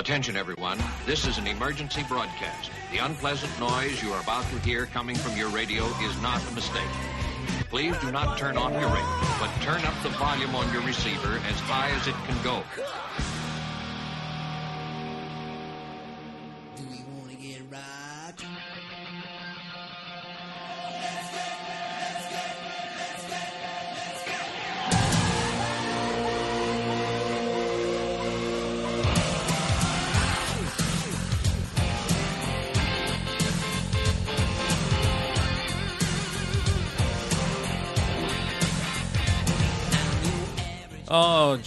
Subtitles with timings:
[0.00, 0.78] Attention, everyone.
[1.04, 2.70] This is an emergency broadcast.
[2.90, 6.54] The unpleasant noise you are about to hear coming from your radio is not a
[6.54, 6.88] mistake.
[7.68, 11.38] Please do not turn on your radio, but turn up the volume on your receiver
[11.46, 12.62] as high as it can go.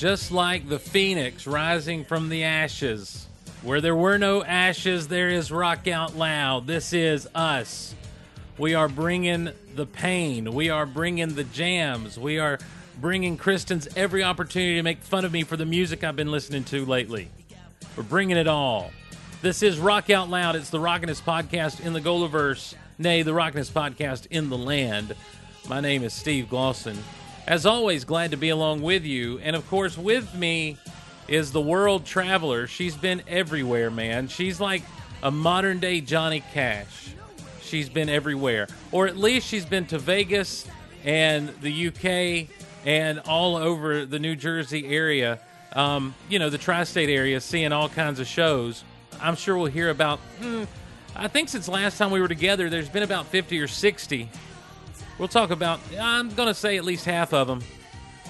[0.04, 3.26] Just like the phoenix rising from the ashes.
[3.62, 6.68] Where there were no ashes, there is rock out loud.
[6.68, 7.96] This is us.
[8.58, 10.54] We are bringing the pain.
[10.54, 12.20] We are bringing the jams.
[12.20, 12.60] We are
[13.00, 16.66] bringing Kristin's every opportunity to make fun of me for the music I've been listening
[16.66, 17.30] to lately.
[17.96, 18.92] We're bringing it all.
[19.42, 20.58] This is Rock Out Loud.
[20.58, 25.16] It's the Rockiness podcast in the Golaverse, nay, the Rockiness podcast in the land.
[25.70, 26.98] My name is Steve Glosson.
[27.46, 29.38] As always, glad to be along with you.
[29.40, 30.78] And of course, with me
[31.28, 32.68] is the world traveler.
[32.68, 34.30] She's been everywhere, man.
[34.30, 34.82] She's like
[35.22, 37.14] a modern day Johnny Cash.
[37.62, 38.68] She's been everywhere.
[38.94, 40.66] Or at least she's been to Vegas
[41.04, 42.50] and the UK
[42.86, 45.40] and all over the New Jersey area.
[45.74, 48.86] Um, you know, the tri state area, seeing all kinds of shows.
[49.20, 50.64] I'm sure we'll hear about, hmm,
[51.14, 54.30] I think since last time we were together, there's been about 50 or 60
[55.20, 57.62] We'll talk about, I'm going to say at least half of them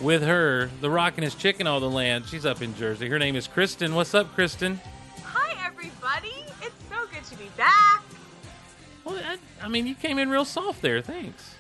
[0.02, 2.26] with her, the rockinest his chicken all the land.
[2.28, 3.08] She's up in Jersey.
[3.08, 3.94] Her name is Kristin.
[3.94, 4.78] What's up, Kristin?
[5.24, 6.44] Hi, everybody.
[6.62, 8.04] It's so good to be back.
[9.06, 11.02] Well, I, I mean, you came in real soft there.
[11.02, 11.56] Thanks.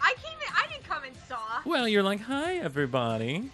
[0.00, 1.66] I came in, I didn't come in soft.
[1.66, 3.50] Well, you're like, hi, everybody.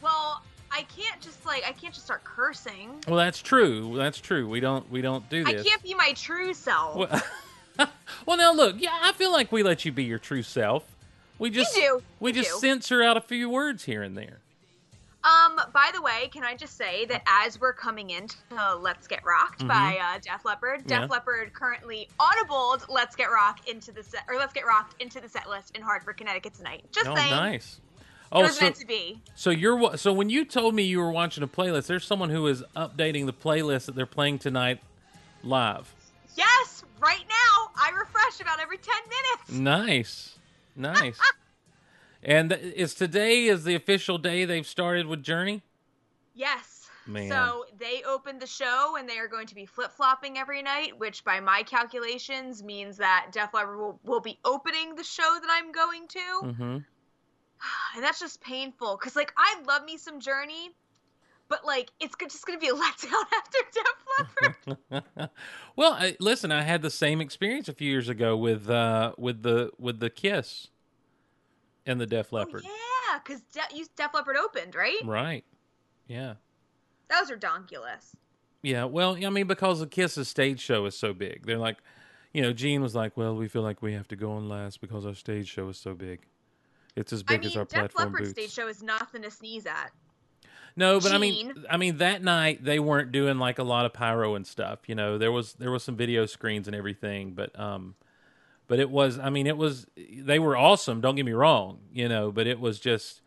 [0.00, 2.90] Well, I can't just like I can't just start cursing.
[3.06, 3.96] Well, that's true.
[3.96, 4.48] That's true.
[4.48, 5.60] We don't we don't do that.
[5.60, 6.96] I can't be my true self.
[6.96, 7.22] Well,
[8.26, 8.76] well, now look.
[8.78, 10.84] Yeah, I feel like we let you be your true self.
[11.38, 12.02] We just do.
[12.20, 12.58] we You just do.
[12.60, 14.38] censor out a few words here and there.
[15.24, 18.36] Um, by the way, can I just say that as we're coming into
[18.78, 20.90] Let's Get Rocked by uh, Def Leppard, Mm-hmm.
[20.90, 21.00] Yeah.
[21.00, 25.20] Def Leppard currently audibled Let's Get Rock into the set or Let's Get Rocked into
[25.22, 26.84] the set list in Hartford, Connecticut tonight.
[26.92, 27.30] Just Oh, saying.
[27.30, 27.80] nice.
[28.00, 28.02] It
[28.32, 29.20] Oh, was so meant to be.
[29.34, 32.46] So you're so when you told me you were watching a playlist, there's someone who
[32.46, 34.80] is updating the playlist that they're playing tonight
[35.42, 35.94] live.
[36.34, 39.50] Yes, right now I refresh about every ten minutes.
[39.52, 40.38] Nice,
[40.76, 41.18] nice.
[42.22, 45.62] and is today is the official day they've started with Journey?
[46.34, 46.74] Yes.
[47.06, 47.28] Man.
[47.28, 50.98] So they opened the show and they are going to be flip flopping every night,
[50.98, 55.50] which by my calculations means that Def Leppard will, will be opening the show that
[55.50, 56.18] I'm going to.
[56.42, 56.78] Mm-hmm.
[57.94, 60.70] And that's just painful because, like, I love me some Journey,
[61.54, 65.30] but, like, it's just going to be a letdown after Def Leppard.
[65.76, 69.42] well, I, listen, I had the same experience a few years ago with uh, with
[69.42, 70.68] the with the Kiss
[71.86, 72.64] and the Def oh, Leppard.
[72.64, 74.98] yeah, because De- you- Def Leppard opened, right?
[75.04, 75.44] Right.
[76.08, 76.34] Yeah.
[77.08, 78.16] That was redonkulous.
[78.62, 81.76] Yeah, well, I mean, because the Kiss's stage show is so big, they're like,
[82.32, 84.80] you know, Gene was like, "Well, we feel like we have to go on last
[84.80, 86.20] because our stage show is so big.
[86.96, 89.30] It's as I big as our Def platform Leppard's boots." stage show is nothing to
[89.30, 89.92] sneeze at.
[90.76, 93.92] No, but I mean, I mean, that night they weren't doing like a lot of
[93.92, 94.80] pyro and stuff.
[94.86, 97.94] You know, there was there was some video screens and everything, but um,
[98.66, 101.00] but it was, I mean, it was they were awesome.
[101.00, 103.20] Don't get me wrong, you know, but it was just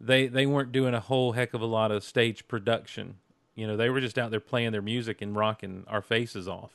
[0.00, 3.16] they they weren't doing a whole heck of a lot of stage production.
[3.54, 6.72] You know, they were just out there playing their music and rocking our faces off.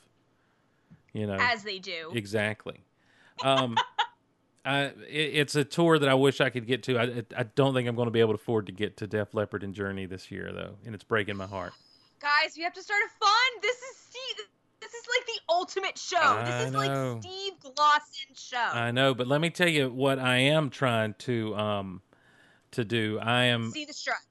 [1.14, 2.12] You know, As they do.
[2.14, 2.84] Exactly.
[3.44, 3.78] Um,
[4.66, 6.98] I, it, it's a tour that I wish I could get to.
[6.98, 9.34] I, I don't think I'm going to be able to afford to get to Def
[9.34, 11.74] Leppard and Journey this year, though, and it's breaking my heart.
[12.20, 13.62] Guys, we have to start a fund.
[13.62, 14.46] This is Steve.
[14.82, 16.18] This is like the ultimate show.
[16.18, 16.80] I this is know.
[16.80, 18.58] like Steve Glosson show.
[18.58, 22.02] I know, but let me tell you what I am trying to um
[22.72, 23.20] to do.
[23.22, 23.72] I am.
[23.72, 24.26] See the struts.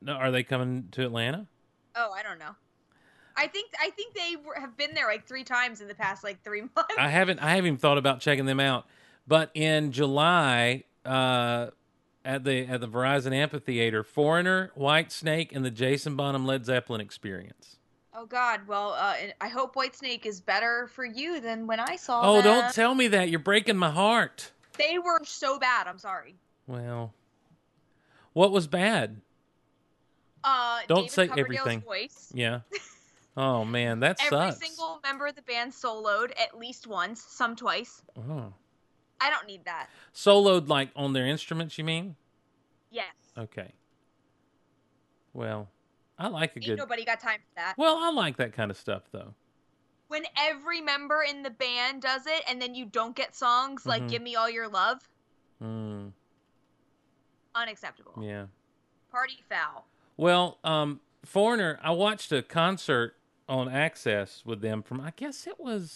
[0.00, 1.46] No, are they coming to Atlanta?
[1.94, 2.54] Oh, I don't know.
[3.36, 6.42] I think I think they have been there like three times in the past like
[6.42, 6.94] three months.
[6.98, 7.38] I haven't.
[7.40, 8.86] I haven't even thought about checking them out.
[9.32, 11.68] But in July, uh,
[12.22, 17.78] at the at the Verizon Amphitheater, Foreigner, Whitesnake, and the Jason Bonham Led Zeppelin Experience.
[18.12, 18.68] oh God.
[18.68, 22.44] Well, uh, I hope Whitesnake is better for you than when I saw Oh, them.
[22.44, 23.30] don't tell me that.
[23.30, 24.52] You're breaking my heart.
[24.76, 25.86] They were so bad.
[25.86, 26.34] I'm sorry.
[26.66, 27.14] Well,
[28.34, 29.22] what was bad?
[30.44, 31.80] Uh, Don't David say everything.
[31.80, 32.30] Voice.
[32.34, 32.60] Yeah.
[33.34, 34.58] Oh man, that Every sucks.
[34.58, 38.02] single member of the band soloed at least once, some twice.
[38.14, 38.52] Oh.
[39.22, 39.88] I don't need that.
[40.14, 42.16] Soloed like on their instruments, you mean?
[42.90, 43.14] Yes.
[43.38, 43.72] Okay.
[45.32, 45.68] Well,
[46.18, 46.78] I like a Ain't good.
[46.78, 47.74] nobody got time for that.
[47.78, 49.34] Well, I like that kind of stuff though.
[50.08, 54.02] When every member in the band does it, and then you don't get songs like
[54.02, 54.08] Mhm.
[54.10, 55.08] "Give Me All Your Love,"
[55.62, 56.12] Mm,
[57.54, 58.14] unacceptable.
[58.22, 58.46] yeah.
[59.10, 59.86] Party foul.
[60.16, 63.16] Well, um, Foreigner, I watched a concert
[63.48, 65.90] on Access with them from I guess it was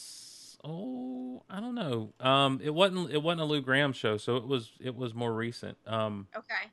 [0.66, 2.12] oh I don't know.
[2.20, 5.32] Um, it wasn't it wasn't a Lou Gramm show, so it was it was more
[5.32, 5.78] recent.
[5.86, 6.70] Um, Okay.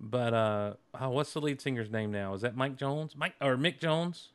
[0.00, 2.34] but uh, oh, what's the lead singer's name now?
[2.34, 3.14] Is that Mike Jones?
[3.16, 4.30] Mike or Mick Jones?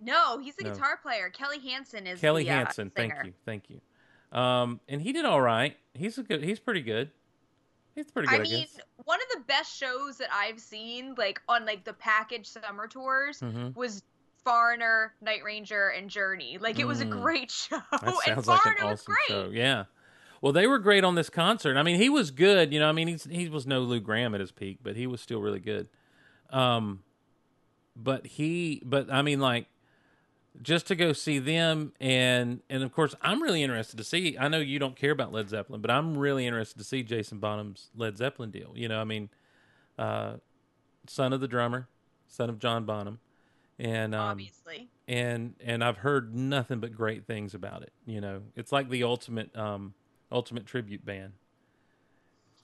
[0.00, 0.70] No, he's a No.
[0.70, 1.30] guitar player.
[1.30, 2.90] Kelly Hansen is Kelly the, uh, Hansen.
[2.94, 3.80] Thank you, thank you.
[4.38, 5.76] Um, and he did all right.
[5.94, 6.42] He's a good.
[6.42, 7.10] He's pretty good.
[7.94, 8.34] He's pretty good.
[8.34, 8.80] I I, mean, guess.
[9.04, 13.40] one of the best shows that I've seen, like on like the package summer tours,
[13.40, 14.02] hmm was
[14.44, 16.58] Foreigner, Night Ranger, and Journey.
[16.60, 17.10] Like it was a Mm.
[17.22, 19.28] great show, That and like Foreigner an was awesome great.
[19.28, 19.50] show.
[19.52, 19.84] Yeah.
[20.40, 21.76] Well, they were great on this concert.
[21.78, 22.72] I mean, he was good.
[22.72, 25.06] You know, I mean, he's, he was no Lou Gramm at his peak, but he
[25.06, 25.88] was still really good.
[26.50, 27.02] Um,
[27.96, 29.66] but he, but I mean, like,
[30.62, 34.36] just to go see them, and and of course, I'm really interested to see.
[34.38, 37.38] I know you don't care about Led Zeppelin, but I'm really interested to see Jason
[37.38, 38.72] Bonham's Led Zeppelin deal.
[38.76, 39.30] You know, I mean,
[39.98, 40.34] uh,
[41.08, 41.88] son of the drummer,
[42.28, 43.18] son of John Bonham,
[43.78, 47.92] and um, Obviously, and and I've heard nothing but great things about it.
[48.06, 49.94] You know, it's like the ultimate um
[50.30, 51.32] ultimate tribute band.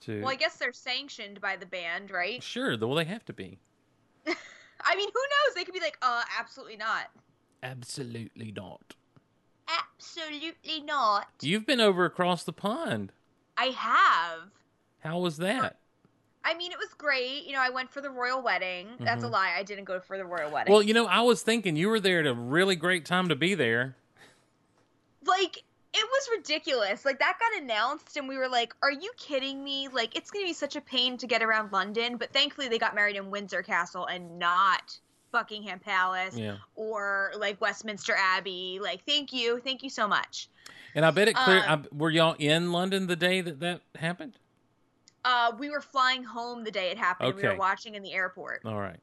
[0.01, 2.41] To well, I guess they're sanctioned by the band, right?
[2.41, 3.59] sure, well they have to be.
[4.83, 5.55] I mean, who knows?
[5.55, 7.11] They could be like, uh, absolutely not.
[7.61, 8.95] Absolutely not.
[9.67, 11.27] Absolutely not.
[11.41, 13.11] You've been over across the pond.
[13.57, 14.49] I have.
[14.99, 15.80] How was that?
[16.43, 17.43] I mean, it was great.
[17.45, 18.87] You know, I went for the royal wedding.
[18.99, 19.31] That's a Mhm.
[19.31, 19.53] lie.
[19.57, 20.71] I didn't go for the royal wedding.
[20.73, 23.35] Well, you know, I was thinking you were there at a really great time to
[23.35, 23.95] be there.
[25.25, 25.57] like
[25.93, 27.05] it was ridiculous.
[27.05, 29.87] Like that got announced, and we were like, "Are you kidding me?
[29.89, 32.95] Like it's gonna be such a pain to get around London." But thankfully, they got
[32.95, 34.97] married in Windsor Castle and not
[35.31, 36.57] Buckingham Palace Yeah.
[36.75, 38.79] or like Westminster Abbey.
[38.81, 40.49] Like, thank you, thank you so much.
[40.95, 41.63] And I bet it clear.
[41.67, 44.37] Um, I, were y'all in London the day that that happened?
[45.23, 47.35] Uh, we were flying home the day it happened.
[47.35, 48.61] We were watching in the airport.
[48.65, 48.99] All right.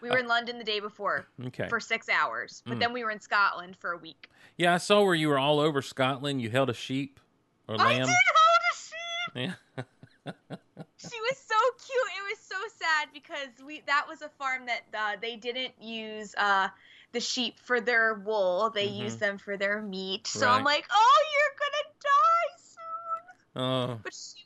[0.00, 1.68] We were in London the day before Okay.
[1.68, 2.80] for six hours, but Mm.
[2.80, 4.30] then we were in Scotland for a week.
[4.56, 6.42] Yeah, I saw where you were all over Scotland.
[6.42, 7.20] You held a sheep
[7.68, 8.06] or I lamb.
[8.06, 9.54] did hold a sheep.
[9.76, 9.84] Yeah.
[10.96, 11.54] she was so
[11.86, 12.10] cute.
[12.18, 16.34] It was so sad because we that was a farm that uh, they didn't use
[16.36, 16.68] uh,
[17.12, 18.70] the sheep for their wool.
[18.70, 18.96] They Mhm.
[18.98, 20.26] used them for their meat.
[20.26, 23.62] So I'm like, oh, you're gonna die soon.
[23.62, 24.41] Oh, But she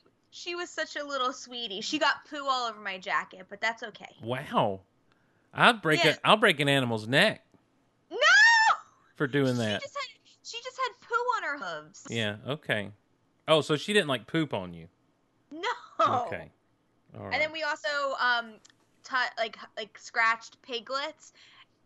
[0.47, 1.81] she was such a little sweetie.
[1.81, 4.15] She got poo all over my jacket, but that's okay.
[4.23, 4.79] wow.
[5.53, 6.11] I'd break Yeah.
[6.23, 7.43] a I'll break an animal's neck
[8.11, 8.17] No,
[9.15, 9.81] for doing she that.
[9.81, 10.07] just had
[10.43, 12.05] she just had poo on her hooves.
[12.09, 12.91] Yeah, okay.
[13.47, 14.87] Oh, so she didn't like poop on you.
[15.51, 15.61] No.
[15.99, 16.49] Okay.
[17.17, 17.33] All right.
[17.33, 17.87] And then we also
[18.21, 18.51] um
[19.03, 21.33] t- like like scratched piglets.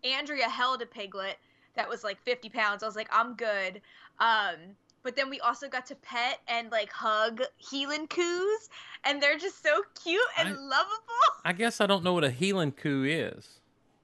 [0.03, 1.37] Andrea held a piglet
[1.75, 2.83] that was like 50 pounds.
[2.83, 3.81] I was like, I'm good.
[4.19, 8.69] Um, but then we also got to pet and like hug Heelan coos,
[9.03, 10.97] and they're just so cute and I- lovable.
[11.45, 13.59] I guess I don't know what a healing coo is.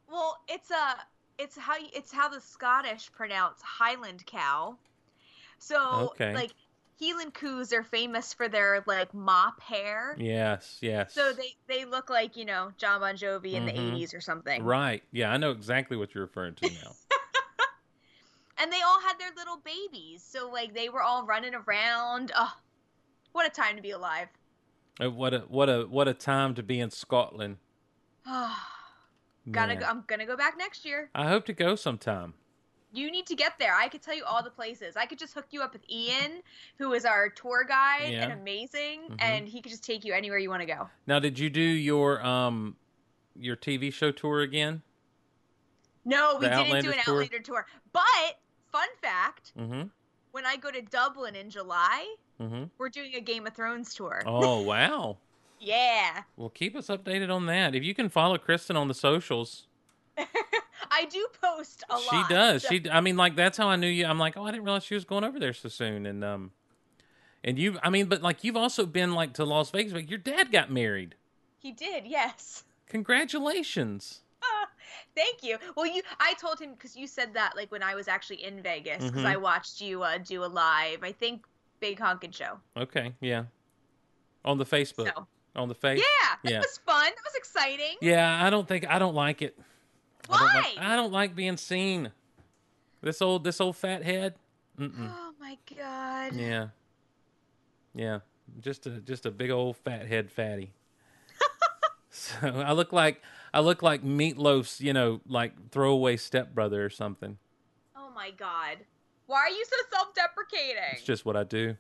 [0.10, 0.96] Well, it's a
[1.38, 4.78] it's how it's how the Scottish pronounce Highland cow.
[5.60, 6.34] So Okay.
[6.34, 6.52] like
[7.02, 10.16] Heelan coos are famous for their like mop hair.
[10.18, 11.14] Yes, yes.
[11.14, 13.74] So they they look like you know Jon Bon Jovi in Mhm.
[13.74, 14.64] the '80s or something.
[14.64, 15.04] Right.
[15.12, 16.96] Yeah, I know exactly what you're referring to now.
[18.60, 22.32] And they all had their little babies, so like they were all running around.
[22.36, 22.54] Oh,
[23.34, 24.30] what a time to be alive!
[25.02, 27.58] Uh, what a what a what a time to be in Scotland.
[29.52, 31.10] Gotta go, I'm gonna go back next year.
[31.16, 32.34] I hope to go sometime.
[32.92, 33.76] You need to get there.
[33.76, 34.96] I could tell you all the places.
[34.98, 36.42] I could just hook you up with Ian,
[36.78, 38.24] who is our tour guide Yeah.
[38.24, 39.16] and amazing, Mhm.
[39.20, 40.90] and he could just take you anywhere you want to go.
[41.06, 42.76] Now, did you do your um
[43.36, 44.82] your TV show tour again?
[46.04, 47.14] No, we The didn't do an tour?
[47.16, 47.68] Outlander tour.
[47.92, 48.40] But
[48.78, 49.84] fun fact: Mm-hmm.
[50.32, 52.66] when I go to Dublin in July, Mm-hmm.
[52.78, 54.22] we're doing a Game of Thrones tour.
[54.26, 55.18] Oh wow.
[55.60, 56.22] Yeah.
[56.36, 57.74] Well, keep us updated on that.
[57.74, 59.66] If you can follow Kristin on the socials,
[60.92, 62.30] I do post a she lot.
[62.30, 62.62] does.
[62.64, 64.06] so- She, I mean, like that's how I knew you.
[64.06, 66.06] I'm like, oh, I didn't realize she was going over there so soon.
[66.06, 66.52] And um,
[67.44, 69.94] and you, I mean, but like you've also been like to Las Vegas.
[69.94, 71.16] But your dad got married.
[71.58, 72.64] He did, yes.
[72.88, 74.22] Congratulations.
[75.16, 75.58] Thank you.
[75.76, 78.62] Well, you, I told him because you said that like when I was actually in
[78.62, 79.26] Vegas because Mhm.
[79.26, 81.04] I watched you uh, do a live.
[81.04, 81.46] I think
[81.80, 82.60] Big Honkin' Show.
[82.76, 83.44] Okay, yeah.
[84.46, 86.00] On the Facebook, So on the face.
[86.00, 86.60] yeah, that Yeah.
[86.60, 87.04] was fun.
[87.06, 87.96] That was exciting.
[88.02, 89.58] Yeah, I don't think I don't like it.
[90.30, 90.54] I don't Why?
[90.56, 92.12] like, I don't like being seen.
[93.02, 94.36] This old this old fat head.
[94.80, 95.12] Mm-mm.
[95.14, 96.34] Oh my god.
[96.36, 96.68] Yeah.
[97.94, 98.20] Yeah.
[98.60, 100.72] Just a just a big old fat head fatty.
[102.10, 102.36] So
[102.66, 103.22] I look like
[103.54, 107.38] I look like Meatloaf's, you know, like throwaway stepbrother or something.
[107.96, 108.78] Oh my god.
[109.26, 110.84] Why are you so self-deprecating?
[110.94, 111.76] It's just what I do.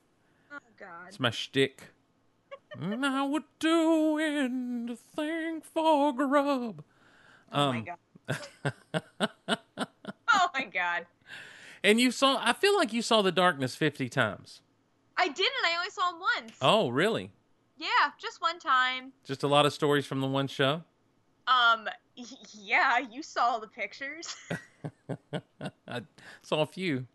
[0.51, 1.07] oh god.
[1.07, 1.83] It's my shtick.
[2.79, 6.83] now we're doing the thing for grub.
[7.51, 8.38] Oh my Um, god.
[10.33, 11.05] oh my god.
[11.83, 12.39] and you saw.
[12.43, 14.62] I feel like you saw the darkness fifty times.
[15.17, 15.65] I didn't.
[15.65, 16.53] I only saw him once.
[16.62, 17.31] Oh, really?
[17.77, 17.88] Yeah,
[18.19, 19.13] just one time.
[19.24, 20.83] Just a lot of stories from the one show.
[21.47, 21.87] Um,
[22.53, 24.35] yeah, you saw the pictures.
[25.87, 26.01] I
[26.41, 27.05] saw a few.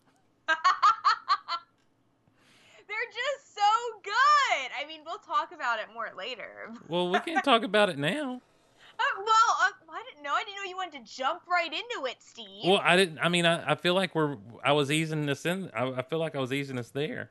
[2.89, 3.63] They're just so
[4.03, 4.71] good.
[4.81, 6.71] I mean, we'll talk about it more later.
[6.89, 8.41] Well, we can talk about it now.
[8.99, 10.35] Uh, well, uh, I didn't know.
[10.35, 12.67] I didn't know you wanted to jump right into it, Steve.
[12.67, 13.19] Well, I didn't.
[13.21, 14.37] I mean, I, I feel like we're.
[14.63, 15.71] I was easing this in.
[15.75, 17.31] I, I feel like I was easing us there.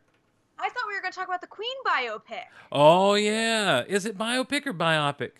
[0.57, 2.45] I thought we were going to talk about the Queen biopic.
[2.71, 5.31] Oh yeah, is it biopic or biopic?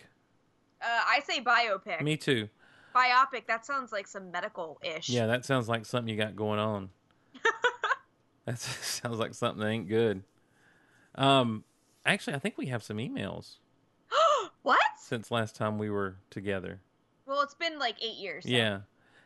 [0.82, 2.00] Uh, I say biopic.
[2.02, 2.48] Me too.
[2.94, 3.46] Biopic.
[3.46, 5.08] That sounds like some medical-ish.
[5.08, 6.90] Yeah, that sounds like something you got going on.
[8.46, 10.22] that sounds like something that ain't good.
[11.14, 11.64] Um,
[12.04, 13.56] actually, I think we have some emails
[14.62, 14.80] what?
[14.98, 16.80] since last time we were together.
[17.26, 18.44] Well, it's been like eight years.
[18.44, 18.80] so- Yeah,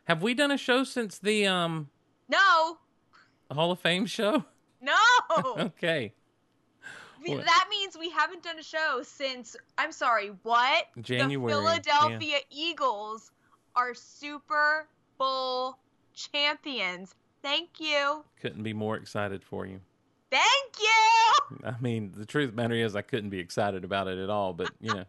[0.05, 1.89] have we done a show since the um
[2.29, 2.77] No.
[3.49, 4.43] The Hall of Fame show?
[4.81, 4.93] No.
[5.57, 6.13] okay,
[7.25, 7.45] What?
[7.45, 10.85] that means we haven't done a show since I'm sorry, what?
[11.01, 13.31] January, The Philadelphia Eagles
[13.75, 15.77] are Super Bowl
[16.13, 17.15] champions.
[17.41, 18.23] Thank you.
[18.41, 19.79] couldn't be more excited for you.
[20.29, 21.59] Thank you.
[21.65, 24.29] I mean, the truth of the matter is, I couldn't be excited about it at
[24.29, 24.53] all.
[24.53, 24.99] But you know,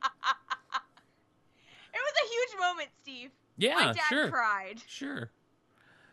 [1.93, 3.31] It was a huge moment, Steve.
[3.59, 4.29] My yeah, dad sure.
[4.31, 4.83] cried.
[4.87, 5.31] Sure.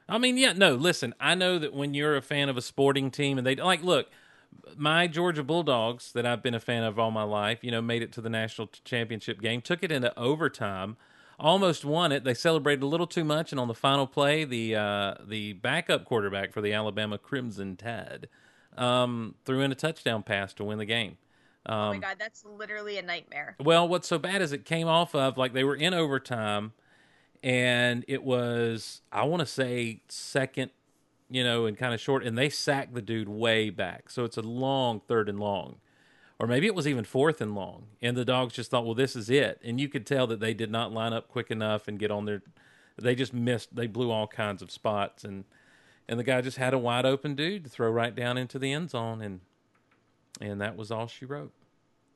[0.07, 3.11] I mean, yeah, no, listen, I know that when you're a fan of a sporting
[3.11, 4.09] team and they like look,
[4.77, 8.01] my Georgia Bulldogs that I've been a fan of all my life, you know, made
[8.01, 10.97] it to the national championship game, took it into overtime,
[11.39, 12.23] almost won it.
[12.23, 16.05] They celebrated a little too much and on the final play, the uh the backup
[16.05, 18.27] quarterback for the Alabama Crimson Tide
[18.77, 21.17] um threw in a touchdown pass to win the game.
[21.65, 23.55] Um oh my god, that's literally a nightmare.
[23.63, 26.73] well, what's so bad is it came off of like they were in overtime,
[27.43, 30.71] and it was I want to say second,
[31.29, 34.37] you know, and kind of short, and they sacked the dude way back, so it's
[34.37, 35.77] a long third and long,
[36.39, 39.15] or maybe it was even fourth and long, and the dogs just thought, well, this
[39.15, 41.99] is it, and you could tell that they did not line up quick enough and
[41.99, 42.41] get on their,
[42.97, 45.45] they just missed, they blew all kinds of spots, and
[46.07, 48.71] and the guy just had a wide open dude to throw right down into the
[48.71, 49.39] end zone, and
[50.39, 51.51] and that was all she wrote.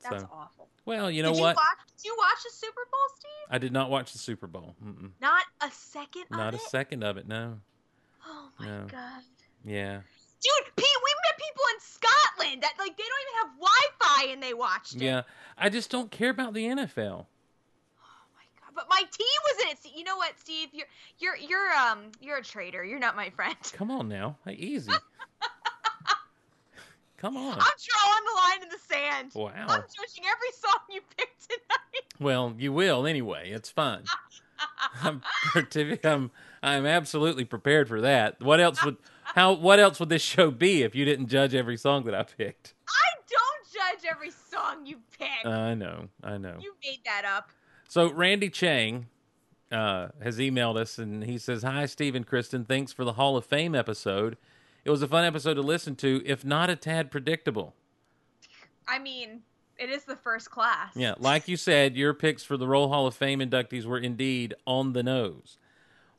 [0.02, 0.68] That's so, awful.
[0.84, 1.50] well, you know did what?
[1.50, 3.48] You watch, did you watch the Super Bowl, Steve?
[3.50, 4.76] I did not watch the Super Bowl.
[4.84, 5.10] Mm-mm.
[5.20, 6.62] Not a second of Not a it?
[6.62, 7.26] second of it.
[7.26, 7.58] No.
[8.32, 8.86] Oh my No.
[8.90, 9.22] god.
[9.64, 10.00] Yeah.
[10.40, 14.42] Dude, Pete, we met people in Scotland that like they don't even have Wi-Fi and
[14.42, 15.02] they watched it.
[15.02, 15.22] Yeah.
[15.58, 17.26] I just don't care about the NFL.
[17.26, 18.72] Oh my god.
[18.74, 19.78] But my team was in it.
[19.82, 20.68] See, You know what, Steve?
[20.72, 20.86] You're
[21.18, 22.82] you're you're um you're a traitor.
[22.84, 23.56] You're not my friend.
[23.74, 24.36] Come on now.
[24.46, 24.92] Hey, easy.
[27.18, 27.52] Come on.
[27.52, 29.32] I'm drawing the line in the sand.
[29.34, 29.52] Wow.
[29.68, 32.04] I'm judging every song you picked tonight.
[32.18, 33.50] Well, you will anyway.
[33.50, 34.04] It's fine.
[35.02, 35.20] I'm,
[36.04, 36.30] I'm
[36.62, 38.40] I'm absolutely prepared for that.
[38.40, 38.96] What else would
[39.34, 42.22] how what else would this show be if you didn't judge every song that I
[42.22, 42.74] picked?
[42.88, 45.46] I don't judge every song you pick.
[45.46, 46.08] I know.
[46.22, 46.58] I know.
[46.60, 47.50] you made that up.
[47.88, 49.06] So Randy Chang
[49.72, 52.66] uh, has emailed us and he says, "Hi, Stephen, Kristin.
[52.66, 54.36] Thanks for the Hall of Fame episode.
[54.84, 57.74] It was a fun episode to listen to, if not a tad predictable.
[58.88, 59.42] I mean,
[59.78, 60.96] it is the first class.
[60.96, 64.54] Yeah, like you said, your picks for the Roll Hall of Fame inductees were indeed
[64.66, 65.58] on the nose.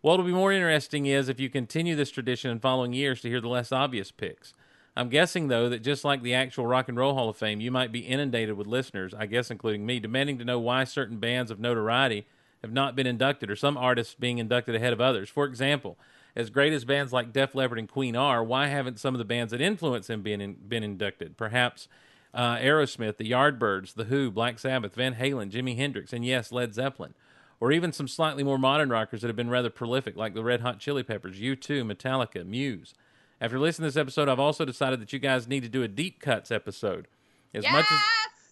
[0.01, 3.39] What'll be more interesting is if you continue this tradition in following years to hear
[3.39, 4.51] the less obvious picks.
[4.95, 7.69] I'm guessing, though, that just like the actual Rock and Roll Hall of Fame, you
[7.69, 11.51] might be inundated with listeners, I guess including me, demanding to know why certain bands
[11.51, 12.25] of notoriety
[12.63, 15.29] have not been inducted or some artists being inducted ahead of others.
[15.29, 15.97] For example,
[16.35, 19.25] as great as bands like Def Leppard and Queen are, why haven't some of the
[19.25, 21.37] bands that influence them been, in, been inducted?
[21.37, 21.87] Perhaps
[22.33, 26.73] uh, Aerosmith, the Yardbirds, The Who, Black Sabbath, Van Halen, Jimi Hendrix, and yes, Led
[26.73, 27.13] Zeppelin.
[27.61, 30.61] Or even some slightly more modern rockers that have been rather prolific, like the Red
[30.61, 32.95] Hot Chili Peppers, U2, Metallica, Muse.
[33.39, 35.87] After listening to this episode, I've also decided that you guys need to do a
[35.87, 37.07] deep cuts episode.
[37.53, 37.71] As yes.
[37.71, 37.99] much as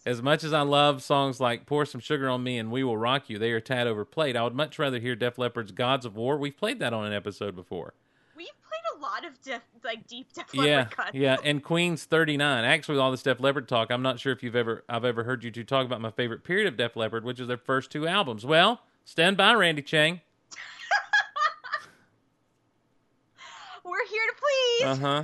[0.05, 2.97] as much as I love songs like Pour Some Sugar on Me and We Will
[2.97, 4.37] Rock You, they are tad overplayed.
[4.37, 6.37] I would much rather hear Def Leppard's Gods of War.
[6.37, 7.93] We've played that on an episode before.
[8.35, 11.11] We've played a lot of def, like deep Def yeah, Leppard cuts.
[11.13, 12.63] yeah, and Queen's 39.
[12.63, 15.23] Actually, with all this Def Leppard talk, I'm not sure if you've ever I've ever
[15.23, 17.91] heard you two talk about my favorite period of Def Leppard, which is their first
[17.91, 18.45] two albums.
[18.45, 20.21] Well, stand by, Randy Chang.
[23.83, 24.87] We're here to please.
[24.87, 25.23] Uh huh.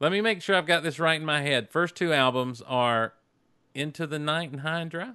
[0.00, 1.70] Let me make sure I've got this right in my head.
[1.70, 3.14] First two albums are
[3.74, 5.10] Into the Night and High and Dry.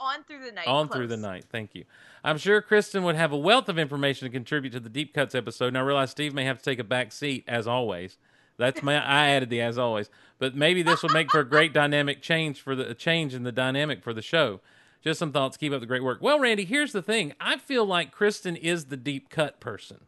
[0.00, 0.66] on through the night.
[0.66, 1.44] On through the night.
[1.50, 1.84] Thank you.
[2.24, 5.34] I'm sure Kristin would have a wealth of information to contribute to the Deep Cuts
[5.34, 5.74] episode.
[5.74, 8.16] Now, I realize Steve may have to take a back seat as always.
[8.56, 10.08] That's my I added the as always.
[10.38, 13.42] But maybe this will make for a great dynamic change for the a change in
[13.42, 14.60] the dynamic for the show.
[15.06, 15.56] Just some thoughts.
[15.56, 16.18] Keep up the great work.
[16.20, 17.32] Well, Randy, here's the thing.
[17.40, 20.00] I feel like Kristin is the deep cut person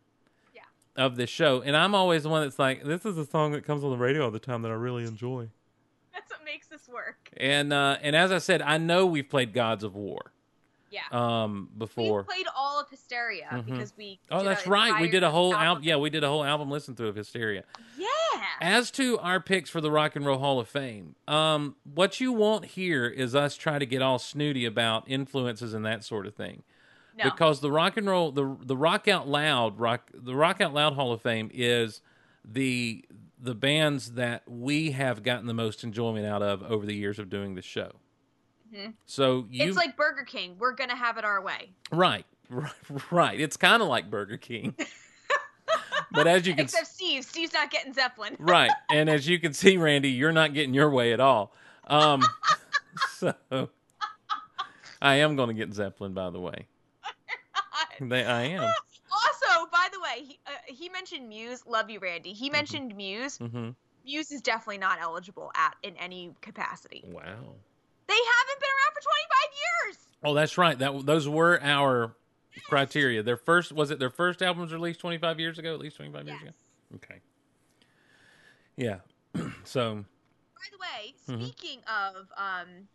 [0.53, 0.63] Yeah.
[0.97, 3.65] of this show, and I'm always the one that's like, this is a song that
[3.65, 5.51] comes on the radio all the time that I really enjoy.
[6.13, 7.31] That's what makes this work.
[7.37, 10.33] And uh, and as I said, I know we've played Gods of War
[10.91, 11.01] Yeah.
[11.13, 12.25] um, we before.
[12.25, 13.67] played all of Hysteria Mhm.
[13.67, 14.21] because we.
[14.31, 15.01] Oh, that's right.
[15.01, 15.67] We did a whole album.
[15.67, 15.85] album.
[15.85, 17.65] Yeah, we did a whole album listen through of Hysteria.
[17.97, 18.07] Yeah.
[18.61, 22.33] As to our picks for the Rock and Roll Hall of Fame, um, what you
[22.33, 26.35] won't hear is us try to get all snooty about influences and that sort of
[26.35, 26.63] thing.
[27.17, 27.25] No.
[27.25, 30.95] Because the rock and roll, the the Rock Out Loud, rock the Rock Out Loud
[30.95, 32.01] Hall of Fame is
[32.45, 33.05] the
[33.41, 37.29] the bands that we have gotten the most enjoyment out of over the years of
[37.29, 37.93] doing the show.
[38.73, 38.95] Mhm.
[39.07, 40.57] So you it's like Burger King.
[40.59, 41.71] We're gonna have it our way.
[41.91, 42.73] right, right,
[43.11, 43.41] right.
[43.41, 44.75] It's kind of like Burger King,
[46.13, 47.25] but as you can Except Steve.
[47.25, 48.37] Steve's not getting Zeppelin.
[48.39, 51.53] right and as you can see randy you're not getting your way at all
[51.87, 52.23] um
[53.11, 53.35] so
[55.03, 56.67] i am going to get zeppelin by the way
[58.01, 58.73] they, i am
[59.11, 61.67] also, by the way, he, uh, he mentioned Muse.
[61.67, 62.33] Love you, Randy.
[62.33, 63.39] He mentioned Muse.
[63.39, 63.71] hmm
[64.05, 67.05] Muse is definitely not eligible at in any capacity.
[67.07, 67.55] wow
[68.09, 69.97] They haven't been around for 25 years.
[70.25, 72.17] oh that's right that those were our
[72.65, 75.97] criteria their first was it their first album was released 25 years ago at least
[75.97, 76.51] 25 years ago
[76.97, 77.21] okay
[78.77, 78.97] yeah
[79.65, 80.05] so
[80.55, 81.47] By the way, Mhm.
[81.53, 82.89] speaking of um,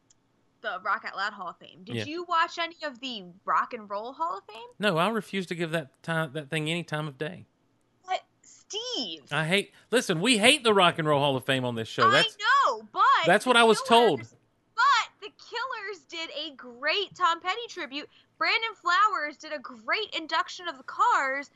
[0.61, 2.05] the Rock Out Loud Hall of Fame, did Yeah.
[2.05, 4.63] you watch any of the Rock and Roll Hall of Fame?
[4.79, 7.45] no i refuse to give that time that thing any time of day
[8.07, 11.75] But Steve, i hate listen we hate the rock and roll hall of fame on
[11.75, 14.21] this show that's I know, but that's what I was told.
[14.21, 14.27] The
[15.49, 18.09] Killers did a great Tom Petty tribute.
[18.37, 21.49] Brandon Flowers did a great induction of the Cars,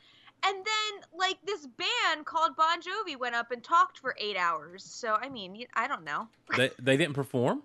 [0.44, 4.84] and then like this band called Bon Jovi went up and talked for eight hours.
[4.84, 6.28] So I mean, I don't know.
[6.56, 7.62] they, they didn't perform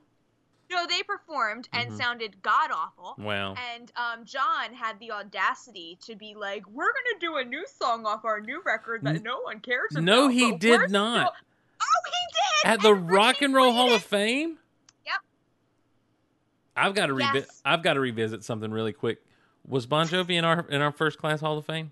[0.71, 1.97] No, they performed and Mhm.
[1.97, 3.15] sounded god awful.
[3.19, 7.65] wow And um, Jon had the audacity to be like, "We're gonna do a new
[7.67, 11.27] song off our new record that N- no one cares about." No, he did not.
[11.27, 11.33] still-"
[11.81, 14.57] Oh, he did At the Rock and Roll Hall of Fame.
[16.75, 17.47] I've got to revisit.
[17.49, 17.61] Yes.
[17.65, 19.23] I've got to revisit something really quick.
[19.67, 21.91] Was Bon Jovi in our in our first class Hall of Fame?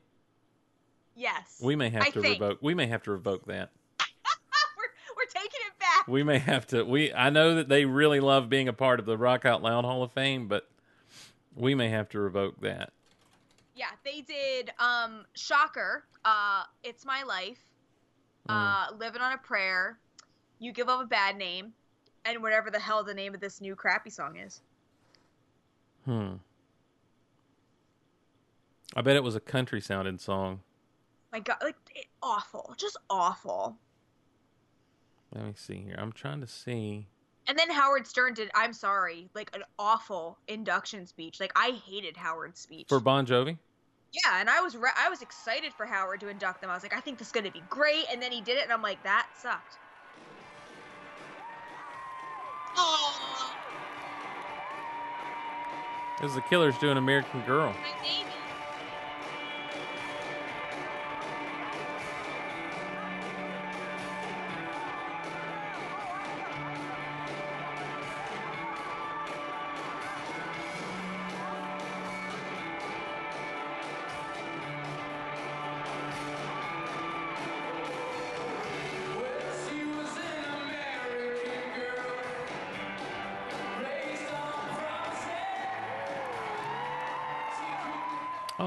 [1.15, 2.39] Yes, We may have I to think.
[2.41, 2.60] revoke.
[2.62, 3.70] We may have to revoke that.
[4.00, 6.08] we're we're taking it back.
[6.08, 6.84] We may have to.
[6.84, 9.86] We I know that they really love being a part of the Rock Out Loud
[9.86, 10.67] Hall of Fame, but
[11.56, 12.91] we may have to revoke that.
[13.76, 14.72] Yeah, they did.
[14.80, 16.04] Um, shocker.
[16.26, 17.60] Uh, it's my life.
[18.50, 18.89] Mm.
[18.91, 20.00] Uh, living on a prayer.
[20.60, 21.74] You give up a bad name,
[22.26, 24.62] and whatever the hell the name of this new crappy song is.
[26.06, 26.34] Hmm.
[28.96, 30.62] I bet it was a country sounding song.
[31.32, 33.78] My God, like it, awful, just awful.
[35.34, 35.96] Let me see here.
[35.98, 37.08] I'm trying to see.
[37.48, 41.40] And then Howard Stern did "I'm sorry," like an awful induction speech.
[41.40, 42.88] Like I hated Howard's speech.
[42.90, 43.58] For Bon Jovi?
[44.14, 46.70] yeah, and I was re- I was excited for Howard to induct them.
[46.70, 48.06] I was like, I think this is gonna be great.
[48.12, 49.78] And then he did it, and I'm like, that sucked.
[52.76, 53.11] Oh,
[56.22, 57.74] This is the Killers doing American Girl.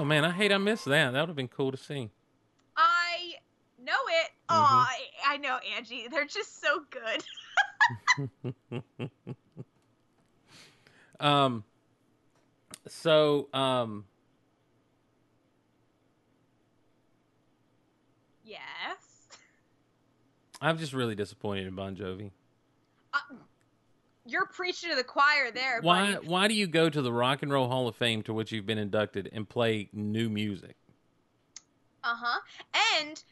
[0.05, 1.13] Oh man, I hate I missed that.
[1.13, 2.11] That would have been cool to see.
[2.77, 3.37] I
[3.83, 4.31] know it.
[4.51, 6.09] Oh, I, I know Angie.
[6.11, 7.25] They're just so good.
[11.21, 11.65] Um.
[12.87, 14.05] So, um,
[18.45, 18.61] yes.
[20.61, 22.33] I'm just really disappointed in Bon Jovi.
[24.27, 25.81] You're preaching to the choir there.
[25.83, 26.15] Why?
[26.15, 26.27] buddy.
[26.27, 28.67] Why do you go to the Rock and Roll Hall of Fame to which you've
[28.67, 30.77] been inducted and play new music?
[32.03, 32.41] Uh huh.
[33.01, 33.23] And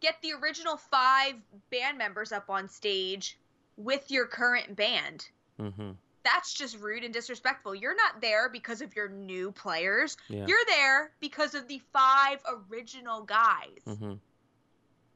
[0.00, 1.34] get the original five
[1.70, 3.38] band members up on stage
[3.76, 5.28] with your current band.
[5.60, 5.90] Mm-hmm.
[6.24, 7.74] That's just rude and disrespectful.
[7.74, 10.16] You're not there because of your new players.
[10.28, 10.46] Yeah.
[10.46, 12.38] You're there because of the five
[12.70, 13.80] original guys.
[13.86, 14.14] Mm-hmm.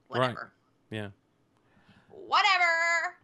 [0.09, 0.53] Whatever.
[0.91, 1.09] Yeah.
[2.09, 3.17] Whatever.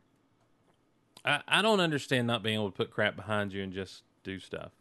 [1.29, 4.39] I, I don't understand not being able to put crap behind you and just do
[4.39, 4.73] stuff.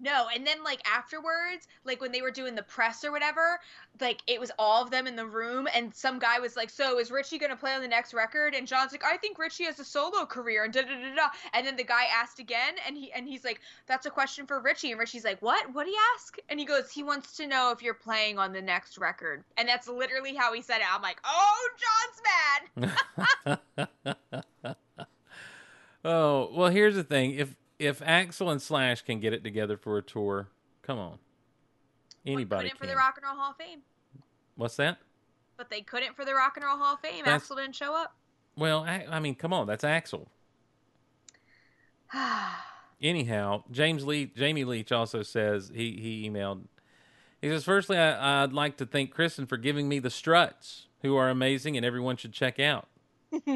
[0.00, 3.58] No, and then like afterwards, like when they were doing the press or whatever,
[4.00, 6.98] like it was all of them in the room, and some guy was like, "So
[6.98, 9.78] is Richie gonna play on the next record?" And Jon's like, "I think Richie has
[9.78, 11.28] a solo career," and da da da da.
[11.52, 14.60] And then the guy asked again, and he and he's like, "That's a question for
[14.60, 15.72] Richie," and Richie's like, "What?
[15.72, 18.52] What did he ask?" And he goes, "He wants to know if you're playing on
[18.52, 20.92] the next record," and that's literally how he said it.
[20.92, 21.68] I'm like, "Oh,
[22.76, 22.88] Jon's
[23.46, 23.58] mad."
[26.04, 29.96] Oh well, here's the thing: if if Axl and Slash can get it together for
[29.98, 30.48] a tour,
[30.82, 31.18] come on,
[32.26, 33.80] anybody couldn't for the Rock and Roll Hall of Fame,
[34.56, 34.98] What's that?
[35.56, 37.24] but they couldn't for the Rock and Roll Hall of Fame.
[37.24, 38.14] That's- Axl didn't show up.
[38.56, 40.26] Well, I, I mean, come on, that's Axl.
[43.02, 46.62] Anyhow, James Lee, Jamie Leach also says he he emailed.
[47.42, 51.16] He says, "Firstly, I, I'd like to thank Kristin for giving me the Struts, who
[51.16, 52.88] are amazing and everyone should check out.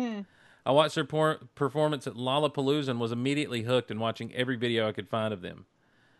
[0.69, 4.87] I watched their por- performance at Lollapalooza and was immediately hooked in watching every video
[4.87, 5.65] I could find of them.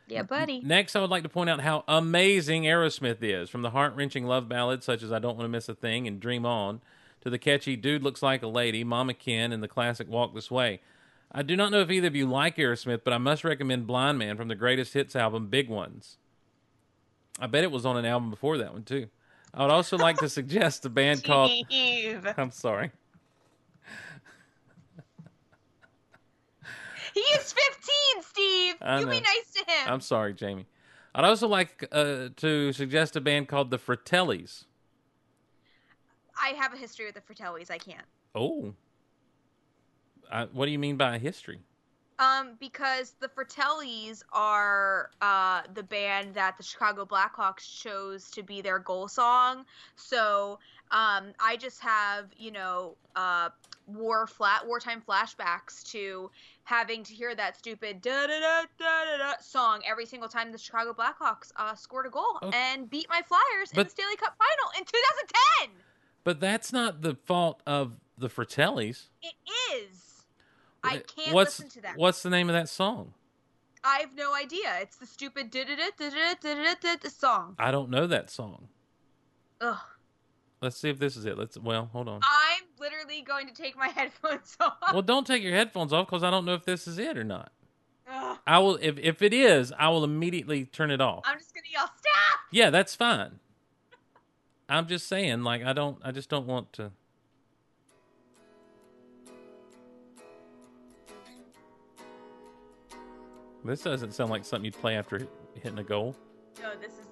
[0.07, 0.63] yeah, buddy.
[0.63, 4.25] Next, I would like to point out how amazing Aerosmith is, from the heart wrenching
[4.25, 6.81] love ballads such as I Don't Want to Miss a Thing and Dream On,
[7.21, 10.51] to the catchy Dude Looks Like a Lady, Mama Kin, and the classic Walk This
[10.51, 10.81] Way.
[11.31, 14.19] I do not know if either of you like Aerosmith, but I must recommend Blind
[14.19, 16.17] Man from the greatest hits album, Big Ones.
[17.39, 19.09] I bet it was on an album before that one, too.
[19.53, 21.51] I would also like to suggest a band called.
[22.39, 22.93] I'm sorry.
[27.15, 28.75] He is 15, Steve.
[28.81, 29.89] I you be nice to him.
[29.89, 30.67] I'm sorry, Jamie.
[31.15, 34.65] I'd also like uh, to suggest a band called the Fratellis.
[36.41, 37.71] I have a history with the Fratellis.
[37.71, 38.05] I can't.
[38.35, 38.75] Oh.
[40.31, 41.61] I, what do you mean by history?
[42.21, 48.61] Um, because the Fratellis are uh, the band that the Chicago Blackhawks chose to be
[48.61, 49.65] their goal song.
[49.95, 50.59] So
[50.91, 53.51] um, I just have, you know, uh,
[53.87, 56.31] war flat wartime flashbacks to
[56.69, 60.59] having to hear that stupid da da da da da song every single time the
[60.59, 62.51] Chicago Blackhawks uh, scored a goal oh.
[62.53, 65.71] and beat my Flyers but, in the Stanley Cup final in 2010.
[66.25, 69.07] But that's not the fault of the Fratellis.
[69.23, 69.33] It
[69.73, 70.25] is.
[70.85, 71.97] I can't what's, listen to that.
[71.97, 73.15] What's the name of that song?
[73.83, 74.75] I have no idea.
[74.83, 77.57] It's the stupid da da da da da da da song.
[77.59, 78.69] I don't know that song.
[79.63, 79.79] Ugh.
[80.61, 81.39] Let's see if this is it.
[81.39, 81.57] Let's.
[81.57, 82.21] Well, hold on.
[82.23, 84.77] I'm literally going to take my headphones off.
[84.93, 87.25] Well, don't take your headphones off because I don't know if this is it or
[87.25, 87.53] not.
[88.11, 88.39] Ugh.
[88.47, 88.77] I will.
[88.81, 91.23] If if it is, I will immediately turn it off.
[91.25, 92.41] I'm just gonna yell stop.
[92.51, 93.39] Yeah, that's fine.
[94.69, 95.99] I'm just saying, like I don't.
[96.03, 96.91] I just don't want to.
[103.65, 106.17] This doesn't sound like something you'd play after hitting a goal.
[106.63, 107.08] No, this isn't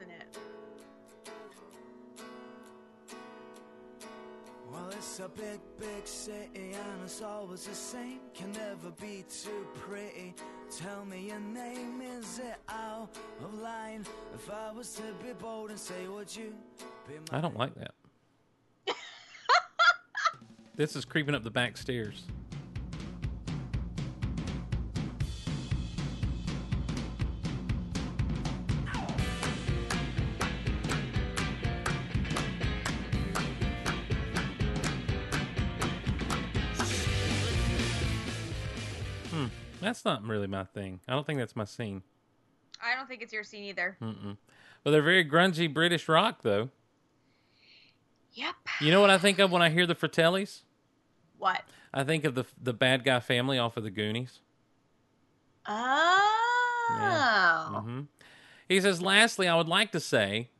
[4.96, 8.20] it's a big, big city, and it's always the same.
[8.34, 10.34] Can never be too pretty.
[10.78, 13.08] Tell me your name, is it out
[13.42, 14.04] of line?
[14.34, 16.54] If I was to be bold and say, would you
[17.06, 17.94] be I don't like that.
[20.76, 22.24] this is creeping up the back stairs.
[39.86, 41.00] That's not really my thing.
[41.06, 42.02] I don't think that's my scene.
[42.82, 43.96] I don't think it's your scene either.
[44.02, 44.36] Mm-mm.
[44.82, 46.70] But they're very grungy British rock, though.
[48.32, 48.54] Yep.
[48.80, 50.62] You know what I think of when I hear the Fratellis?
[51.38, 51.62] What?
[51.94, 54.40] I think of the the bad guy family off of the Goonies.
[55.66, 56.22] Oh.
[56.90, 58.00] Mm-hmm.
[58.68, 60.50] He says, lastly, I would like to say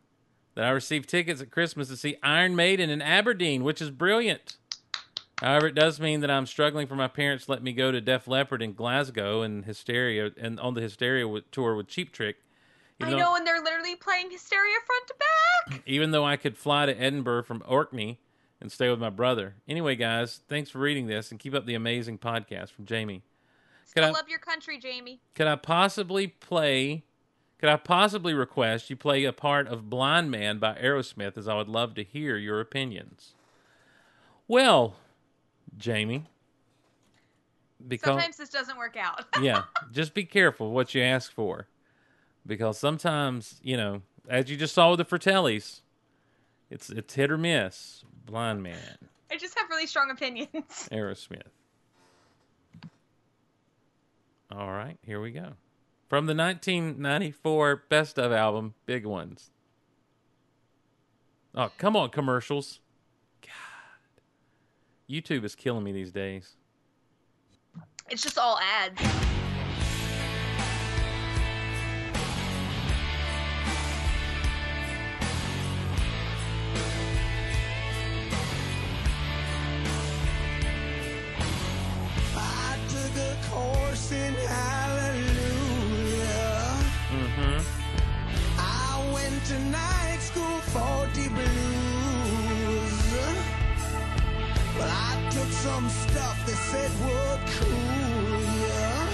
[0.54, 4.56] that I received tickets at Christmas to see Iron Maiden in Aberdeen, which is brilliant.
[5.40, 8.00] However, it does mean that I'm struggling for my parents to let me go to
[8.00, 12.36] Def Leppard in Glasgow and Hysteria and on the Hysteria with, tour with Cheap Trick.
[13.00, 15.82] I Even know, though, and they're literally playing Hysteria front to back.
[15.86, 18.18] even though I could fly to Edinburgh from Orkney
[18.62, 19.56] and stay with my brother.
[19.68, 23.22] Anyway, guys, thanks for reading this and keep up the amazing podcast from Jamie.
[23.84, 25.20] Could Still I- love your country, Jamie.
[25.34, 27.04] Could I possibly play?
[27.58, 31.54] Could I possibly request you play a part of "Blind Man" by Aerosmith, as I
[31.56, 33.34] would love to hear your opinions.
[34.48, 34.96] Well,
[35.78, 36.24] Jamie,
[37.86, 39.24] because Sometimes this doesn't work out.
[39.42, 39.62] yeah,
[39.92, 41.68] just be careful what you ask for,
[42.46, 45.80] because sometimes you know, as you just saw with the Fratellis,
[46.70, 48.04] it's it's hit or miss.
[48.24, 48.98] Blind Man,
[49.30, 50.48] I just have really strong opinions.
[50.92, 51.42] Aerosmith.
[54.50, 55.54] All right, here we go.
[56.08, 59.50] From the 1994 Best of album, Big Ones.
[61.54, 62.80] Oh, come on, commercials.
[65.08, 66.56] YouTube is killing me these days.
[68.10, 69.00] It's just all ads.
[84.48, 85.46] Hallelujah.
[87.10, 87.58] Mm-hmm.
[88.58, 91.75] I went to night school for deep blue.
[94.78, 99.06] Well, I took some stuff they said would cool ya.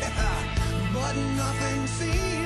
[0.94, 2.37] but nothing seemed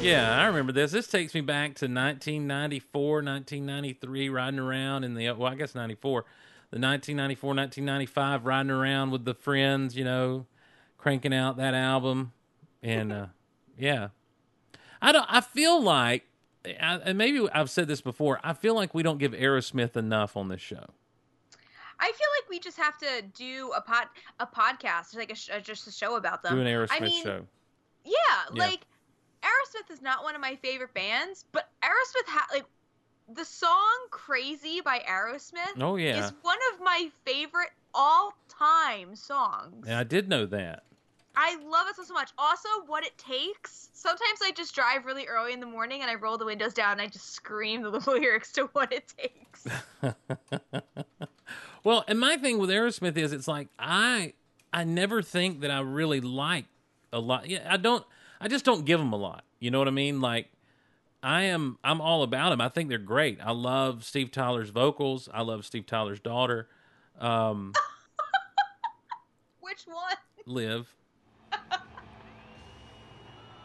[0.00, 0.92] Yeah, I remember this.
[0.92, 6.20] This takes me back to 1994, 1993, riding around in the, well, I guess 94,
[6.70, 10.46] the 1994, 1995, riding around with the friends, you know,
[10.98, 12.32] cranking out that album.
[12.80, 13.26] And, uh,
[13.76, 14.08] yeah.
[15.02, 16.24] I don't, I feel like,
[16.64, 20.36] I, and maybe I've said this before, I feel like we don't give Aerosmith enough
[20.36, 20.84] on this show.
[22.00, 24.06] I feel like we just have to do a pod
[24.38, 26.54] a podcast, like a sh- just a show about them.
[26.54, 27.46] Do an Aerosmith I mean, show.
[28.04, 28.12] Yeah,
[28.54, 28.62] Yeah.
[28.66, 28.80] like
[29.42, 32.64] Aerosmith is not one of my favorite bands, but Aerosmith ha- like
[33.34, 36.24] the song "Crazy" by Aerosmith Oh, yeah.
[36.24, 39.84] is one of my favorite all-time songs.
[39.86, 40.84] Yeah, I did know that.
[41.36, 42.30] I love it so, so much.
[42.36, 43.90] Also, what it takes.
[43.92, 46.92] Sometimes I just drive really early in the morning and I roll the windows down
[46.92, 49.66] and I just scream the lyrics to what it takes.
[51.84, 54.34] Well, and my thing with Aerosmith is it's like I
[54.72, 56.66] I never think that I really like
[57.12, 57.48] a lot.
[57.48, 58.04] Yeah, I don't
[58.40, 59.44] I just don't give them a lot.
[59.60, 60.20] You know what I mean?
[60.20, 60.50] Like
[61.22, 62.60] I am I'm all about them.
[62.60, 63.38] I think they're great.
[63.42, 65.28] I love Steve Tyler's vocals.
[65.32, 66.68] I love Steve Tyler's daughter.
[67.20, 67.72] Um
[69.60, 70.16] Which one?
[70.46, 70.94] Live.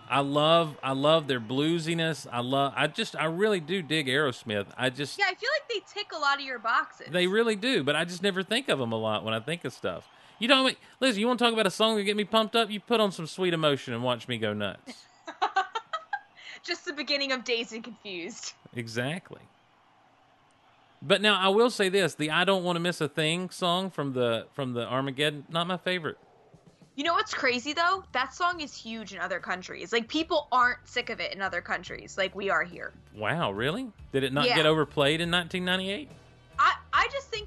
[0.09, 2.27] I love I love their bluesiness.
[2.31, 4.67] I love I just I really do dig Aerosmith.
[4.77, 7.07] I just Yeah, I feel like they tick a lot of your boxes.
[7.11, 9.65] They really do, but I just never think of them a lot when I think
[9.65, 10.07] of stuff.
[10.39, 10.75] You know, what?
[10.99, 12.69] listen, you want to talk about a song that get me pumped up?
[12.69, 15.05] You put on some sweet emotion and watch me go nuts.
[16.63, 18.53] just the beginning of Dazed and Confused.
[18.75, 19.41] exactly.
[21.01, 23.89] But now I will say this: the "I Don't Want to Miss a Thing" song
[23.89, 26.17] from the from the Armageddon, not my favorite.
[26.95, 28.03] You know what's crazy though?
[28.13, 29.91] That song is huge in other countries.
[29.91, 32.93] Like people aren't sick of it in other countries, like we are here.
[33.15, 33.91] Wow, really?
[34.11, 34.55] Did it not Yeah.
[34.55, 36.09] get overplayed in 1998?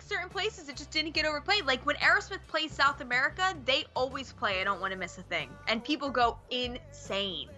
[0.06, 1.66] Certain places it just didn't get overplayed.
[1.66, 5.22] Like when Aerosmith plays South America, they always play I Don't Want to Miss a
[5.22, 5.50] Thing.
[5.68, 7.48] And people go insane.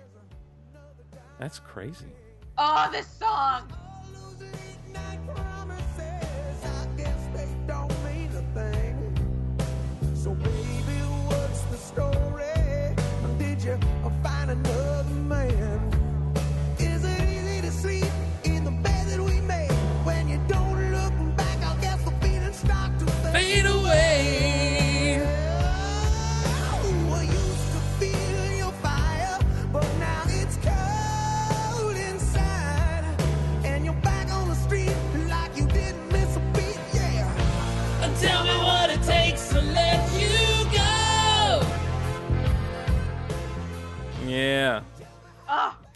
[1.39, 2.13] That's crazy.
[2.57, 3.71] Oh, this song.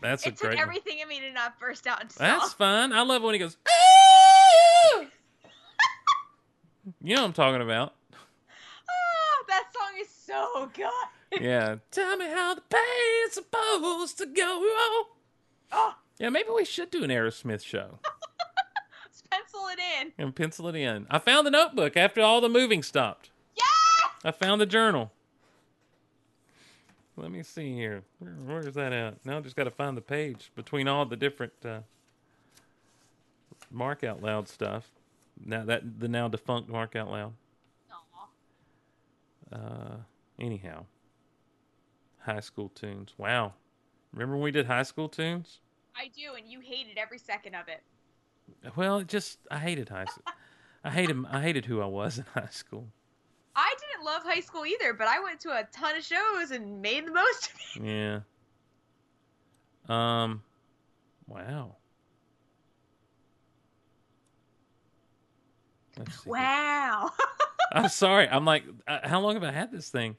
[0.04, 0.60] Oh, that's a it took great.
[0.60, 2.54] everything in me to not burst out into That's song.
[2.58, 2.92] fun.
[2.92, 3.56] I love when he goes.
[7.00, 7.94] You know what I'm talking about.
[8.12, 11.40] Ah, that song is so good.
[11.40, 11.76] Yeah.
[11.90, 15.06] Tell me how the pain's supposed to go.
[15.72, 17.98] Oh, Yeah, maybe we should do an Aerosmith show
[19.06, 20.12] let's pencil it in.
[20.18, 21.06] and pencil it in.
[21.08, 23.30] I found the notebook after all the moving stopped.
[23.56, 24.10] Yeah!
[24.24, 25.10] I found the journal.
[27.16, 28.02] Let me see here.
[28.18, 29.24] Where, where is that at?
[29.24, 31.80] Now I just got to find the page between all the different uh,
[33.70, 34.90] Mark Out Loud stuff.
[35.44, 37.32] Now that the now defunct Mark Out Loud.
[39.52, 39.56] Aw.
[39.56, 39.96] Uh,
[40.40, 40.86] anyhow,
[42.20, 43.12] high school tunes.
[43.18, 43.52] Wow,
[44.12, 45.58] remember when we did high school tunes?
[45.94, 47.82] I do, and you hated every second of it.
[48.76, 50.24] Well, it just I hated high school.
[50.84, 52.88] I hated I hated who I was in high school.
[53.54, 56.80] I didn't love high school either, but I went to a ton of shows and
[56.80, 57.86] made the most of it.
[57.86, 58.20] Yeah.
[59.88, 60.42] Um.
[61.26, 61.76] Wow.
[66.24, 67.10] Wow.
[67.72, 68.28] I'm sorry.
[68.28, 70.16] I'm like, uh, how long have I had this thing?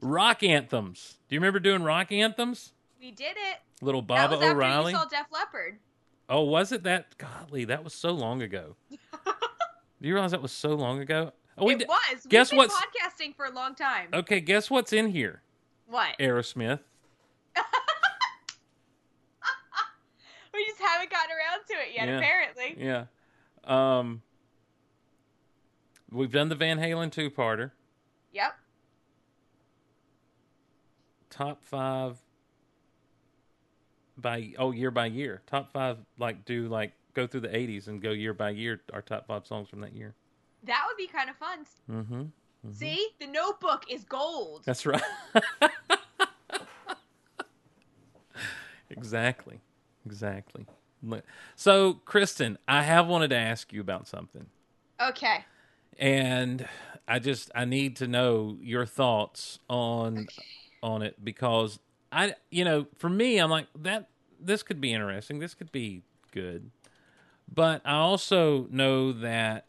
[0.00, 1.18] Rock anthems.
[1.28, 2.72] Do you remember doing rock anthems?
[3.00, 3.58] we did it.
[3.80, 4.92] Little Baba that was after O'Reilly.
[4.92, 5.78] you saw Def Leppard.
[6.28, 7.18] Oh, was it that?
[7.18, 8.76] Golly, that was so long ago.
[8.90, 11.32] Do you realize that was so long ago?
[11.58, 12.26] Oh, we it did- was.
[12.28, 14.08] guess We've been what's- podcasting for a long time.
[14.12, 15.42] Okay, guess what's in here?
[15.86, 16.16] What?
[16.18, 16.80] Aerosmith.
[20.54, 22.18] We just haven't gotten around to it yet, Yeah.
[22.18, 22.76] apparently.
[22.78, 23.04] Yeah.
[23.64, 24.20] Um
[26.10, 27.70] we've done the Van Halen two parter.
[28.32, 28.52] Yep.
[31.30, 32.18] Top five
[34.18, 35.40] by oh year by year.
[35.46, 39.00] Top five like do like go through the eighties and go year by year our
[39.00, 40.14] top five songs from that year.
[40.64, 41.66] That would be kind of fun.
[41.90, 42.72] Mm-hmm.
[42.72, 44.62] See, the Notebook is gold.
[44.64, 45.02] That's right.
[48.90, 49.60] exactly.
[50.06, 50.66] Exactly.
[51.56, 54.46] So, Kristin, I have wanted to ask you about something.
[55.00, 55.44] Okay.
[55.98, 56.68] And
[57.08, 60.28] I just I need to know your thoughts on
[60.82, 61.80] on it because
[62.12, 64.08] I you know, for me I'm like that
[64.40, 65.38] this could be interesting.
[65.40, 66.70] This could be good.
[67.52, 69.66] But I also know that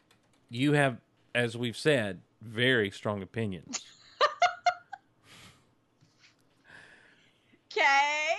[0.54, 0.98] you have
[1.34, 3.82] as we've said very strong opinions.
[7.76, 8.36] Okay.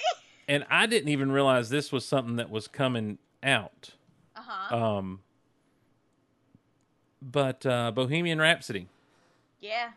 [0.46, 3.90] and I didn't even realize this was something that was coming out.
[4.36, 4.76] Uh huh.
[4.76, 5.20] Um,
[7.20, 8.86] but uh, Bohemian Rhapsody.
[9.60, 9.88] yeah.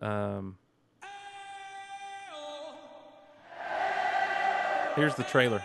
[0.00, 0.56] Um,
[4.94, 5.62] here's the trailer.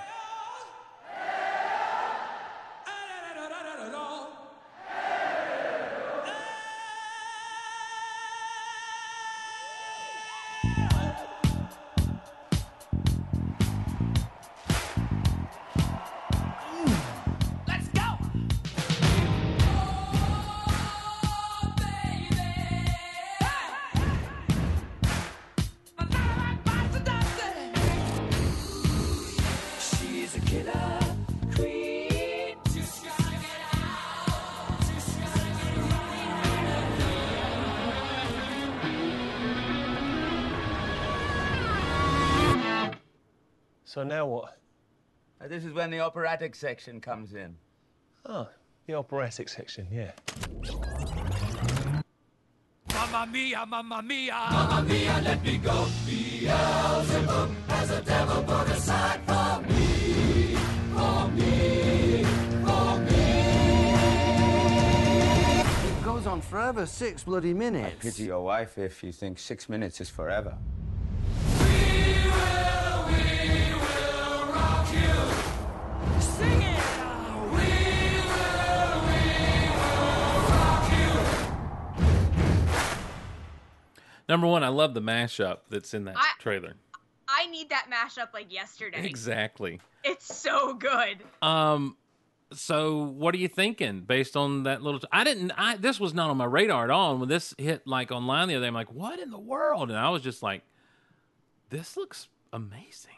[43.93, 44.57] So now what?
[45.39, 47.55] Uh, This is when the operatic section comes in.
[48.25, 48.49] Oh,
[48.87, 50.13] the operatic section, yeah.
[52.91, 54.47] Mamma mia, mamma mia.
[54.49, 55.85] Mamma mia, let me go.
[56.07, 60.55] Beelzebub has a devil put aside for me.
[60.95, 62.23] For me.
[62.65, 63.29] For me.
[65.91, 67.97] It goes on forever, six bloody minutes.
[68.01, 70.57] Pity your wife if you think six minutes is forever.
[84.29, 86.73] Number one, I love the mashup that's in that I- trailer.
[87.27, 89.05] I need that mashup like yesterday.
[89.05, 89.79] Exactly.
[90.03, 91.23] It's so good.
[91.41, 91.97] Um,
[92.51, 94.99] so what are you thinking based on that little?
[95.11, 95.51] I didn't.
[95.57, 97.11] I this was not on my radar at all.
[97.11, 99.89] And when this hit like online the other day, I'm like, what in the world?
[99.89, 100.61] And I was just like,
[101.69, 103.11] this looks amazing.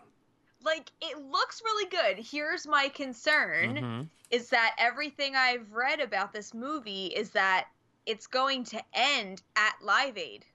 [0.63, 2.23] Like it looks really good.
[2.23, 4.07] Here's my concern Mhm.
[4.31, 7.67] is that everything I've read about this movie is that
[8.05, 10.45] it's going to end at Live Aid.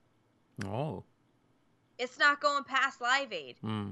[0.67, 1.05] Oh.
[1.99, 3.57] It's not going past Live Aid.
[3.61, 3.89] Hmm.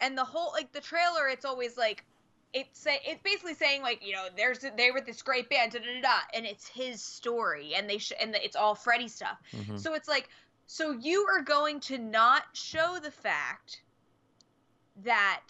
[0.00, 2.04] and the whole like the trailer it's always like
[2.52, 5.78] it's say it's basically saying like you know there's they were this great band da
[5.78, 9.08] da da, da and it's his story and they sh- and the, it's all Freddie
[9.08, 9.78] stuff Mhm.
[9.78, 10.28] so it's like
[10.66, 13.82] so you are going to not show the fact
[15.04, 15.42] that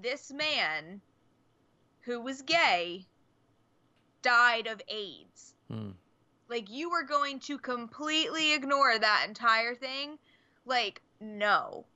[0.00, 1.00] this man
[2.02, 3.06] who was gay
[4.22, 5.90] died of AIDS Hmm.
[6.50, 10.18] Like you were going to completely ignore that entire thing?
[10.66, 11.86] Like no.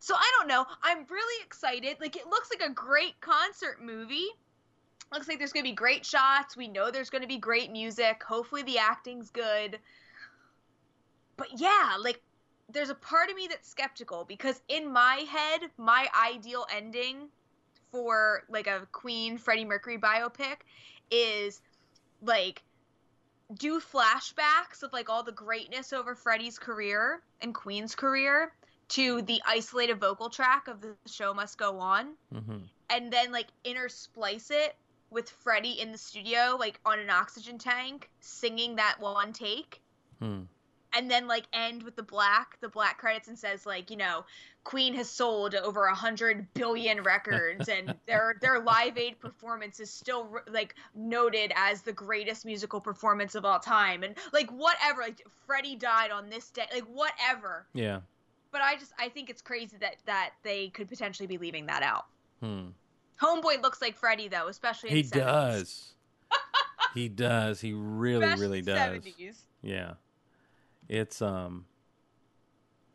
[0.00, 0.66] So i don't know.
[0.82, 1.96] I'm really excited.
[2.00, 4.26] Like it looks like a great concert movie.
[5.12, 6.56] Looks like there's going to be great shots.
[6.56, 8.22] We know there's going to be great music.
[8.22, 9.78] Hopefully the acting's good.
[11.36, 12.20] But yeah like
[12.70, 17.28] there's a part of me that's skeptical because in my head my ideal ending
[17.90, 20.56] for like a queen freddie mercury biopic
[21.10, 21.62] is
[22.22, 22.62] like
[23.54, 28.52] do flashbacks of like all the greatness over Freddie's career and Queen's career
[28.88, 32.68] to the isolated vocal track of the show must go on Mhm.
[32.90, 34.76] and then like intersplice it
[35.10, 39.82] with Freddie in the studio like on an oxygen tank singing that one take
[40.18, 40.42] Hmm.
[40.94, 44.24] And then like end with the black the black credits and says like you know
[44.64, 49.90] queen has sold over a hundred billion records and their their live aid performance is
[49.90, 55.26] still like noted as the greatest musical performance of all time and like whatever like
[55.46, 58.00] freddie died on this day like whatever Yeah.
[58.52, 61.82] but i just i think it's crazy that that they could potentially be leaving that
[61.82, 62.06] out
[62.40, 62.68] Hmm.
[63.20, 65.24] homeboy looks like freddie though especially in He the 70s.
[65.24, 65.94] does.
[66.94, 67.60] he does.
[67.60, 69.04] He really, Especially really does.
[69.04, 69.36] 70s.
[69.62, 69.94] Yeah.
[70.88, 71.66] It's um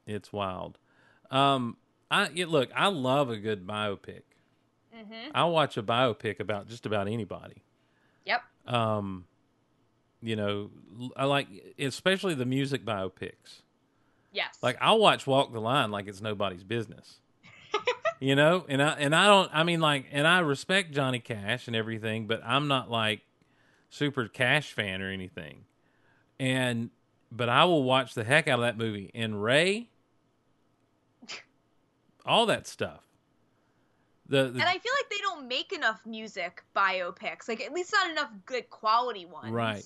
[0.05, 0.77] it's wild.
[1.31, 1.77] Um
[2.11, 4.21] I yeah, look, I love a good biopic.
[4.95, 5.31] Mhm.
[5.33, 7.63] I watch a biopic about just about anybody.
[8.25, 9.25] yep Um
[10.21, 10.71] you know,
[11.17, 13.61] I like especially the music biopics.
[14.31, 14.57] Yes.
[14.61, 17.19] Like I'll watch Walk the Line like it's nobody's business.
[18.19, 19.49] you know, and I and I don't.
[19.53, 23.21] I mean, like, and I respect Johnny Cash and everything, but I'm not like
[23.89, 25.65] super Cash fan or anything.
[26.39, 26.89] And
[27.35, 29.11] but I will watch the heck out of that movie.
[29.13, 29.89] And Ray,
[32.25, 33.01] all that stuff.
[34.27, 37.47] The, the and I feel like they don't make enough music biopics.
[37.47, 39.51] Like at least not enough good quality ones.
[39.51, 39.83] Right.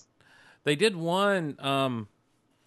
[0.63, 2.07] They did one um,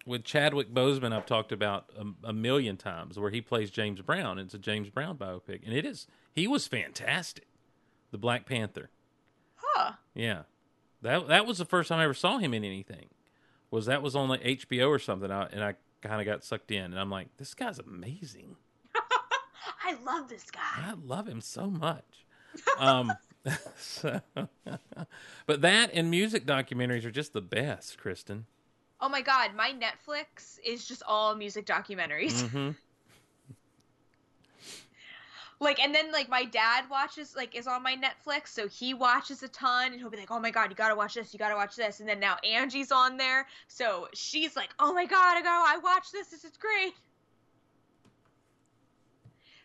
[0.05, 1.13] with Chadwick Boseman.
[1.13, 4.39] I've talked about a, a million times, where he plays James Brown.
[4.39, 6.07] It's a James Brown biopic, and it is.
[6.33, 7.47] He was fantastic.
[8.11, 8.89] The Black Panther.
[9.55, 9.93] Huh.
[10.13, 10.43] Yeah,
[11.01, 13.09] that that was the first time I ever saw him in anything.
[13.71, 15.31] Was that was on like HBO or something?
[15.31, 18.57] I, and I kind of got sucked in, and I'm like, this guy's amazing.
[19.85, 20.59] I love this guy.
[20.75, 22.27] I love him so much.
[22.77, 23.11] Um,
[23.77, 24.19] so,
[25.45, 28.43] but that and music documentaries are just the best, Kristin.
[28.99, 32.47] Oh my god, my Netflix is just all music documentaries.
[32.49, 32.71] hmm
[35.61, 39.43] Like and then like my dad watches like is on my Netflix, so he watches
[39.43, 41.31] a ton and he'll be like, "Oh my god, you got to watch this.
[41.33, 44.91] You got to watch this." And then now Angie's on there, so she's like, "Oh
[44.91, 46.29] my god, I go I watch this.
[46.29, 46.93] This is great."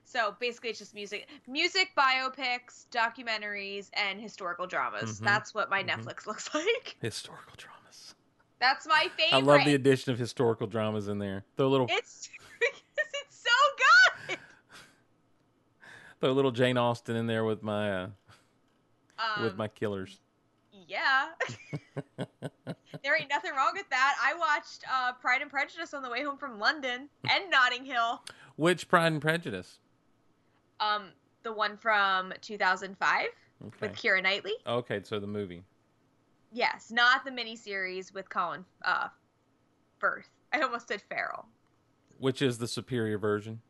[0.05, 5.19] So basically, it's just music, music, biopics, documentaries, and historical dramas.
[5.19, 5.25] Mhm.
[5.25, 5.89] That's what my Mhm.
[5.89, 6.97] Netflix looks like.
[7.01, 8.15] Historical dramas.
[8.61, 9.33] That's my favorite.
[9.33, 11.47] I love the addition of historical dramas in there.
[11.57, 12.29] A little, It's
[12.61, 13.51] because it's so
[14.29, 14.39] good.
[16.21, 18.09] Throw a little Jane Austen in there with my uh,
[19.19, 20.21] Um, with my killers.
[20.89, 21.29] Yeah.
[23.03, 24.15] there ain't nothing wrong with that.
[24.23, 28.23] I watched uh, Pride and Prejudice on the way home from London and Notting Hill.
[28.57, 29.79] Which Pride and Prejudice?
[30.81, 31.09] Um,
[31.43, 33.27] the one from 2005
[33.65, 33.75] Okay.
[33.81, 34.53] with Keira Knightley.
[34.67, 35.63] Okay, so the movie.
[36.53, 39.09] Yes, not the miniseries with Colin uh,
[39.99, 40.29] Firth.
[40.53, 41.47] I almost said Farrell.
[42.19, 43.61] Which is the superior version?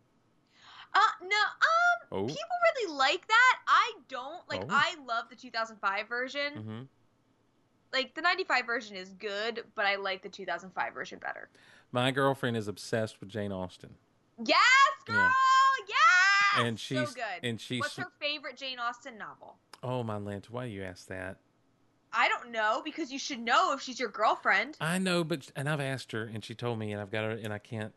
[0.97, 2.26] Uh, no, um, Oh.
[2.26, 2.42] people
[2.74, 3.59] really like that.
[3.68, 4.49] I don't.
[4.49, 4.66] Like, Oh.
[4.70, 6.53] I love the 2005 version.
[6.57, 6.82] hmm
[7.92, 11.49] Like, the 95 version is good, but I like the 2005 version better.
[11.92, 13.94] My girlfriend is obsessed with Jane Austen.
[14.44, 14.59] Yes,
[15.07, 15.16] girl!
[15.16, 15.86] Yeah.
[15.88, 16.66] Yes!
[16.66, 17.44] And she's- so good.
[17.44, 19.59] and she's- What's her favorite Jane Austen novel?
[19.82, 21.38] Oh my lanta, why do you ask that?
[22.12, 24.76] I don't know because you should know if she's your girlfriend.
[24.80, 27.30] I know, but and I've asked her, and she told me, and I've got her,
[27.32, 27.94] and I can't.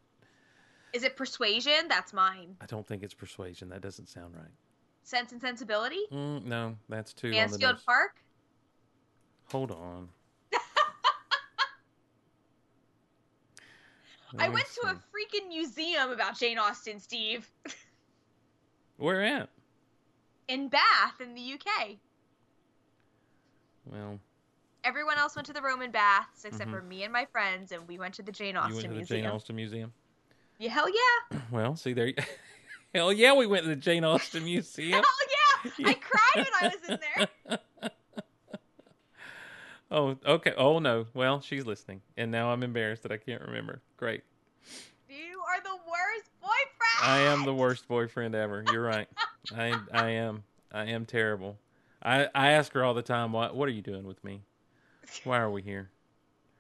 [0.94, 1.88] Is it Persuasion?
[1.88, 2.56] That's mine.
[2.62, 3.70] I don't think it's persuasion.
[3.70, 4.52] That doesn't sound right.
[5.04, 6.00] Sense and Sensibility?
[6.12, 7.82] Mm, no, that's too Mansfield.
[7.86, 8.22] Park?
[9.52, 10.10] Hold on.
[14.38, 17.50] I went to a freaking museum about Jane Austen, Steve,
[18.98, 19.50] Where at?
[20.48, 21.98] in Bath in the UK.
[23.86, 24.20] Well,
[24.84, 26.74] Everyone else went to the Roman baths except Mhm.
[26.74, 29.08] for me and my friends, and we went to the Jane Austen you Austen went
[29.08, 29.22] to the Museum.
[29.24, 29.94] Jane Austen Museum.
[30.60, 31.40] Yeah, hell yeah!
[31.52, 32.08] Well, see there.
[32.08, 32.16] You...
[32.94, 34.92] Hell yeah, we went to the Jane Austen Museum.
[35.64, 35.86] Hell yeah!
[35.90, 37.00] I cried when I was in
[37.48, 37.60] there.
[39.92, 40.54] oh, okay.
[40.58, 41.06] Oh no.
[41.14, 43.82] Well, she's listening, and now I'm embarrassed that I can't remember.
[43.96, 44.24] Great.
[45.08, 47.04] You are the worst boyfriend.
[47.04, 48.64] I am the worst boyfriend ever.
[48.72, 49.08] You're right.
[49.56, 50.44] I I am.
[50.72, 51.58] I am terrible.
[52.02, 54.42] I I ask her all the time, what What are you doing with me?
[55.24, 55.90] Why are we here?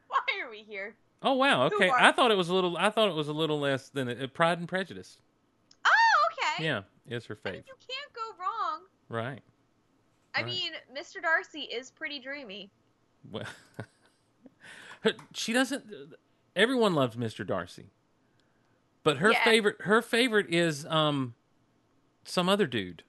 [0.08, 0.95] Why are we here?
[1.22, 1.63] Oh wow.
[1.65, 1.89] Okay.
[1.89, 2.78] I thought it was a little.
[2.78, 5.20] I thought it was a little less than uh, Pride and Prejudice.
[5.86, 5.89] Oh,
[6.55, 6.63] okay.
[6.65, 8.82] Yeah, it's her mean, you can't go wrong.
[9.09, 9.41] Right.
[10.36, 10.45] I Right.
[10.45, 11.22] mean, Mr.
[11.22, 12.72] Darcy is pretty dreamy.
[13.30, 13.43] Well,
[15.34, 15.84] she doesn't.
[16.55, 17.45] Everyone loves Mr.
[17.45, 17.91] Darcy,
[19.03, 19.43] but her Yeah.
[19.43, 19.82] favorite.
[19.82, 21.36] Her favorite is um,
[22.24, 23.03] some other dude.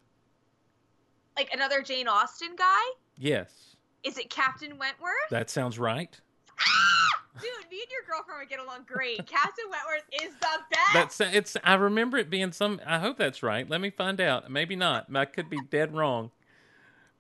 [1.36, 2.82] Like another Jane Austen guy?
[3.16, 5.14] Yes, Is it Captain Wentworth?
[5.30, 6.20] that sounds right.
[7.40, 9.18] Dude, me and your girlfriend would get along great.
[9.26, 11.18] Captain Wentworth is the best.
[11.18, 11.56] That's it's.
[11.64, 12.80] I remember it being some.
[12.86, 13.68] I hope that's right.
[13.68, 14.50] Let me find out.
[14.50, 15.14] Maybe not.
[15.14, 16.30] I could be dead wrong.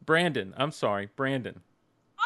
[0.04, 0.54] Brandon.
[0.56, 1.60] I'm sorry, Brandon.
[2.18, 2.22] Oh,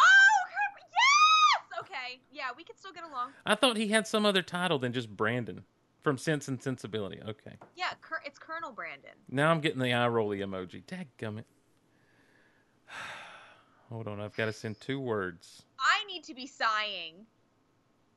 [0.90, 1.80] yes.
[1.80, 3.30] Okay, yeah, we could still get along.
[3.44, 5.64] I thought he had some other title than just Brandon
[6.02, 7.20] from Sense and Sensibility.
[7.22, 7.56] Okay.
[7.76, 7.90] Yeah,
[8.24, 9.10] it's Colonel Brandon.
[9.28, 10.82] Now I'm getting the eye rolly emoji.
[10.84, 11.44] Dadgummit.
[13.90, 15.62] Hold on, I've got to send two words.
[15.78, 17.26] I need to be sighing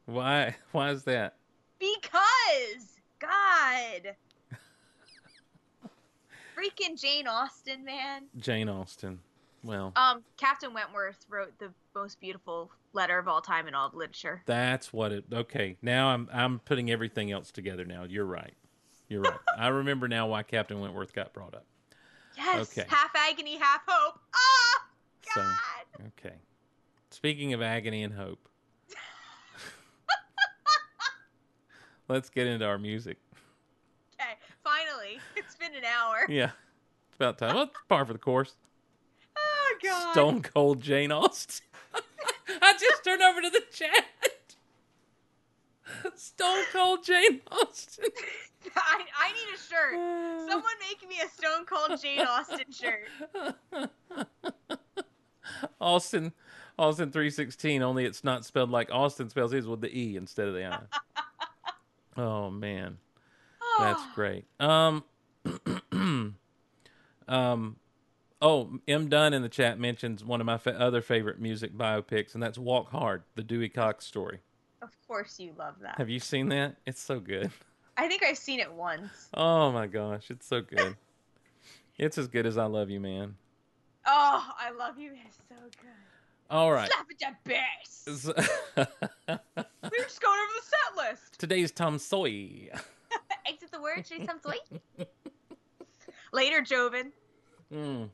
[0.05, 0.55] Why?
[0.71, 1.35] Why is that?
[1.79, 4.15] because God.
[6.57, 8.23] Freaking Jane Austen, man.
[8.37, 9.19] Jane Austen.
[9.63, 13.93] Well, Um, Captain Wentworth wrote the most beautiful letter of all time in all of
[13.95, 14.41] literature.
[14.45, 15.25] that's what it.
[15.31, 17.85] Okay, now I'm I'm putting everything else together.
[17.85, 18.53] Now you're right.
[19.07, 19.39] You're right.
[19.57, 21.65] I remember now why Captain Wentworth got brought up.
[22.35, 22.87] Yes, Okay.
[22.87, 24.19] half agony, half hope.
[24.35, 24.85] Ah,
[25.33, 26.07] So God.
[26.17, 26.35] okay.
[27.17, 28.47] Speaking of agony and hope,
[32.07, 33.17] let's get into our music.
[34.13, 35.17] Okay, finally.
[35.35, 36.27] It's been an hour.
[36.29, 36.51] Yeah,
[37.07, 37.55] it's about time.
[37.55, 38.53] Well, it's par for the course.
[39.35, 40.11] Oh, God.
[40.13, 41.65] Stone Cold Jane Austen.
[42.61, 44.05] I just turned over to the chat.
[46.15, 48.05] Stone Cold Jane Austen.
[48.75, 49.95] I, I need a shirt.
[50.49, 53.07] Someone make me a Stone Cold Jane Austen shirt.
[55.81, 56.31] Austin
[56.79, 57.81] Austin three sixteen.
[57.81, 60.79] Only it's not spelled like Austin spells his with the e instead of the i.
[62.21, 62.97] oh man,
[63.79, 64.45] that's Oh, great.
[64.59, 65.03] Um,
[67.27, 67.75] um,
[68.41, 72.33] oh, M Dunn in the chat mentions one of my fa- other favorite music biopics,
[72.33, 74.39] and that's Walk Hard, the Dewey Cox story.
[74.81, 75.97] Of course you love that.
[75.97, 76.75] Have you seen that?
[76.85, 77.51] It's so good.
[77.97, 79.29] I think I've seen it once.
[79.33, 80.95] Oh my gosh, it's so good.
[81.97, 83.35] it's as good as I love you, man.
[84.05, 85.11] Oh, I love you.
[85.25, 85.89] It's so good.
[86.49, 86.89] All right.
[86.89, 88.03] Slap at that bass.
[88.07, 88.13] We
[88.85, 91.39] were just going over the set list.
[91.39, 92.69] Today's Tom Soy.
[93.47, 94.05] Exit the word.
[94.07, 94.81] Say some sweet.
[96.31, 97.11] Later, Joven.
[97.73, 98.09] Mm.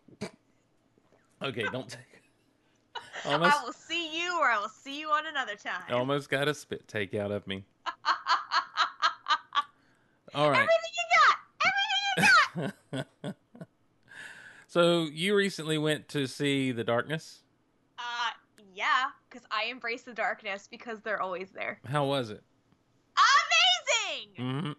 [1.41, 2.01] Okay, don't take.
[3.25, 5.81] Almost, I will see you, or I will see you on another time.
[5.91, 7.63] almost got a spit take out of me.
[10.35, 10.67] All right.
[10.67, 11.37] Everything you got.
[12.57, 13.35] Everything you got.
[14.67, 17.42] So you recently went to see The Darkness.
[18.03, 18.31] Uh,
[18.73, 21.79] yeah, because I embrace the darkness because they're always there.
[21.85, 22.43] How was it?
[23.15, 24.35] Amazing.
[24.37, 24.71] hmm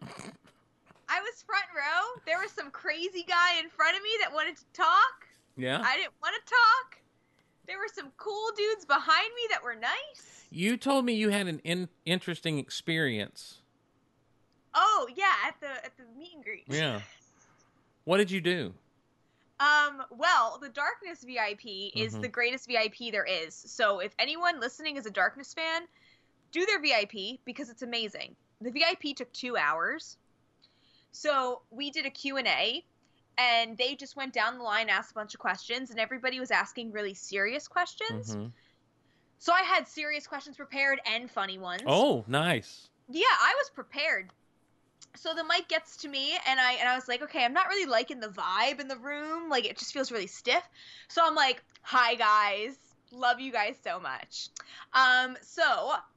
[1.09, 2.20] I was front row.
[2.27, 5.27] There was some crazy guy in front of me that wanted to talk.
[5.57, 5.81] Yeah.
[5.85, 6.99] I didn't want to talk.
[7.66, 10.45] There were some cool dudes behind me that were nice.
[10.51, 13.61] You told me you had an in- interesting experience.
[14.75, 16.64] Oh yeah, at the at the meet and greet.
[16.68, 17.01] Yeah.
[18.05, 18.75] What did you do?
[19.61, 20.02] Um.
[20.11, 22.22] Well, the Darkness VIP is Mhm.
[22.22, 23.55] the greatest VIP there is.
[23.55, 25.86] So if anyone listening is a Darkness fan,
[26.50, 28.36] do their VIP because it's amazing.
[28.61, 30.16] The VIP took two hours.
[31.12, 32.84] So we did a Q&A
[33.38, 36.50] and they just went down the line, asked a bunch of questions, and everybody was
[36.50, 38.34] asking really serious questions.
[38.34, 38.52] Mhm.
[39.38, 41.82] So I had serious questions prepared and funny ones.
[41.86, 42.88] Oh, nice.
[43.09, 44.32] Yeah, I was prepared.
[45.17, 47.69] So the mic gets to me and I and I was like, okay, I'm not
[47.69, 49.49] really liking the vibe in the room.
[49.49, 50.62] Like it just feels really stiff.
[51.09, 52.77] So I'm like, hi guys.
[53.12, 54.49] Love you guys so much.
[54.93, 55.62] Um, so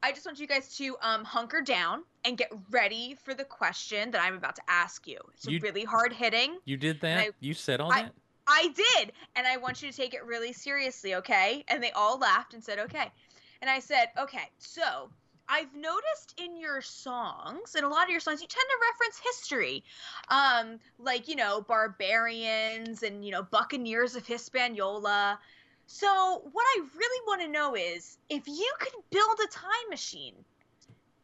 [0.02, 4.10] I just want you guys to um hunker down and get ready for the question
[4.10, 5.18] that I'm about to ask you.
[5.34, 6.58] It's You- really hard hitting.
[6.64, 7.18] You did that?
[7.18, 8.14] I- you said all I- that?
[8.50, 11.64] I did, and I want you to take it really seriously, okay?
[11.68, 13.12] And they all laughed and said, okay.
[13.60, 15.10] And I said, okay, so
[15.48, 19.20] I've noticed in your songs, in a lot of your songs, you tend to reference
[19.24, 19.84] history,
[20.28, 25.38] um, like you know, barbarians and you know, buccaneers of Hispaniola.
[25.86, 30.34] So what I really want to know is if you could build a time machine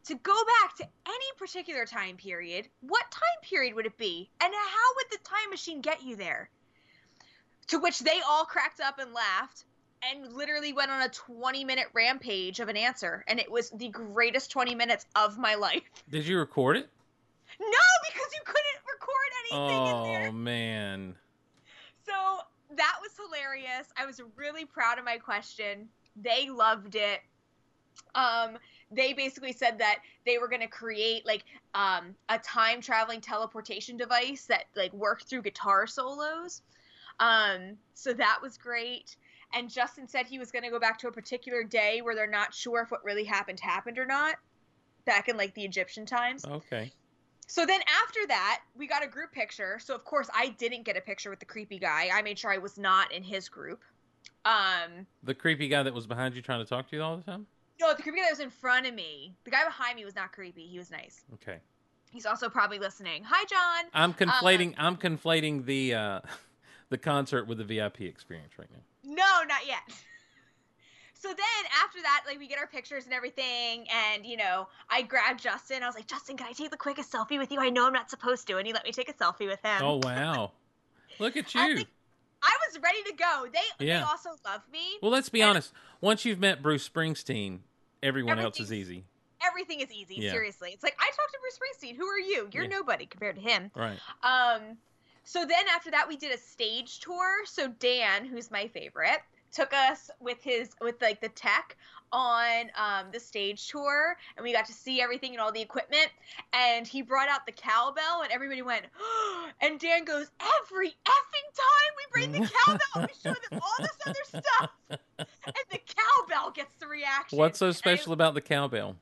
[0.05, 4.53] to go back to any particular time period, what time period would it be, and
[4.53, 6.49] how would the time machine get you there?
[7.67, 9.65] To which they all cracked up and laughed
[10.11, 13.23] and literally went on a 20 minute rampage of an answer.
[13.27, 15.83] And it was the greatest 20 minutes of my life.
[16.09, 16.89] Did you record it?
[17.59, 17.67] No,
[18.07, 20.31] because you couldn't record anything in Oh there.
[20.31, 21.15] man.
[22.05, 22.13] So
[22.75, 23.87] that was hilarious.
[23.97, 25.87] I was really proud of my question.
[26.15, 27.21] They loved it.
[28.13, 28.57] Um,
[28.91, 31.43] they basically said that they were going to create like
[31.73, 36.61] um, a time traveling teleportation device that like worked through guitar solos.
[37.19, 39.15] Um, so that was great.
[39.55, 42.27] And Justin said he was going to go back to a particular day where they're
[42.27, 44.35] not sure if what really happened happened or not,
[45.05, 46.45] back in like the Egyptian times.
[46.45, 46.91] Okay.
[47.47, 49.79] So then after that, we got a group picture.
[49.79, 52.09] So of course I didn't get a picture with the creepy guy.
[52.13, 53.81] I made sure I was not in his group.
[54.43, 57.23] Um The creepy guy that was behind you trying to talk to you all the
[57.23, 57.47] time?
[57.79, 59.35] no, the creepy guy that was in front of me.
[59.43, 60.65] The guy behind me was not creepy.
[60.65, 61.23] He was nice.
[61.35, 61.59] Okay.
[62.11, 63.23] He's also probably listening.
[63.25, 63.91] Hi John.
[63.93, 66.19] I'm conflating I'm conflating the uh
[66.89, 68.81] the concert with the VIP experience right now.
[69.15, 69.81] No, not yet.
[71.17, 75.01] So then after that, like we get our pictures and everything, and you know, I
[75.01, 75.81] grabbed Justin.
[75.81, 77.59] I was like, Justin, can I take the quickest selfie with you?
[77.59, 79.81] I know I'm not supposed to, and he let me take a selfie with him.
[79.81, 80.51] Oh wow.
[81.19, 81.61] Look at you.
[82.43, 83.47] I was ready to go.
[83.51, 83.99] They Yeah.
[83.99, 84.97] they also love me.
[85.01, 85.71] Well, let's be and- honest.
[85.99, 87.59] Once you've met Bruce Springsteen,
[88.03, 89.05] everyone else is easy.
[89.41, 90.15] everything is easy.
[90.19, 90.31] Yeah.
[90.31, 91.95] Seriously, it's like I talked to Bruce Springsteen.
[91.97, 92.49] Who are you?
[92.51, 92.69] You're Yeah.
[92.69, 93.71] nobody compared to him.
[93.75, 93.97] Right.
[94.21, 94.77] Um,
[95.25, 97.45] so then after that, we did a stage tour.
[97.45, 99.19] So Dan, who's my favorite,
[99.51, 101.75] took us with his with like the tech
[102.11, 106.07] on um, the stage tour, and we got to see everything and all the equipment.
[106.53, 108.85] And he brought out the cowbell, and everybody went.
[109.61, 110.27] and Dan goes,
[110.61, 114.71] "Every effing time we bring the cowbell, we show them all this other stuff,
[115.19, 115.79] and the
[116.27, 118.97] cowbell gets the reaction." What's so And I- special about the cowbell?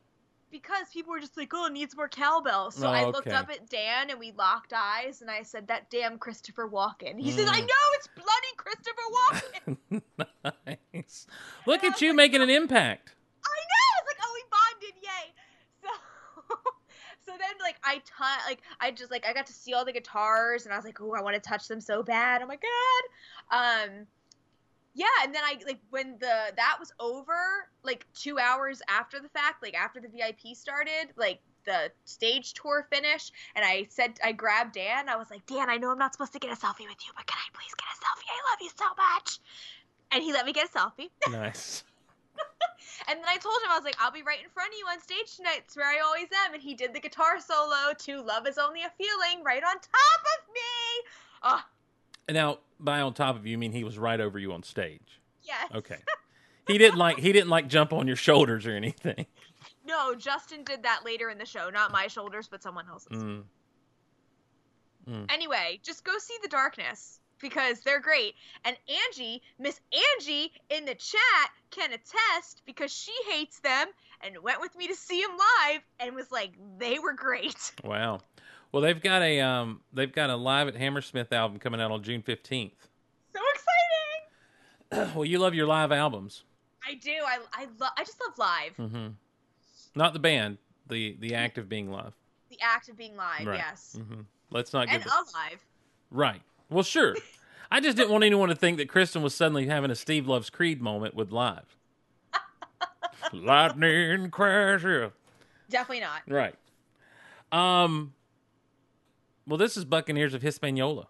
[0.53, 3.35] Because people were just like, "Oh, it needs more cowbell." So Oh, I looked okay.
[3.35, 7.31] up at Dan and we locked eyes, and I said, "That damn Christopher Walken." He
[7.31, 7.67] says, "I Mm.
[7.67, 10.01] know it's bloody Christopher Walken."
[10.93, 11.27] nice.
[11.65, 13.15] Look at you making an impact.
[13.43, 13.99] I know.
[13.99, 15.33] It's like, oh, we bonded, yay!
[15.81, 15.89] So,
[17.25, 19.91] so then like I tou- like I just like I got to see all the
[19.93, 22.41] guitars, and I was like, oh, I want to touch them so bad.
[22.41, 23.89] Oh my god.
[23.89, 24.07] Um,
[24.93, 27.35] yeah, and then I like when the that was over,
[27.83, 32.85] like two hours after the fact, like after the VIP started, like the stage tour
[32.91, 35.09] finish and I said I grabbed Dan.
[35.09, 37.11] I was like, Dan, I know I'm not supposed to get a selfie with you,
[37.15, 38.29] but can I please get a selfie?
[38.29, 39.39] I love you so much.
[40.11, 41.09] And he let me get a selfie.
[41.31, 41.83] Nice.
[43.07, 44.85] And then I told him, I was like, I'll be right in front of you
[44.85, 45.63] on stage tonight.
[45.65, 46.53] It's where I always am.
[46.53, 50.21] And he did the guitar solo to Love is Only a Feeling right on top
[50.23, 51.09] of me.
[51.43, 51.61] Oh,
[52.29, 55.19] Now, by on top of you, you mean he was right over you on stage?
[55.43, 55.69] yes.
[55.73, 55.97] Okay.
[56.67, 59.25] He didn't like he didn't like jump on your shoulders or anything.
[59.85, 61.69] No, Justin did that later in the show.
[61.69, 63.21] Not my shoulders, but someone else's.
[63.21, 63.43] Mm.
[65.29, 68.35] Anyway, just go see The Darkness because they're great.
[68.63, 73.87] And Angie, Miss Angie in the chat can attest because she hates them
[74.21, 77.73] and went with me to see them live and was like, they were great.
[77.83, 78.21] Wow.
[78.73, 82.03] Well, they've got a um they've got a live at Hammersmith album coming out on
[82.03, 82.89] June fifteenth.
[83.33, 83.39] So
[84.91, 85.13] exciting.
[85.15, 86.43] well, you love your live albums.
[86.85, 87.11] I do.
[87.11, 87.91] I I love.
[87.97, 88.77] I just love live.
[88.77, 89.07] Mm-hmm.
[89.95, 90.57] Not the band,
[90.89, 92.13] the the act of being live.
[92.49, 93.45] The act of being live.
[93.47, 93.57] Right.
[93.59, 93.97] Yes.
[94.09, 95.63] hmm Let's not And get alive.
[96.11, 96.41] right.
[96.69, 97.15] Well, sure.
[97.71, 100.49] I just didn't want anyone to think that Kristin was suddenly having a Steve Loves
[100.51, 101.75] Creed moment with live.
[103.33, 104.83] Lightning crash.
[104.83, 105.09] yeah.
[105.69, 106.21] Definitely not.
[106.27, 106.55] Right.
[107.51, 108.13] Um.
[109.45, 111.07] Well, this is Buccaneers of Hispaniola.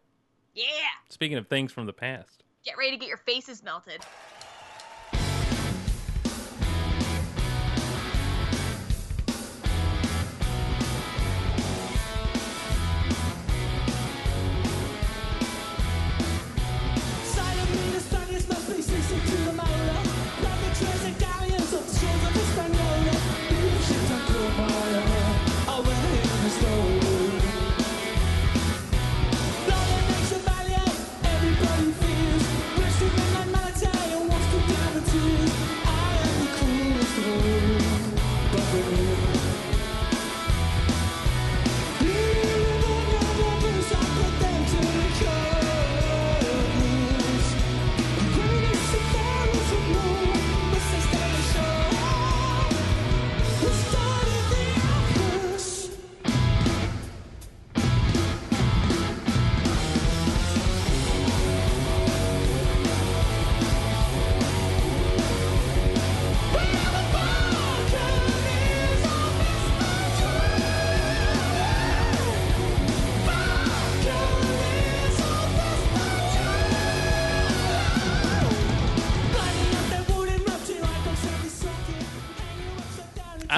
[0.56, 0.66] Yeah.
[1.10, 2.44] Speaking of things from the past.
[2.66, 4.02] Get ready to get your faces melted.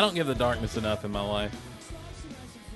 [0.05, 1.51] Don't give the darkness enough in my life.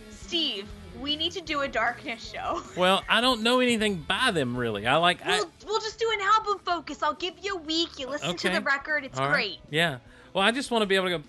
[0.10, 0.68] Steve,
[1.00, 2.64] we need to do a darkness show.
[2.78, 4.88] Well, I don't know anything by them really.
[4.88, 5.24] I like.
[5.26, 7.04] We'll, we'll just do an album focus.
[7.04, 8.00] I'll give you a week.
[8.00, 9.04] You listen to the record.
[9.04, 9.34] It's all right.
[9.34, 9.60] great.
[9.70, 10.00] Yeah.
[10.34, 11.24] Well, I just want to be able to go.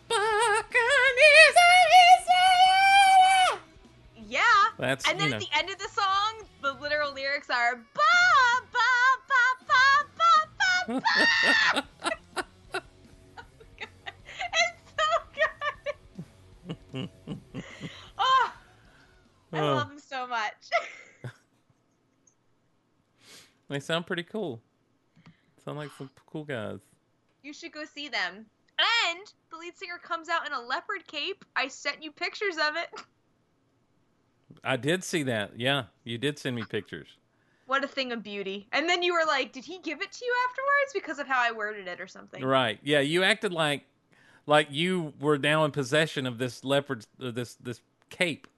[4.27, 4.41] Yeah.
[4.79, 7.83] That's, and then you at the end of the song, the literal lyrics are ba
[8.73, 8.89] ba
[9.19, 10.07] ba ba
[10.87, 11.03] ba ba
[11.75, 11.85] ba.
[23.71, 24.61] They sound pretty cool.
[25.65, 26.81] Sound like some cool guys.
[27.43, 28.45] you should go see them.
[28.79, 31.45] And the lead singer comes out in a leopard cape.
[31.55, 32.89] I sent you pictures of it.
[34.65, 35.53] I did see that.
[35.59, 37.09] Yeah, you did send me pictures.
[37.67, 38.67] What a thing of beauty.
[38.73, 41.41] And then you were like, did he give it to you afterwards because of how
[41.41, 42.45] I worded it or something?
[42.45, 42.81] Right.
[42.83, 43.85] Yeah, you acted like
[44.47, 48.49] like you were now in possession of this leopard uh, this this cape.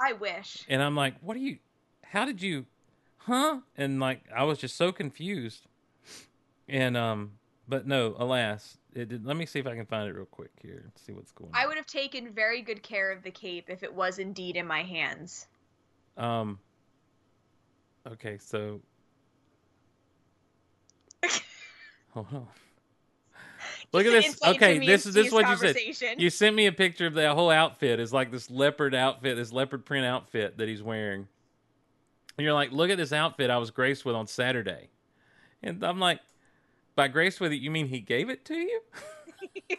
[0.00, 0.64] I wish.
[0.68, 1.58] And I'm like, "What are you
[2.02, 2.66] How did you
[3.28, 5.66] Huh?" And like I was just so confused.
[6.68, 7.32] And um
[7.68, 10.50] but no, alas, it did, let me see if I can find it real quick
[10.62, 11.60] here and see what's going on.
[11.60, 14.66] I would have taken very good care of the cape if it was indeed in
[14.66, 15.46] my hands.
[16.16, 16.58] Um.
[18.10, 18.80] Okay, so.
[22.14, 22.46] Hold on.
[23.92, 24.38] Look at this.
[24.42, 26.20] Okay, this is this is what you said.
[26.20, 28.00] You sent me a picture of the whole outfit.
[28.00, 31.28] It's like this leopard outfit, this leopard print outfit that he's wearing.
[32.38, 34.90] And you're like, look at this outfit I was graced with on Saturday.
[35.60, 36.20] And I'm like,
[36.94, 38.80] by graced with it, you mean he gave it to you?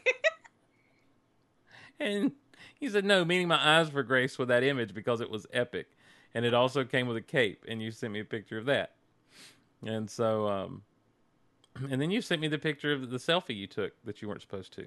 [2.01, 2.33] and
[2.77, 5.87] he said, no, meaning my eyes were graced with that image because it was epic.
[6.35, 7.63] And it also came with a cape.
[7.65, 8.91] And you sent me a picture of that.
[9.85, 10.81] And so, um,
[11.89, 14.41] and then you sent me the picture of the selfie you took that you weren't
[14.41, 14.85] supposed to.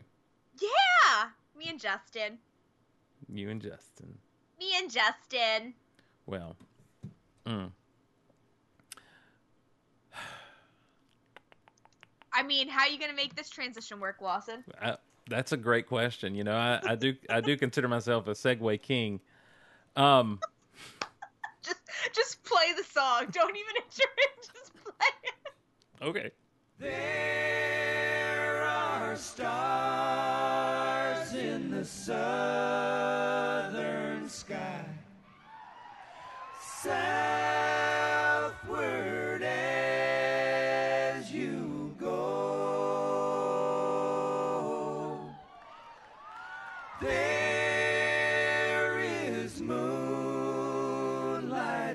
[0.60, 2.36] Yeah, me and Justin.
[3.32, 4.18] You and Justin.
[4.58, 5.72] Me and Justin.
[6.26, 6.54] Well,
[7.46, 7.70] mm.
[12.32, 14.64] I mean, how are you gonna make this transition work, Lawson?
[14.80, 14.96] I,
[15.28, 16.34] that's a great question.
[16.34, 19.20] You know, I, I do I do consider myself a segue king.
[19.96, 20.40] Um,
[21.62, 21.80] Just,
[22.12, 23.26] just play the song.
[23.30, 24.36] Don't even enter it.
[24.52, 25.34] Just play it.
[26.02, 26.32] okay.
[26.80, 30.52] There are stars
[31.34, 32.18] in the southern
[34.28, 34.84] sky.
[36.82, 36.98] Southward
[39.44, 42.10] as you go.
[47.00, 49.86] There is moonlight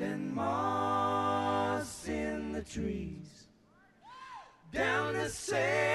[0.03, 3.47] and moss in the trees
[4.71, 5.86] down the seven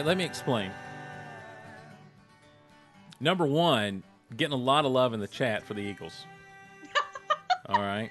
[0.00, 0.70] right, let me explain.
[3.20, 4.02] Number one,
[4.34, 6.24] getting a lot of love in the chat for the Eagles.
[7.66, 8.10] All right.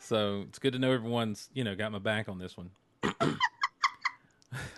[0.00, 2.70] So it's good to know everyone's, you know, got my back on this one.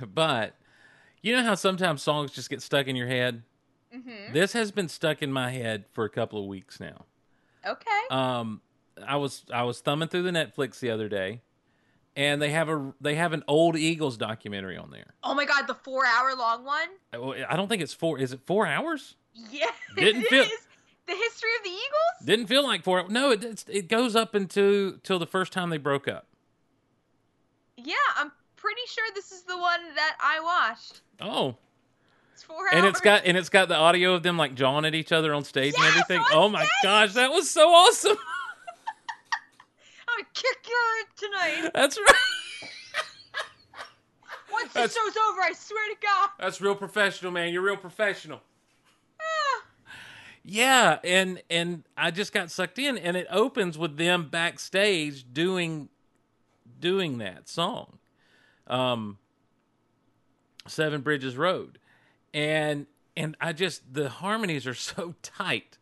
[0.15, 0.55] but
[1.23, 3.43] you know how sometimes songs just get stuck in your head?
[3.95, 4.35] Mm-hmm.
[4.35, 7.07] This has been stuck in my head for a couple of weeks now.
[7.67, 8.01] Okay.
[8.11, 8.61] Um,
[9.07, 11.41] I was I was thumbing through the Netflix the other day,
[12.17, 15.15] and they have a they have an old Eagles documentary on there.
[15.23, 16.89] oh my god, the four-hour-long one.
[17.13, 18.19] I I don't think it's four.
[18.19, 19.17] Is it four hours?
[19.51, 19.67] Yeah.
[19.97, 20.51] Didn't it feel- is.
[21.07, 22.27] the history of the Eagles.
[22.27, 23.09] Didn't feel like four.
[23.09, 26.27] No, it it's, it goes up into till the first time they broke up.
[27.77, 31.01] Yeah, I'm pretty sure this is the one that I watched.
[31.21, 31.57] Oh,
[32.35, 32.71] It's four hours.
[32.75, 35.33] and it's got and it's got the audio of them like jawing at each other
[35.35, 36.23] on stage and everything.
[36.33, 36.71] Oh my stage!
[36.83, 38.17] gosh, that was so awesome.
[40.19, 41.71] I'm gonna kick your tonight.
[41.75, 42.71] That's right.
[44.53, 46.31] Once That's- the show's over, I swear to God.
[46.39, 47.53] That's real professional, man.
[47.53, 48.43] You're real professional.
[49.21, 49.63] Ah.
[50.45, 55.89] Yeah, and and I just got sucked in, and it opens with them backstage doing
[56.81, 57.99] doing that song,
[58.67, 59.19] um,
[60.67, 61.79] Seven Bridges Road,
[62.35, 62.87] and
[63.17, 65.79] and I just the harmonies are so tight,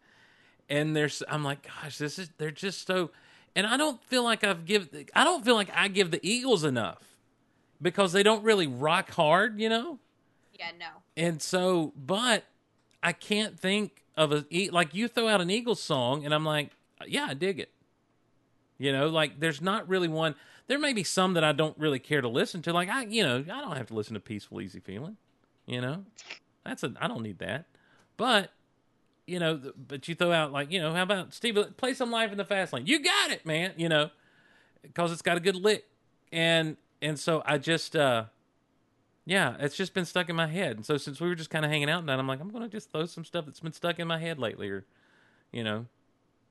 [0.68, 3.10] and there's I'm like, gosh, this is they're just so,
[3.54, 6.64] and I don't feel like I've give I don't feel like I give the Eagles
[6.64, 7.02] enough
[7.80, 9.98] because they don't really rock hard, you know.
[10.58, 10.86] Yeah, no.
[11.16, 12.44] And so, but
[13.02, 16.70] I can't think of a like you throw out an Eagles song, and I'm like,
[17.06, 17.70] yeah, I dig it.
[18.78, 20.34] You know, like there's not really one.
[20.66, 22.72] There may be some that I don't really care to listen to.
[22.72, 25.16] Like I, you know, I don't have to listen to "Peaceful Easy Feeling."
[25.66, 26.04] You know,
[26.64, 27.66] that's a I don't need that.
[28.16, 28.52] But
[29.30, 31.56] you know, but you throw out like you know, how about Steve?
[31.76, 32.86] Play some life in the fast lane.
[32.86, 33.72] You got it, man.
[33.76, 34.10] You know,
[34.82, 35.84] because it's got a good lick,
[36.32, 37.96] and and so I just.
[37.96, 38.24] uh
[39.26, 40.76] yeah, it's just been stuck in my head.
[40.76, 42.64] And so since we were just kind of hanging out tonight, I'm like, I'm going
[42.64, 44.86] to just throw some stuff that's been stuck in my head lately or,
[45.52, 45.86] you know,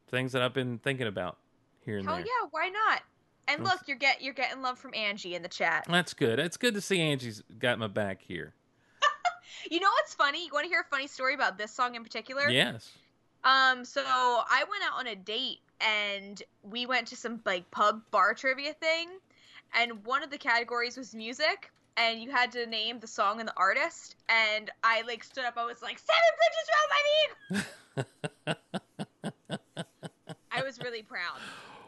[0.09, 1.37] things that I've been thinking about
[1.83, 2.25] here and Hell there.
[2.25, 3.01] yeah, why not?
[3.49, 5.87] And look, you're get you're getting love from Angie in the chat.
[5.89, 6.39] That's good.
[6.39, 8.53] It's good to see Angie's got my back here.
[9.71, 10.45] You know what's funny?
[10.45, 12.49] You want to hear a funny story about this song in particular?
[12.49, 12.91] Yes.
[13.43, 18.01] Um, so I went out on a date and we went to some like pub
[18.11, 19.09] bar trivia thing,
[19.73, 23.47] and one of the categories was music, and you had to name the song and
[23.47, 24.15] the artist.
[24.27, 25.55] And I like stood up.
[25.57, 26.33] I was like, Seven
[27.55, 28.05] Bridges Road, my
[28.45, 28.55] mean.
[30.51, 31.37] I was really proud.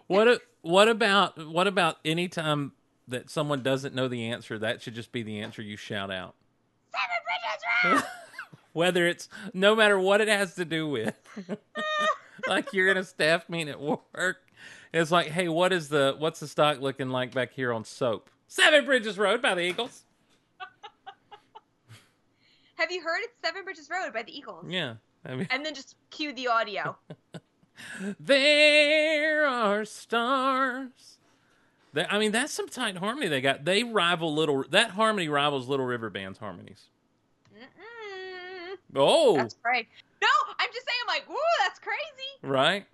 [0.07, 2.73] What a, what about what about any time
[3.07, 4.59] that someone doesn't know the answer?
[4.59, 6.35] That should just be the answer you shout out.
[6.91, 7.20] Seven.
[8.73, 11.15] Whether it's no matter what it has to do with.
[12.47, 14.37] like you're in a staff meeting at work
[14.93, 18.29] It's like, hey, what is the what's the stock looking like back here on soap?
[18.47, 20.03] Seven Bridges Road by the Eagles.
[22.75, 24.65] Have you heard it's Seven Bridges Road by the Eagles?
[24.67, 24.95] Yeah.
[25.25, 26.97] I mean, And then just cue the audio.
[28.19, 31.17] there are stars.
[31.93, 33.65] They- I mean, that's some tight harmony they got.
[33.65, 34.63] They rival little.
[34.69, 36.85] That harmony rivals Little River Band's harmonies.
[38.95, 39.87] Oh, That's right.
[40.21, 40.27] No,
[40.59, 41.97] I'm just saying, like, woo, that's crazy.
[42.53, 42.85] right.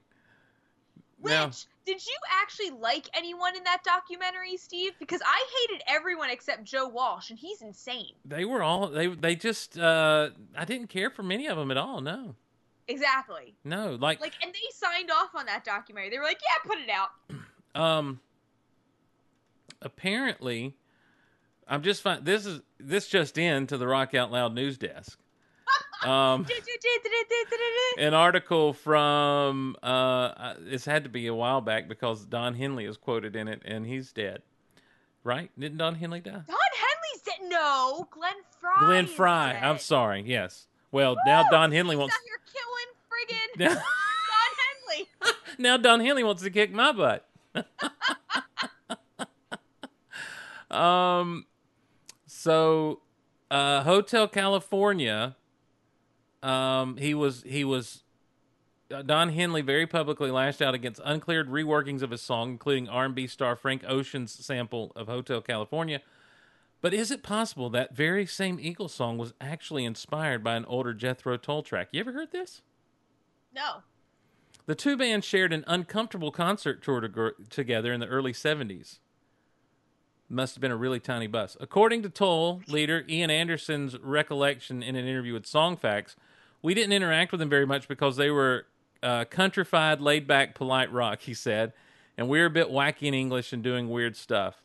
[1.20, 1.52] Which Now-
[1.86, 4.92] did you actually like anyone in that documentary, Steve?
[5.00, 8.12] Because I hated everyone except Joe Walsh, and he's insane.
[8.26, 9.08] They were all they.
[9.08, 9.78] They just.
[9.80, 12.02] uh I didn't care for many of them at all.
[12.02, 12.36] No,
[12.90, 13.56] Exactly.
[13.64, 13.96] no.
[14.00, 16.10] Like, Like, and they signed off on that documentary.
[16.12, 17.10] They were like, "Yeah, put it out."
[17.82, 18.20] um.
[19.82, 20.76] Apparently,
[21.68, 22.24] I'm just fine.
[22.24, 25.20] This is this just in to the Rock Out Loud news desk.
[26.04, 26.46] Um.
[27.98, 32.86] an article from uh uh, this had to be a while back because Don Henley
[32.86, 34.42] is quoted in it and he's dead.
[35.24, 35.50] Right?
[35.60, 36.32] Didn't Don Henley die?
[36.32, 37.50] Don Henley's dead.
[37.50, 38.86] No, Glenn Frey.
[38.86, 39.54] Glenn Frey.
[39.54, 39.64] dead.
[39.64, 40.24] I'm sorry.
[40.26, 40.68] Yes.
[40.92, 43.84] Well, now Don Henley wants out here killing friggin' Don
[44.64, 45.08] Henley.
[45.58, 47.26] now Don Henley wants to kick my butt.
[50.70, 51.46] um
[52.28, 53.00] so
[53.50, 55.36] uh Hotel California
[56.44, 58.04] um he was he was
[58.92, 63.28] uh, Don Henley very publicly lashed out against uncleared reworkings of his song, including R&B
[63.28, 66.02] star Frank Ocean's sample of Hotel California.
[66.80, 70.94] But is it possible that very same Eagles song was actually inspired by an older
[70.94, 71.90] Jethro Tull track?
[71.92, 72.62] You ever heard this?
[73.54, 73.82] No.
[74.68, 79.00] The two bands shared an uncomfortable concert tour to- together in the early 70s.
[80.30, 81.56] Must have been a really tiny bus.
[81.60, 86.16] According to Tull leader Ian Anderson's recollection in an interview with Songfacts,
[86.62, 88.66] we didn't interact with them very much because they were
[89.02, 91.72] uh, countrified, laid back, polite rock, he said,
[92.18, 94.64] and we were a bit wacky in English and doing weird stuff.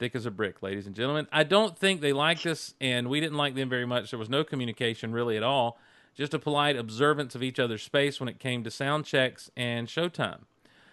[0.00, 1.28] Thick as a brick, ladies and gentlemen.
[1.30, 4.10] I don't think they liked us, and we didn't like them very much.
[4.10, 5.78] There was no communication really at all,
[6.16, 9.86] just a polite observance of each other's space when it came to sound checks and
[9.86, 10.40] showtime.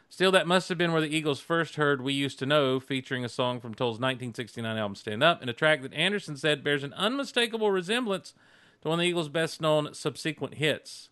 [0.09, 3.25] Still, that must have been where the Eagles first heard We Used to Know, featuring
[3.25, 6.83] a song from Tull's 1969 album Stand Up, and a track that Anderson said bears
[6.83, 8.33] an unmistakable resemblance
[8.81, 11.09] to one of the Eagles' best known subsequent hits.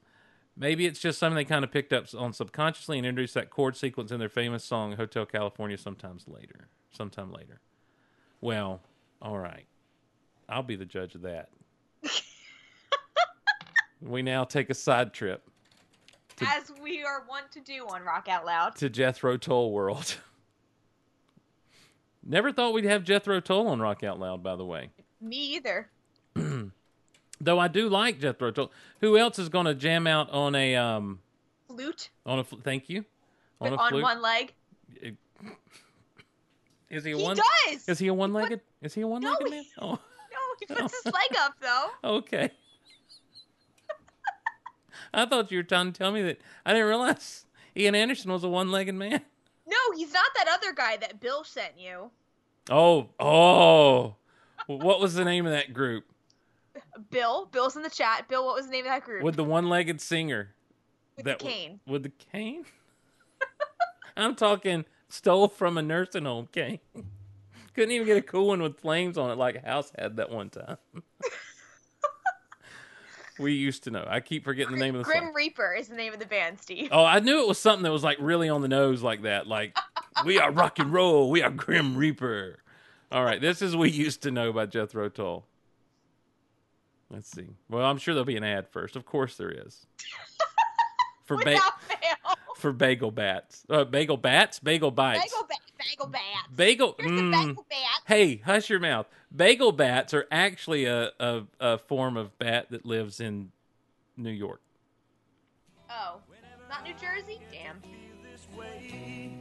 [0.57, 3.75] Maybe it's just something they kind of picked up on subconsciously and introduced that chord
[3.75, 6.69] sequence in their famous song Hotel California sometimes later.
[6.91, 7.59] Sometime later.
[8.39, 8.79] Well,
[9.21, 9.65] all right.
[10.47, 11.49] I'll be the judge of that.
[14.01, 15.49] we now take a side trip
[16.41, 18.75] As we are wont to do on Rock Out Loud.
[18.77, 20.17] to Jethro Tull World.
[22.23, 24.89] Never thought we'd have Jethro Tull on Rock Out Loud, by the way.
[25.21, 25.89] Me either.
[27.41, 28.71] Though I do like Jethro Tull.
[29.01, 31.19] Who else is going to jam out on a um
[31.67, 33.03] Flute on a fl- thank you
[33.59, 34.03] on a on flute?
[34.03, 34.53] one leg.
[36.89, 37.37] Is he a He one?
[37.37, 37.87] does.
[37.89, 38.61] Is he a one-legged?
[38.81, 39.63] Is he a one-legged No, man?
[39.63, 41.89] he- Oh, No, he puts his leg up though.
[42.17, 42.51] okay.
[45.15, 46.39] I thought you were trying to tell me that.
[46.65, 47.45] I didn't realize
[47.75, 49.21] Ian Anderson was a one-legged man.
[49.67, 52.11] No, he's not that other guy that Bill sent you.
[52.69, 54.15] Oh, oh.
[54.67, 56.05] what was the name of that group?
[57.09, 57.47] Bill.
[57.51, 58.27] Bill's in the chat.
[58.27, 59.23] Bill, what was the name of that group?
[59.23, 60.49] With the one-legged singer.
[61.15, 61.79] With that the w- cane.
[61.87, 62.65] With the cane?
[64.17, 66.79] I'm talking stole from a nursing home cane.
[67.73, 70.49] Couldn't even get a cool one with flames on it like House had that one
[70.49, 70.77] time.
[73.39, 74.05] we used to know.
[74.07, 75.33] I keep forgetting the name of the Grim song.
[75.33, 76.89] Reaper is the name of the band, Steve.
[76.91, 79.47] Oh, I knew it was something that was like really on the nose like that.
[79.47, 79.77] Like,
[80.25, 81.29] we are rock and roll.
[81.29, 82.59] We are Grim Reaper.
[83.11, 85.45] All right, this is We Used to Know by Jethro Tull.
[87.09, 87.47] Let's see.
[87.69, 88.95] Well, I'm sure there'll be an ad first.
[88.95, 89.85] Of course there is.
[91.25, 91.57] For, ba-
[91.87, 92.35] fail.
[92.55, 93.63] for bagel bats.
[93.67, 94.59] Uh, bagel bats?
[94.59, 95.23] Bagel bites.
[95.23, 96.47] Bagel, ba- bagel bats.
[96.55, 96.95] Bagel.
[96.99, 97.31] Here's the mm.
[97.31, 97.94] bagel bats.
[98.05, 99.07] Hey, hush your mouth.
[99.35, 103.51] Bagel bats are actually a, a, a form of bat that lives in
[104.15, 104.61] New York.
[105.89, 106.19] Oh,
[106.69, 107.39] not New Jersey?
[107.51, 107.81] Damn.
[108.31, 109.33] this way.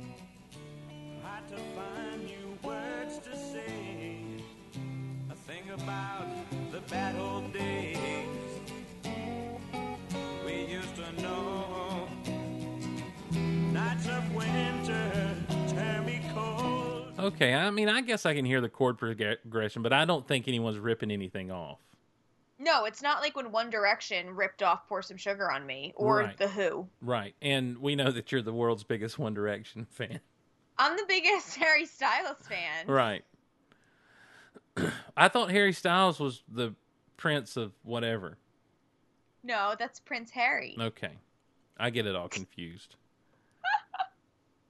[1.22, 4.16] Hard to find new words to say.
[5.30, 6.26] I think about
[6.72, 8.26] the bad old days
[10.46, 12.08] we used to know.
[13.30, 14.83] Nights of winter turn me cold.
[17.24, 20.48] Okay, I mean, I guess I can hear the chord progression, but I don't think
[20.48, 21.78] anyone's ripping anything off.
[22.58, 26.18] No, it's not like when One Direction ripped off Pour Some Sugar on Me or
[26.18, 26.36] Right.
[26.38, 26.86] The Who.
[27.02, 27.34] Right.
[27.42, 30.20] And we know that you're the world's biggest One Direction fan.
[30.78, 32.86] I'm the biggest Harry Styles fan.
[32.86, 33.24] Right.
[35.16, 36.74] I thought Harry Styles was the
[37.16, 38.38] prince of whatever.
[39.42, 40.76] No, that's Prince Harry.
[40.80, 41.18] Okay.
[41.76, 42.96] I get it all confused.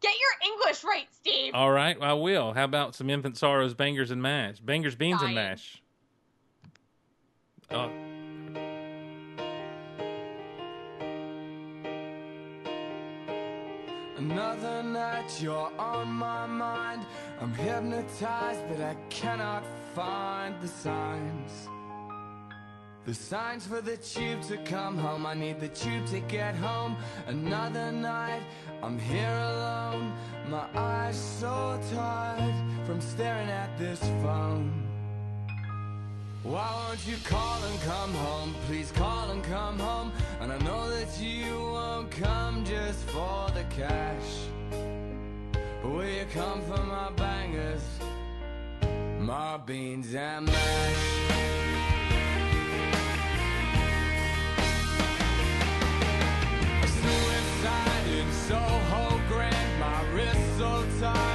[0.04, 1.54] Get your English right, Steve.
[1.54, 2.52] All right, I will.
[2.52, 4.60] How about some Infant Sorrows, Bangers and Mash?
[4.60, 5.80] Bangers, Beans, and Mash.
[7.70, 7.90] Oh,
[14.18, 17.06] Another night you're on my mind.
[17.40, 21.68] I'm hypnotized, but I cannot find the signs.
[23.06, 25.26] The signs for the tube to come home.
[25.26, 26.96] I need the tube to get home.
[27.26, 28.40] Another night,
[28.82, 30.10] I'm here alone.
[30.48, 32.54] My eyes so tired
[32.86, 34.72] from staring at this phone.
[36.44, 38.54] Why won't you call and come home?
[38.66, 40.10] Please call and come home.
[40.40, 44.48] And I know that you won't come just for the cash.
[45.82, 47.82] But will you come for my bangers?
[49.20, 51.63] My beans and mash.
[61.04, 61.33] Wrist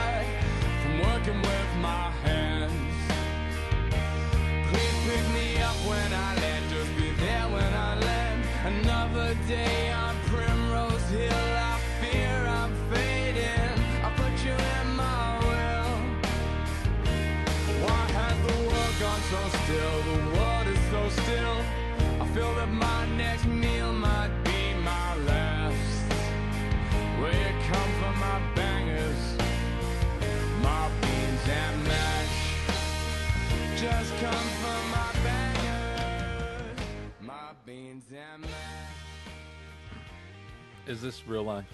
[40.87, 41.65] is this real life?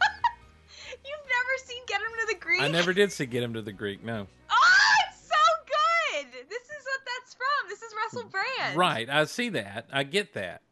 [0.90, 2.62] You've never seen Get Him to the Greek?
[2.62, 4.04] I never did see Get Him to the Greek.
[4.04, 4.26] No.
[4.50, 5.34] Oh, it's so
[5.66, 6.48] good.
[6.48, 7.68] This is what that's from.
[7.68, 8.76] This is Russell Brand.
[8.76, 9.08] Right.
[9.08, 9.86] I see that.
[9.92, 10.62] I get that.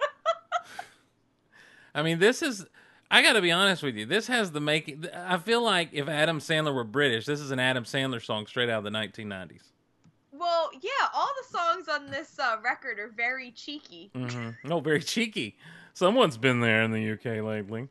[1.94, 2.66] I mean, this is.
[3.10, 4.06] I got to be honest with you.
[4.06, 5.06] This has the making.
[5.14, 8.68] I feel like if Adam Sandler were British, this is an Adam Sandler song straight
[8.68, 9.62] out of the 1990s.
[10.36, 14.10] Well, yeah, all the songs on this uh, record are very cheeky.
[14.14, 15.56] hmm No, very cheeky.
[15.94, 17.88] Someone's been there in the UK lately.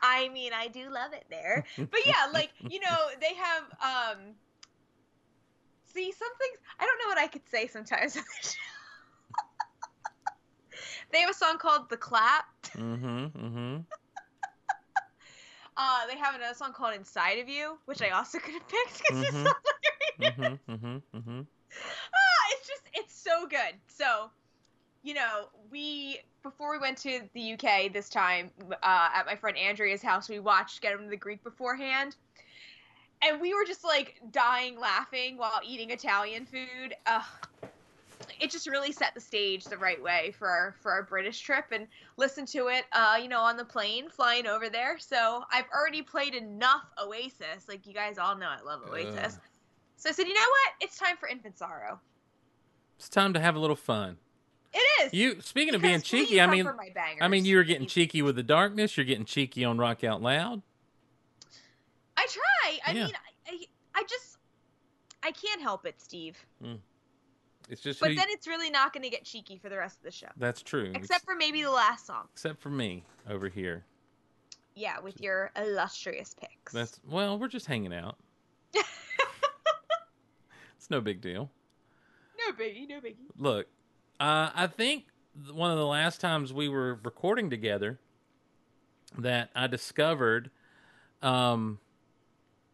[0.00, 1.64] I mean, I do love it there.
[1.76, 4.18] But yeah, like, you know, they have um
[5.92, 8.16] See, some things I don't know what I could say sometimes.
[8.16, 8.54] on the show.
[11.12, 12.44] they have a song called The Clap.
[12.76, 13.24] Mm-hmm.
[13.26, 13.76] Mm-hmm.
[15.76, 18.98] Uh, they have another song called Inside of You, which I also could have picked
[18.98, 19.46] because it's Mhm.
[19.46, 19.52] so
[20.20, 20.60] hilarious.
[20.68, 20.74] Mm-hmm.
[20.74, 21.18] Mm-hmm.
[21.18, 21.40] Mm-hmm.
[22.14, 23.74] Ah, it's just it's so good.
[23.88, 24.30] So,
[25.02, 28.50] you know, we before we went to the UK this time
[28.82, 32.16] uh, at my friend Andrea's house, we watched Get Him to the Greek beforehand,
[33.22, 36.94] and we were just like dying laughing while eating Italian food.
[37.06, 37.22] Ugh.
[38.38, 41.66] It just really set the stage the right way for our for our British trip,
[41.72, 44.98] and listened to it, uh, you know, on the plane flying over there.
[44.98, 47.68] So I've already played enough Oasis.
[47.68, 49.34] Like you guys all know, I love Oasis.
[49.36, 49.40] Ugh.
[50.00, 50.72] So I said, you know what?
[50.80, 52.00] It's time for Infant Sorrow.
[52.98, 54.16] It's time to have a little fun.
[54.72, 55.12] It is.
[55.12, 57.18] You speaking of being cheeky, I mean, my bangers.
[57.20, 58.96] I mean, you were getting cheeky with the darkness.
[58.96, 60.62] You're getting cheeky on Rock Out Loud.
[62.16, 62.78] I try.
[62.86, 63.04] I Yeah.
[63.06, 63.14] mean,
[63.46, 63.64] I, I,
[64.00, 64.38] I just,
[65.22, 66.38] I can't help it, Steve.
[66.62, 66.76] Hmm.
[67.68, 70.02] It's just But then it's really not going to get cheeky for the rest of
[70.04, 70.92] the show, that's true.
[70.94, 72.24] except for maybe the last song.
[72.32, 73.84] except for me over here.
[74.74, 76.72] Yeah, with your illustrious picks.
[76.72, 78.16] That's well, we're just hanging out.
[80.90, 81.50] it's no big deal.
[82.48, 83.14] no biggie, no biggie.
[83.38, 83.66] Look,
[84.18, 85.04] uh, I think
[85.52, 88.00] one of the last times we were recording together
[89.16, 90.50] that I discovered
[91.22, 91.78] um,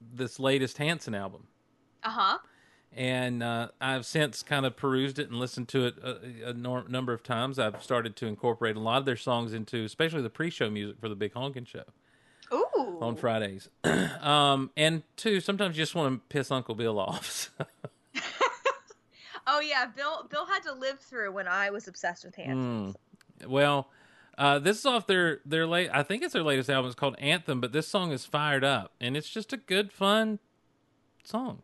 [0.01, 1.49] this latest Hanson album.
[2.03, 2.39] Uh huh.
[2.97, 6.89] and uh, I've since kind of perused it and listened to it a, a nor-
[6.89, 7.59] number of times.
[7.59, 11.09] I've started to incorporate a lot of their songs into, especially the pre-show music for
[11.09, 11.83] the Big Honkin' Show
[12.53, 12.99] Ooh.
[13.03, 13.69] on Fridays.
[14.21, 17.51] um, and two, sometimes you just want to piss Uncle Bill off.
[19.47, 20.27] Oh yeah, Bill.
[20.31, 22.97] Bill had to live through when I was obsessed with Hansons.
[23.47, 23.91] well,
[24.39, 25.91] uh, this is off their their late.
[25.93, 26.87] I think it's their latest album.
[26.87, 30.39] It's called Anthem, but this song is fired up, and it's just a good, fun
[31.25, 31.63] song.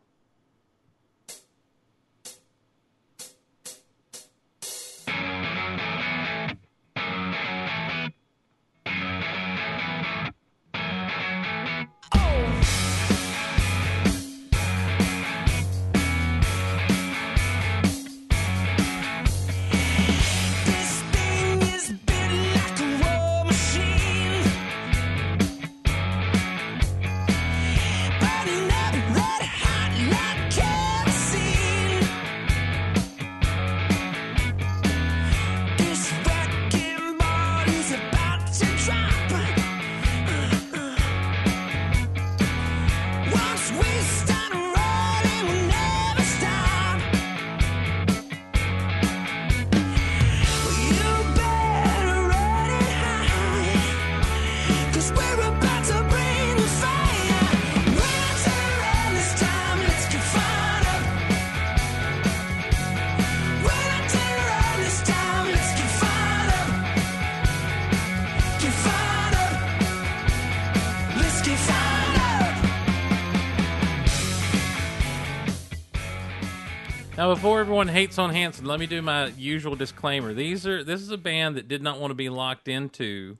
[77.33, 80.35] Before everyone hates on Hanson, let me do my usual disclaimer.
[80.35, 83.39] These are this is a band that did not want to be locked into,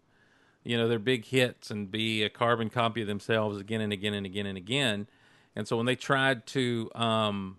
[0.63, 4.15] you know, their big hits and be a carbon copy of themselves again and again
[4.15, 5.07] and again and again.
[5.55, 7.57] And so when they tried to um,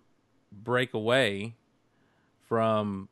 [0.51, 1.55] break away
[2.49, 3.09] from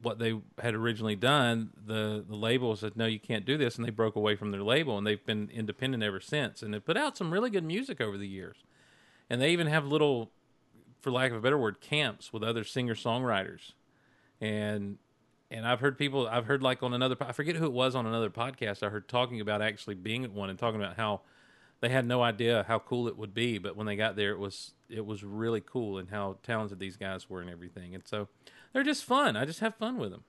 [0.00, 3.84] what they had originally done, the the label said, "No, you can't do this," and
[3.84, 6.62] they broke away from their label, and they've been independent ever since.
[6.62, 8.56] And they put out some really good music over the years,
[9.28, 10.30] and they even have little,
[11.02, 13.72] for lack of a better word, camps with other singer songwriters,
[14.40, 14.98] and
[15.50, 18.06] and I've heard people, I've heard like on another, I forget who it was on
[18.06, 21.20] another podcast, I heard talking about actually being at one and talking about how
[21.80, 24.38] they had no idea how cool it would be, but when they got there, it
[24.38, 28.28] was it was really cool and how talented these guys were and everything, and so
[28.72, 29.36] they're just fun.
[29.36, 30.24] I just have fun with them.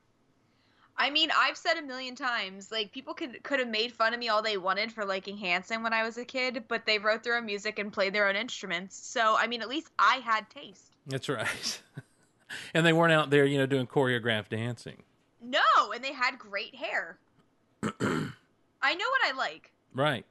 [0.96, 4.20] I mean, I've said a million times, like people could could have made fun of
[4.20, 7.24] me all they wanted for liking Hanson when I was a kid, but they wrote
[7.24, 8.96] their own music and played their own instruments.
[8.96, 10.92] So, I mean, at least I had taste.
[11.08, 11.82] That's right.
[12.74, 15.02] and they weren't out there, you know, doing choreographed dancing.
[15.42, 15.60] No,
[15.94, 17.18] and they had great hair.
[17.84, 19.72] I know what I like.
[19.94, 20.26] Right.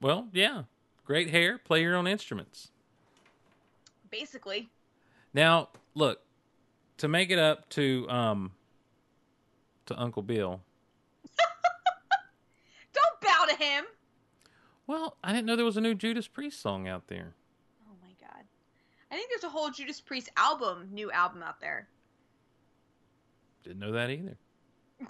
[0.00, 0.64] Well, yeah.
[1.06, 2.70] Great hair, play your own instruments.
[4.10, 4.68] Basically.
[5.32, 6.20] Now, look,
[6.98, 8.52] to make it up to um
[9.88, 10.60] to Uncle Bill.
[12.92, 13.84] Don't bow to him.
[14.86, 17.34] Well, I didn't know there was a new Judas Priest song out there.
[17.86, 18.44] Oh my god.
[19.10, 21.88] I think there's a whole Judas Priest album, new album out there.
[23.64, 24.38] Didn't know that either.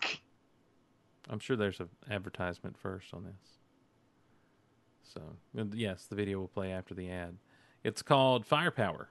[1.30, 3.58] I'm sure there's an advertisement first on this.
[5.04, 5.20] So,
[5.74, 7.36] yes, the video will play after the ad.
[7.84, 9.08] It's called Firepower.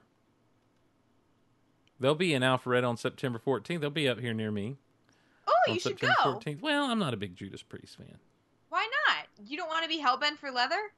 [2.00, 3.80] They'll be in Alpharetta on September 14th.
[3.80, 4.76] They'll be up here near me.
[5.68, 6.38] On you should September go.
[6.38, 6.60] 14th.
[6.60, 8.18] Well, I'm not a big Judas Priest fan.
[8.68, 9.26] Why not?
[9.46, 10.92] You don't want to be hellbent for leather?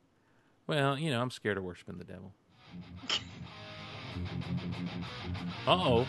[0.66, 2.32] Well, you know, I'm scared of worshiping the devil.
[5.66, 6.06] Uh oh.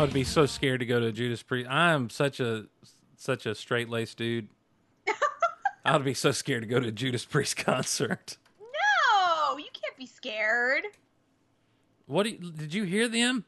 [0.00, 1.68] I would be so scared to go to a Judas Priest.
[1.68, 2.64] I'm such a
[3.18, 4.48] such a straight laced dude.
[5.84, 8.38] I would be so scared to go to a Judas Priest concert.
[8.58, 10.84] No, you can't be scared.
[12.06, 13.44] What do you, did you hear them?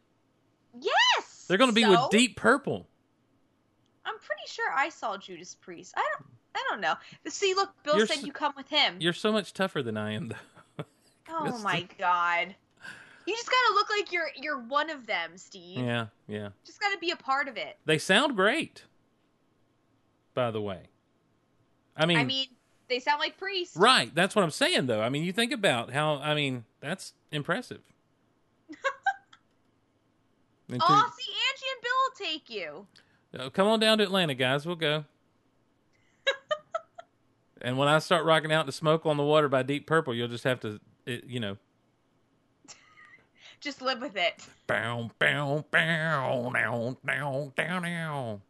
[0.78, 1.46] Yes.
[1.48, 1.90] They're going to be so?
[1.92, 2.86] with Deep Purple.
[4.04, 5.94] I'm pretty sure I saw Judas Priest.
[5.96, 6.26] I don't.
[6.54, 6.96] I don't know.
[7.30, 8.96] See, look, Bill You're said s- you come with him.
[9.00, 10.84] You're so much tougher than I am, though.
[11.30, 12.56] Oh my god.
[13.26, 15.78] You just gotta look like you're you're one of them, Steve.
[15.78, 16.48] yeah, yeah.
[16.64, 17.78] Just gotta be a part of it.
[17.84, 18.84] They sound great.
[20.34, 20.80] By the way,
[21.96, 22.46] I mean, I mean,
[22.88, 23.76] they sound like priests.
[23.76, 24.14] right?
[24.14, 25.02] That's what I'm saying, though.
[25.02, 26.16] I mean, you think about how.
[26.16, 27.80] I mean, that's impressive.
[30.80, 32.86] Oh, see, Angie and Bill will take you.
[33.38, 34.64] Uh, come on down to Atlanta, guys.
[34.64, 35.04] We'll go.
[37.62, 40.28] and when I start rocking out to "Smoke on the Water" by Deep Purple, you'll
[40.28, 41.58] just have to, it, you know,
[43.62, 44.44] Just live with it.
[44.66, 48.40] bow, bow, bow, down, down, down, down.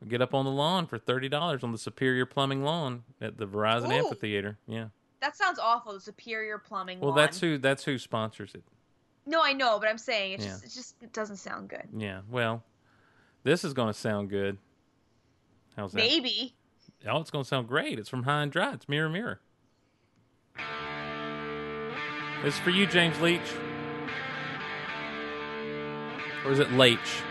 [0.00, 3.38] We'll get up on the lawn for thirty dollars on the Superior Plumbing lawn at
[3.38, 3.92] the Verizon Ooh.
[3.92, 4.58] Amphitheater.
[4.68, 4.88] Yeah.
[5.20, 5.94] That sounds awful.
[5.94, 7.00] The Superior Plumbing.
[7.00, 7.16] Well, lawn.
[7.16, 8.62] that's who that's who sponsors it.
[9.24, 10.48] No, I know, but I'm saying it Yeah.
[10.48, 11.88] just it just it doesn't sound good.
[11.96, 12.20] Yeah.
[12.30, 12.62] Well,
[13.42, 14.58] this is going to sound good.
[15.76, 15.98] How's that?
[15.98, 16.54] Maybe.
[17.08, 17.98] Oh, it's going to sound great.
[17.98, 18.74] It's from High and Dry.
[18.74, 19.40] It's Mirror Mirror.
[22.42, 23.40] This is for you, James Leach.
[26.44, 27.22] Or is it Leach?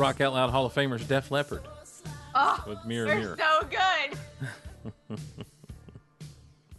[0.00, 1.62] Rock Out Loud Hall of Famers Def Leppard
[2.34, 3.36] Oh, with Mirror they're Mirror.
[3.38, 3.68] so
[5.10, 5.18] good.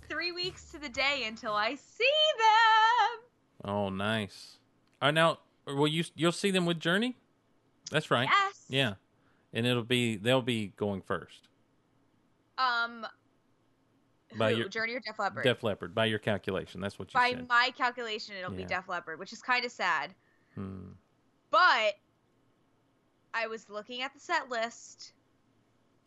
[0.10, 2.04] Three weeks to the day until I see
[2.38, 3.70] them.
[3.72, 4.58] Oh, nice.
[5.02, 7.16] All right, now, will you you'll see them with Journey?
[7.92, 8.28] That's right.
[8.30, 8.66] Yes.
[8.70, 8.94] Yeah,
[9.54, 11.48] and it'll be they'll be going first.
[12.58, 13.06] Um.
[14.38, 15.44] By who, your- Journey or Def Leppard?
[15.44, 17.20] Def Leppard, by your calculation, that's what you said.
[17.20, 17.48] By said.
[17.50, 20.16] my calculation, it'll be Def Leppard, which is kind of sad.
[20.56, 20.92] Hmm.
[21.50, 21.96] But
[23.34, 25.14] I was looking at the set list.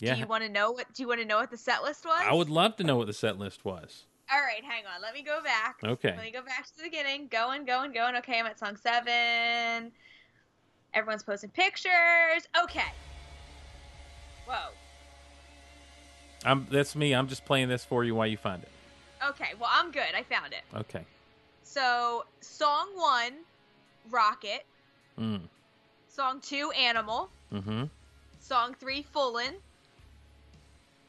[0.01, 0.93] Yeah, Do you want to know what?
[0.93, 2.21] Do you want to know what the set list was?
[2.23, 4.05] I would love to know what the set list was.
[4.33, 5.03] All right, hang on.
[5.03, 5.77] Let me go back.
[5.85, 6.15] Okay.
[6.17, 7.29] Let me go back to the beginning.
[7.29, 8.17] Going, going, going.
[8.17, 9.93] Okay, I'm at song seven.
[10.95, 12.49] Everyone's posting pictures.
[12.63, 12.93] Okay.
[14.47, 14.71] Whoa.
[16.45, 17.15] I'm that's me.
[17.15, 18.69] I'm just playing this for you while you find it.
[19.29, 19.53] Okay.
[19.59, 20.15] Well, I'm good.
[20.15, 20.63] I found it.
[20.77, 21.05] Okay.
[21.63, 23.33] So, song one,
[24.11, 24.65] Rocket.
[25.19, 25.41] Mm.
[26.15, 27.29] Song two, Animal.
[27.53, 27.85] Mm-hmm.
[28.39, 29.55] Song three, Foolin'.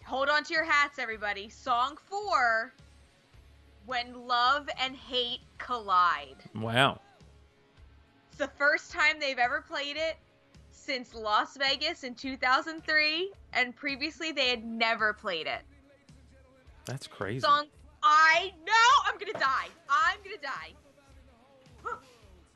[0.04, 1.48] Hold on to your hats, everybody.
[1.48, 2.74] Song four,
[3.86, 6.38] When Love and Hate Collide.
[6.56, 7.02] Wow.
[8.30, 10.18] It's the first time they've ever played it
[10.72, 15.62] since Las Vegas in 2003, and previously they had never played it.
[16.86, 17.42] That's crazy.
[17.42, 17.68] Song,
[18.02, 19.68] I know I'm gonna die.
[19.88, 20.74] I'm gonna die.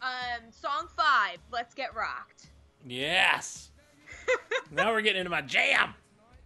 [0.01, 2.47] Um, song five, Let's Get Rocked.
[2.85, 3.71] Yes.
[4.71, 5.93] now we're getting into my jam.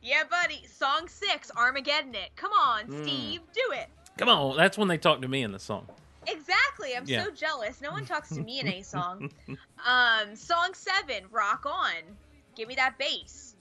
[0.01, 0.65] Yeah, buddy.
[0.67, 2.30] Song six, Armageddon It.
[2.35, 3.03] Come on, Mm.
[3.03, 3.88] Steve, do it.
[4.17, 5.88] Come on, that's when they talk to me in the song.
[6.27, 6.95] Exactly.
[6.95, 7.23] I'm Yeah.
[7.25, 7.81] so jealous.
[7.81, 9.31] No one talks to me in any song.
[9.85, 11.91] um, song seven, Rock On.
[12.55, 13.55] Give me that bass.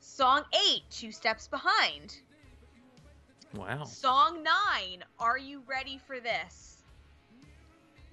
[0.00, 2.16] Song eight, Two Steps Behind.
[3.54, 3.84] Wow.
[3.84, 6.82] Song nine, Are You Ready for This?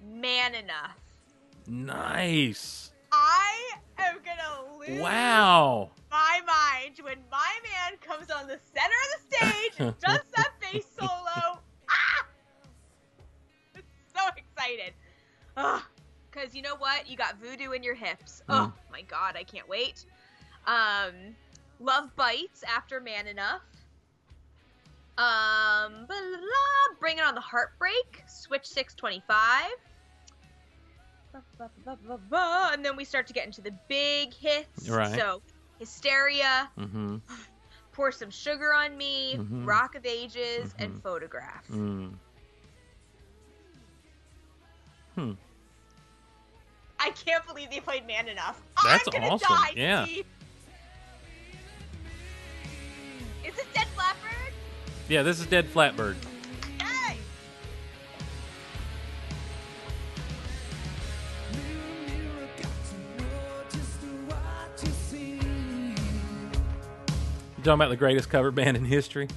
[0.02, 0.96] Man Enough.
[1.70, 2.90] Nice.
[3.12, 5.90] I am gonna lose Wow.
[6.10, 10.50] my mind when my man comes on the center of the stage and does that
[10.60, 11.60] bass solo.
[11.88, 12.26] Ah!
[14.12, 14.92] so excited.
[15.56, 15.80] Ugh.
[16.32, 17.08] Cause you know what?
[17.08, 18.42] You got voodoo in your hips.
[18.48, 18.90] Oh Mm.
[18.90, 20.06] my god, I can't wait.
[20.66, 21.36] Um,
[21.78, 23.62] Love Bites after Man Enough.
[25.18, 28.24] Um, blah, blah, blah, Bring It on the Heartbreak.
[28.26, 29.24] Switch 625.
[29.28, 29.89] Ba, ba, ba, ba, ba.
[31.32, 34.88] And then we start to get into the big hits.
[34.88, 35.14] Right.
[35.18, 35.42] So,
[35.78, 37.16] Hysteria, Mm-hmm.
[37.92, 39.66] Pour Some Sugar on Me, Mhm.
[39.66, 40.84] Rock of Ages, Mhm.
[40.84, 41.66] and Photograph.
[41.68, 42.14] Mm.
[45.16, 45.32] Hmm.
[47.00, 48.60] I can't believe they played Man Enough.
[48.84, 49.48] That's I'm gonna awesome.
[49.56, 50.04] Die, Yeah.
[50.04, 50.26] Steve.
[53.44, 54.52] Is this Dead Flatbird?
[55.08, 56.16] Yeah, this is Dead Flatbird.
[67.60, 69.28] You talking about the greatest cover band in history?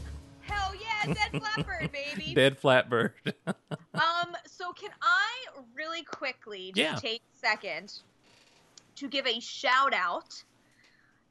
[0.44, 2.34] Hell yeah, Dead Flatbird, baby.
[2.34, 3.12] Dead Flatbird.
[3.96, 5.30] Um, so can I
[5.76, 6.96] really quickly just Yeah.
[6.96, 7.94] take a second
[8.96, 10.42] to give a shout out,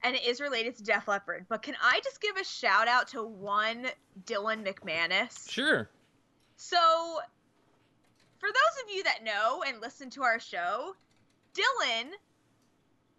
[0.05, 3.09] and it is related to Def Leppard, but can I just give a shout out
[3.09, 3.87] to one
[4.27, 5.49] Dylan McManus?
[5.51, 5.89] sure.
[6.57, 6.77] So,
[8.39, 10.95] for those of you that know and listen to our show,
[11.55, 12.11] Dylan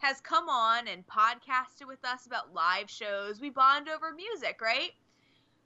[0.04, 3.40] has come on and podcasted with us about live shows.
[3.40, 4.92] We bond over music, right?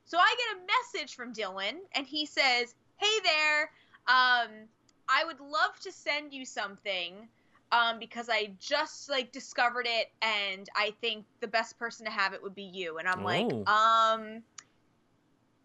[0.05, 0.67] So I get a
[0.99, 3.63] message from Dylan, and he says, "Hey there,
[4.07, 4.67] um,
[5.09, 7.27] I would love to send you something."
[7.73, 12.31] Um, because I just like discovered it, and I think the best person to have
[12.33, 12.97] it would be you.
[12.99, 13.59] And I'm like, Oh.
[13.65, 14.41] um,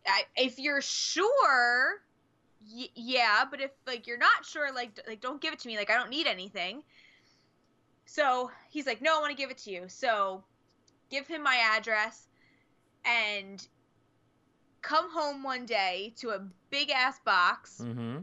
[0.04, 2.00] I, if you're sure,
[2.74, 3.44] y- yeah.
[3.48, 5.76] But if like you're not sure, like d- like don't give it to me.
[5.76, 6.82] Like I don't need anything.
[8.04, 9.84] So he's like, no, I want to give it to you.
[9.88, 10.44] So
[11.10, 12.28] give him my address,
[13.04, 13.66] and
[14.80, 17.80] come home one day to a big ass box.
[17.82, 18.18] Mm-hmm.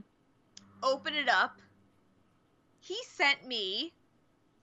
[0.84, 1.60] Open it up.
[2.80, 3.94] He sent me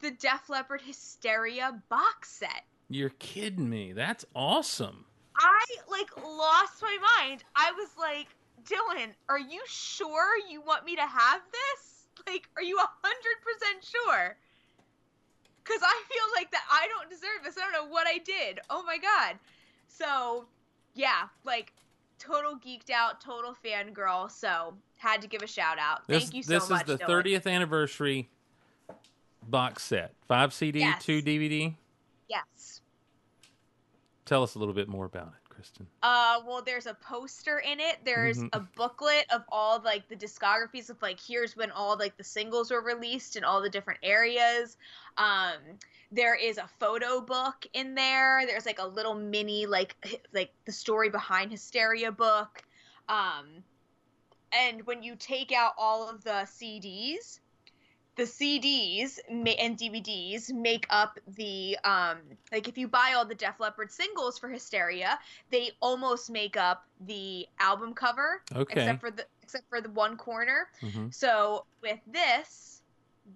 [0.00, 2.64] the Def Leppard Hysteria box set.
[2.88, 3.92] You're kidding me.
[3.92, 5.04] That's awesome.
[5.36, 7.44] I like lost my mind.
[7.54, 8.28] I was like,
[8.64, 12.06] Dylan, are you sure you want me to have this?
[12.26, 14.36] Like, are you a hundred percent sure?
[15.66, 17.56] Cause I feel like that I don't deserve this.
[17.58, 18.60] I don't know what I did.
[18.70, 19.36] Oh my god.
[19.88, 20.46] So
[20.94, 21.72] yeah, like
[22.18, 24.30] total geeked out, total fangirl.
[24.30, 26.06] So had to give a shout out.
[26.06, 26.86] This, Thank you so this much.
[26.86, 27.24] This is the Dylan.
[27.24, 28.28] 30th anniversary
[29.48, 30.12] box set.
[30.28, 31.04] Five CD, Yes.
[31.04, 31.74] two DVD.
[32.28, 32.80] Yes.
[34.24, 35.86] Tell us a little bit more about it, Kristin?
[36.02, 38.04] Uh, well, there's a poster in it.
[38.04, 38.50] There's Mhm.
[38.52, 42.70] a booklet of all like the discographies of like here's when all like the singles
[42.70, 44.76] were released in all the different areas.
[45.16, 45.78] Um,
[46.12, 48.46] there is a photo book in there.
[48.46, 49.96] There's like a little mini like
[50.32, 52.62] like the story behind Hysteria book.
[53.08, 53.64] Um,
[54.52, 57.40] and when you take out all of the CDs,
[58.16, 59.46] the CDs and
[59.78, 62.18] DVDs make up the um
[62.50, 65.18] like if you buy all the Def Leppard singles for Hysteria,
[65.50, 68.80] they almost make up the album cover Okay.
[68.80, 70.66] except for the except for the one corner.
[70.80, 72.80] hmm So with this,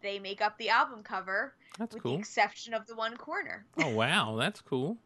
[0.03, 2.13] they make up the album cover That's with cool.
[2.15, 3.67] the exception of the one corner.
[3.79, 4.97] Oh wow, that's cool.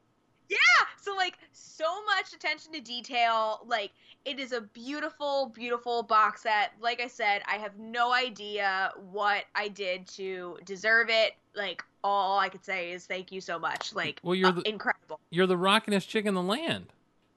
[0.50, 0.56] Yeah,
[1.00, 3.60] so like so much attention to detail.
[3.66, 3.92] Like
[4.24, 6.72] it is a beautiful, beautiful box set.
[6.80, 11.32] Like I said, I have no idea what I did to deserve it.
[11.54, 13.94] Like all I could say is thank you so much.
[13.94, 15.18] Like Well, you're uh, the- incredible.
[15.30, 16.92] You're the rockinest chick in the land.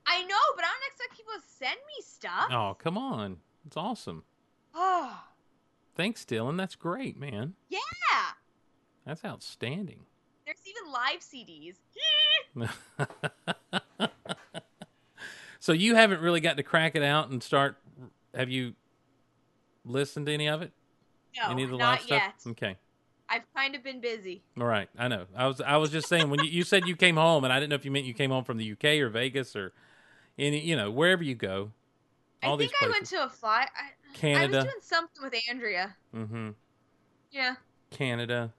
[0.06, 2.48] I know, but I don't expect people to send me stuff.
[2.52, 3.38] Oh, come on.
[3.66, 4.24] It's awesome.
[4.74, 5.24] Oh,
[5.96, 6.58] Thanks, Dylan.
[6.58, 7.56] That's great, man.
[7.70, 7.80] yeah.
[9.06, 10.02] That's outstanding.
[10.46, 11.76] There's even live CDs.
[15.60, 17.78] so you haven't really got to crack it out and start.
[18.34, 18.74] Have you
[19.86, 20.72] listened to any of it?
[21.38, 22.42] No, any of the not live yet.
[22.42, 22.52] stuff?
[22.52, 22.78] Okay.
[23.30, 24.42] I've kind of been busy.
[24.60, 24.90] All right.
[24.98, 25.26] I know.
[25.36, 25.60] I was.
[25.62, 27.76] I was just saying when you, you said you came home, and I didn't know
[27.76, 29.74] if you meant you came home from the UK or Vegas or
[30.38, 30.60] any.
[30.62, 31.72] You know, wherever you go.
[32.44, 33.62] I think I went to a fly.
[33.62, 34.58] I, I Canada.
[34.58, 35.96] was doing something with Andrea.
[36.16, 36.50] Mm-hmm.
[37.32, 37.56] Yeah.
[37.92, 38.54] Canada.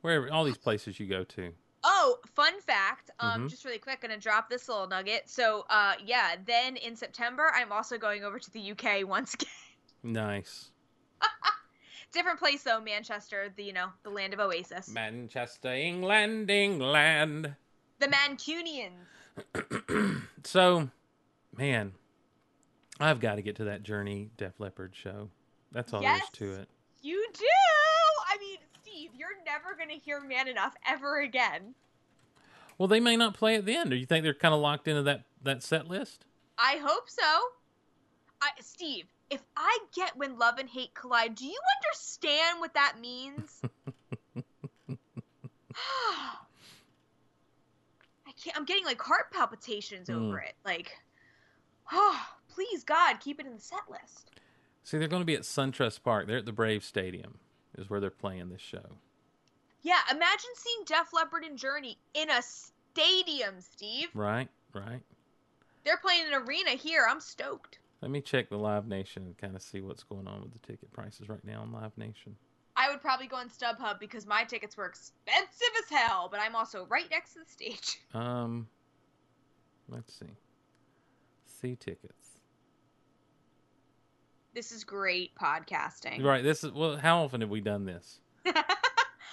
[0.00, 0.32] Wherever.
[0.32, 1.52] All these places you go to.
[1.84, 3.10] Oh, fun fact.
[3.18, 3.50] Um, Mhm.
[3.50, 5.28] just really quick, gonna drop this little nugget.
[5.28, 6.36] So, uh, yeah.
[6.44, 9.48] Then in September, I'm also going over to the UK once again.
[10.02, 10.70] Nice.
[12.12, 13.52] Different place though, Manchester.
[13.56, 14.88] The you know the land of Oasis.
[14.88, 17.56] Manchester, England, England.
[17.98, 19.06] the Mancunians.
[20.44, 20.90] So,
[21.56, 21.92] man,
[22.98, 25.30] I've got to get to that Journey Def Leppard show.
[25.70, 26.28] That's all Yes.
[26.38, 26.68] there is to it.
[27.00, 27.46] You do.
[28.28, 28.58] I mean,
[28.92, 31.74] Steve, you're never gonna hear Man Enough ever again.
[32.78, 33.88] Well, they may not play it then.
[33.90, 36.24] Do you think they're kind of locked into that that set list?
[36.58, 37.22] I hope so.
[38.42, 42.96] I, Steve, if I get when love and hate collide, do you understand what that
[43.00, 43.62] means?
[48.26, 48.56] I can't.
[48.56, 50.16] I'm getting like heart palpitations Hmm.
[50.16, 50.54] over it.
[50.64, 50.92] Like,
[51.92, 54.30] oh, please God, keep it in the set list.
[54.84, 56.26] See, they're going to be at SunTrust Park.
[56.26, 57.38] They're at the Brave Stadium,
[57.78, 58.84] is where they're playing this show.
[59.82, 64.08] Yeah, imagine seeing Def Leppard and Journey in a stadium, Steve.
[64.14, 65.00] Right, right.
[65.84, 67.06] They're playing an arena here.
[67.08, 67.78] I'm stoked.
[68.00, 70.58] Let me check the Live Nation and kind of see what's going on with the
[70.60, 72.36] ticket prices right now on Live Nation.
[72.76, 76.56] I would probably go on StubHub because my tickets were expensive as hell, but I'm
[76.56, 78.00] also right next to the stage.
[78.14, 78.66] Um,
[79.88, 80.26] let's see.
[81.46, 82.31] See tickets.
[84.54, 86.22] This is great podcasting.
[86.22, 86.42] Right.
[86.44, 86.96] This is well.
[86.96, 88.20] How often have we done this?
[88.46, 88.50] a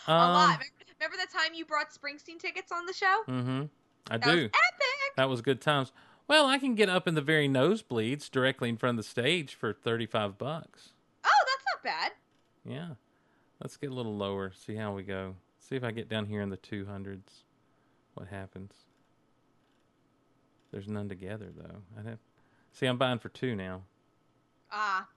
[0.08, 0.60] Um, lot.
[1.00, 3.22] Remember, the time you brought Springsteen tickets on the show?
[3.28, 3.64] Mm-hmm.
[4.10, 4.46] I That was do.
[4.46, 5.16] epic.
[5.18, 5.92] That was good times.
[6.28, 9.56] Well, I can get up in the very nosebleeds directly in front of the stage
[9.56, 10.90] for thirty-five bucks.
[11.26, 12.12] Oh, that's not bad.
[12.66, 12.94] Yeah.
[13.62, 14.52] Let's get a little lower.
[14.56, 15.36] See how we go.
[15.60, 17.44] See if I get down here in the two hundreds.
[18.14, 18.74] What happens?
[20.72, 21.82] There's none together though.
[21.98, 22.20] I'd have.
[22.72, 23.82] See, I'm buying for two now.
[24.72, 25.08] Ah.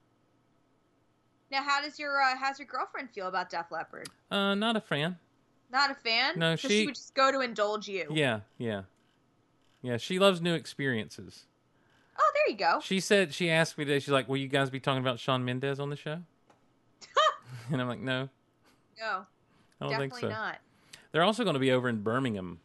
[1.50, 4.08] Now, how does your uh, how's your girlfriend feel about Def Leppard?
[4.30, 5.18] Uh, not a fan.
[5.70, 6.38] Not a fan.
[6.38, 8.06] No, so she- she would just go to indulge you.
[8.10, 8.82] Yeah, yeah,
[9.82, 9.96] yeah.
[9.98, 11.44] She loves new experiences.
[12.18, 12.80] Oh, there you go.
[12.82, 13.98] She said she asked me today.
[13.98, 16.18] She's like, "Will you guys be talking about Shawn Mendes on the show?"
[17.72, 18.28] and I'm like, "No,
[18.98, 19.24] No, I
[19.80, 20.58] don't definitely think so." not.
[21.10, 22.60] They're also going to be over in Birmingham,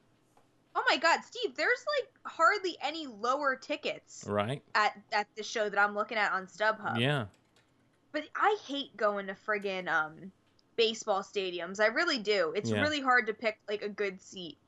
[0.80, 4.62] Oh my God, Steve, there's like hardly any lower tickets right?
[4.76, 7.00] at at the show that I'm looking at on StubHub.
[7.00, 7.26] Yeah,
[8.12, 10.32] But I hate going to friggin' um
[10.76, 11.80] baseball stadiums.
[11.80, 12.54] I really do.
[12.56, 12.82] It's Yeah.
[12.82, 14.60] really hard to pick like a good seat.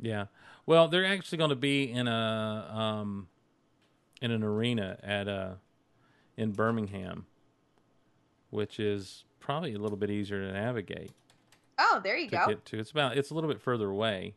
[0.00, 0.26] yeah.
[0.66, 3.28] Well, they're actually going to be in a um,
[4.20, 5.54] in an arena at uh
[6.36, 7.26] in Birmingham,
[8.50, 11.12] which is probably a little bit easier to navigate.
[11.78, 12.46] Oh, there you to go.
[12.48, 12.78] get to.
[12.80, 14.34] It's about it's a little bit further away,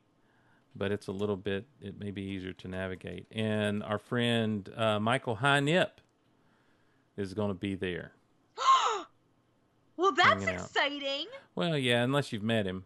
[0.76, 3.28] but it's a little bit it may be easier to navigate.
[3.32, 5.92] And our friend uh, Michael Hynip
[7.18, 8.12] is going to be there.
[9.98, 11.28] well, that's exciting.
[11.56, 12.86] Well, yeah, unless you've met him.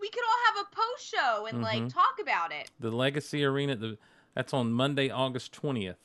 [0.00, 1.92] We could all have a post show and like Mhm.
[1.92, 2.70] talk about it.
[2.80, 3.76] The Legacy Arena.
[3.76, 3.98] The
[4.34, 5.98] that's on Monday, August twentieth.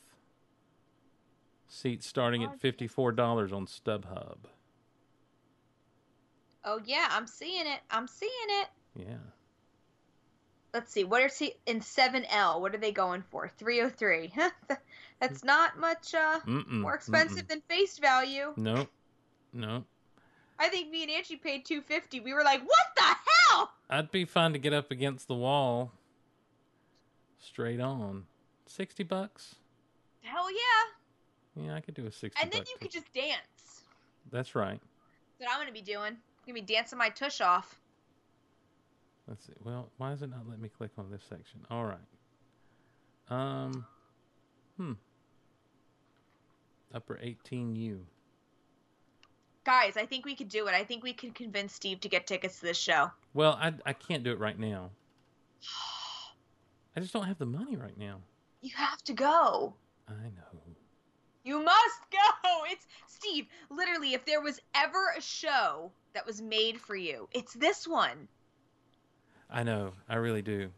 [1.68, 4.36] Seats starting at fifty four dollars on StubHub.
[6.64, 7.80] Oh yeah, I'm seeing it.
[7.90, 8.68] I'm seeing it.
[8.96, 9.16] Yeah.
[10.76, 11.04] Let's see.
[11.04, 12.60] What is he in 7L?
[12.60, 13.50] What are they going for?
[13.56, 14.30] 303.
[15.20, 17.48] That's not much uh Mm-mm, more expensive mm-mm.
[17.48, 18.52] than face value.
[18.56, 18.90] Nope.
[19.54, 19.84] Nope.
[20.58, 22.20] I think me and Angie paid 250.
[22.20, 25.92] We were like, "What the hell?" I'd be fine to get up against the wall.
[27.38, 28.24] Straight on.
[28.66, 29.54] 60 bucks?
[30.22, 31.64] Hell yeah.
[31.64, 33.82] Yeah, I could do a 60 And then you could just dance.
[34.30, 34.80] That's right.
[35.38, 36.16] That's what I'm going to be doing.
[36.16, 37.80] I'm going to be dancing my tush off.
[39.28, 39.52] Let's see.
[39.64, 41.60] Well, why is it not let me click on this section?
[41.70, 41.98] All right.
[43.28, 43.84] Um,
[44.76, 44.92] hmm.
[46.94, 47.98] Upper 18U.
[49.64, 50.74] Guys, I think we could do it.
[50.74, 53.10] I think we could convince Steve to get tickets to this show.
[53.34, 54.90] Well, I, I can't do it right now.
[56.96, 58.20] I just don't have the money right now.
[58.62, 59.74] You have to go.
[60.08, 60.60] I know.
[61.42, 62.64] You must go.
[62.70, 63.46] It's Steve.
[63.70, 68.26] Literally, if there was ever a show that was made for you, it's this one.
[69.50, 69.92] I know.
[70.08, 70.70] I really do.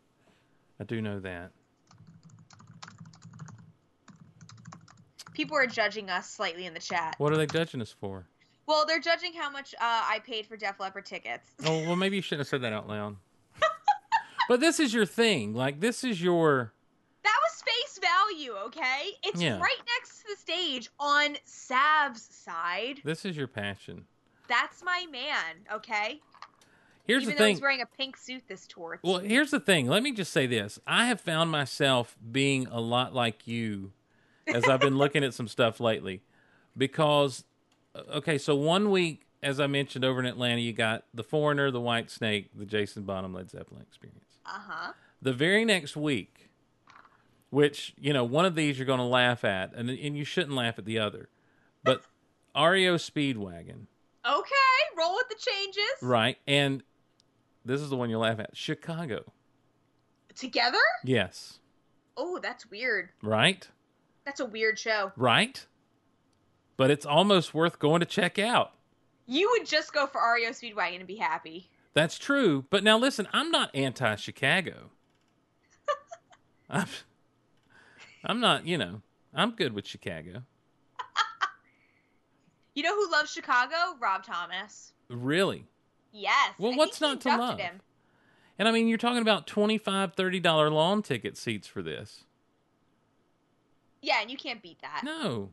[0.81, 1.51] I do know that.
[5.33, 7.15] People are judging us slightly in the chat.
[7.19, 8.27] What are they judging us for?
[8.67, 11.49] Well, they're judging how much uh, I paid for Def Leppard tickets.
[11.65, 13.17] Oh, well, maybe you shouldn't have said that out loud.
[14.49, 15.55] but this is your thing.
[15.55, 16.73] Like, this is your.
[17.23, 19.11] That was face value, okay?
[19.23, 19.59] It's Yeah.
[19.59, 23.01] right next to the stage on Sav's side.
[23.05, 24.05] This is your passion.
[24.49, 26.21] That's my man, okay?
[27.09, 27.55] Here's Even the though thing.
[27.57, 29.01] he's wearing a pink suit this tour.
[29.03, 29.89] Well, here's the thing.
[29.89, 30.79] Let me just say this.
[30.87, 33.93] I have found myself being a lot like you
[34.47, 36.21] as I've been looking at some stuff lately.
[36.77, 37.45] Because,
[37.95, 41.71] uh, okay, so one week, as I mentioned over in Atlanta, you got The Foreigner,
[41.71, 44.41] The Whitesnake, the Jason Bonham Led Zeppelin experience.
[44.47, 44.93] uh-huh.
[45.23, 46.51] The very next week,
[47.51, 50.53] which, you know, one of these you're going to laugh at, and, and you shouldn't
[50.55, 51.29] laugh at the other,
[51.83, 52.03] but
[52.55, 53.87] REO Speedwagon,
[54.27, 55.85] Okay, roll with the changes.
[56.03, 56.37] right?
[56.47, 56.83] And
[57.69, 59.25] this is the one you laugh at Chicago.
[60.35, 60.79] Together?
[61.05, 61.59] Yes.
[62.17, 63.11] Oh, that's weird.
[63.23, 63.69] Right?
[64.25, 65.13] That's a weird show.
[65.17, 65.65] right?
[66.77, 68.73] But it's almost worth going to check out.
[69.27, 71.69] You would just go for REO Speedwagon and be happy.
[71.95, 72.65] That's true.
[72.71, 74.91] But now listen, I'm not anti Chicago.
[76.71, 76.87] I'm,
[78.25, 79.03] I'm not, you know,
[79.35, 80.43] I'm good with Chicago.
[82.75, 83.75] You know who loves Chicago?
[83.99, 84.93] Rob Thomas.
[85.09, 85.67] Really.
[86.13, 86.55] Yes.
[86.59, 87.59] Well, I what's not to love?
[87.59, 87.81] Him.
[88.59, 89.83] And I mean, you're talking about $25,
[90.17, 92.25] $30 lawn ticket seats for this.
[94.01, 95.03] Yeah, and you can't beat that.
[95.05, 95.51] No.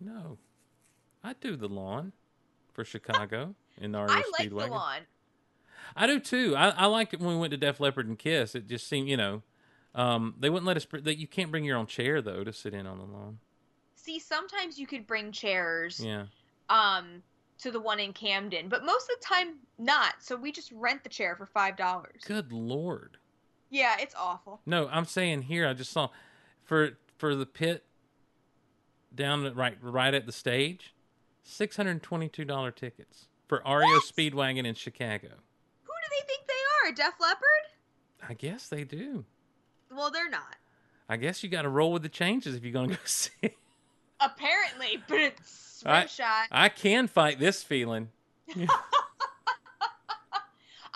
[0.00, 0.38] No.
[1.22, 2.12] I do the lawn
[2.72, 4.58] for Chicago in the REO I like Speedwagon.
[4.66, 5.00] the lawn.
[5.96, 6.54] I do too.
[6.56, 8.54] I, I liked it when we went to Def Leppard and Kiss.
[8.54, 9.42] It just seemed, you know,
[9.94, 10.86] um, they wouldn't let us.
[10.90, 13.38] That you can't bring your own chair though to sit in on the lawn.
[13.94, 16.24] See, sometimes you could bring chairs Yeah.
[16.68, 17.22] um
[17.58, 20.14] to the one in Camden, but most of the time not.
[20.20, 22.22] So we just rent the chair for five dollars.
[22.26, 23.16] Good lord.
[23.70, 24.60] Yeah, it's awful.
[24.66, 25.66] No, I'm saying here.
[25.66, 26.08] I just saw
[26.62, 27.84] for for the pit
[29.14, 30.94] down at, right right at the stage,
[31.42, 34.02] six hundred twenty two dollar tickets for What?
[34.04, 35.28] Speedwagon in Chicago.
[35.28, 36.92] Who do they think they are?
[36.92, 38.28] Def Leppard?
[38.28, 39.24] I guess they do.
[39.94, 40.56] Well, they're not.
[41.08, 43.30] I guess you got to roll with the changes if you're going to go see.
[44.20, 46.48] Apparently, but it's I- shot.
[46.50, 48.08] I can fight this feeling.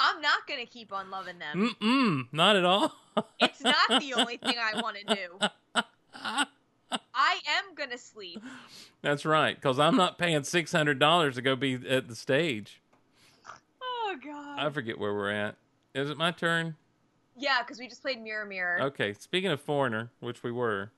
[0.00, 1.74] I'm not gonna keep on loving them.
[1.80, 2.94] Mm-mm, not at all.
[3.40, 5.28] It's not the only thing I want to do.
[5.74, 6.46] I
[7.48, 8.40] am gonna sleep.
[9.02, 12.80] That's right, because I'm not paying six hundred dollars to go be at the stage.
[13.82, 14.60] Oh god.
[14.60, 15.56] I forget where we're at.
[15.96, 16.76] Is it my turn?
[17.36, 18.82] Yeah, because we just played Mirror Mirror.
[18.82, 19.14] Okay.
[19.14, 20.92] Speaking of foreigner, which we were.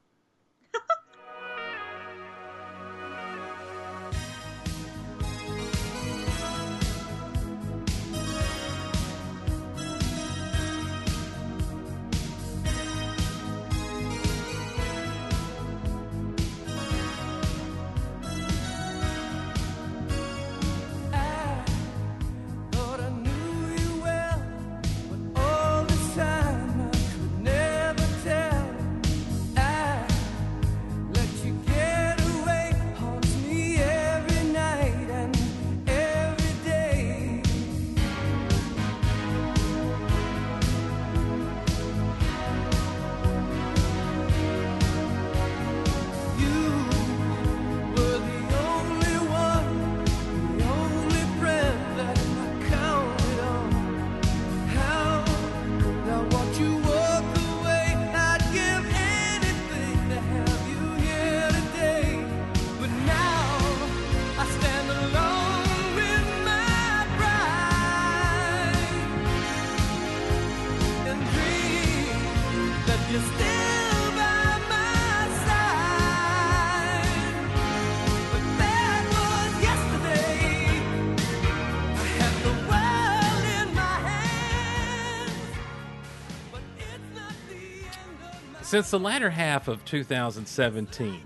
[88.71, 91.23] Since the latter half of 2017,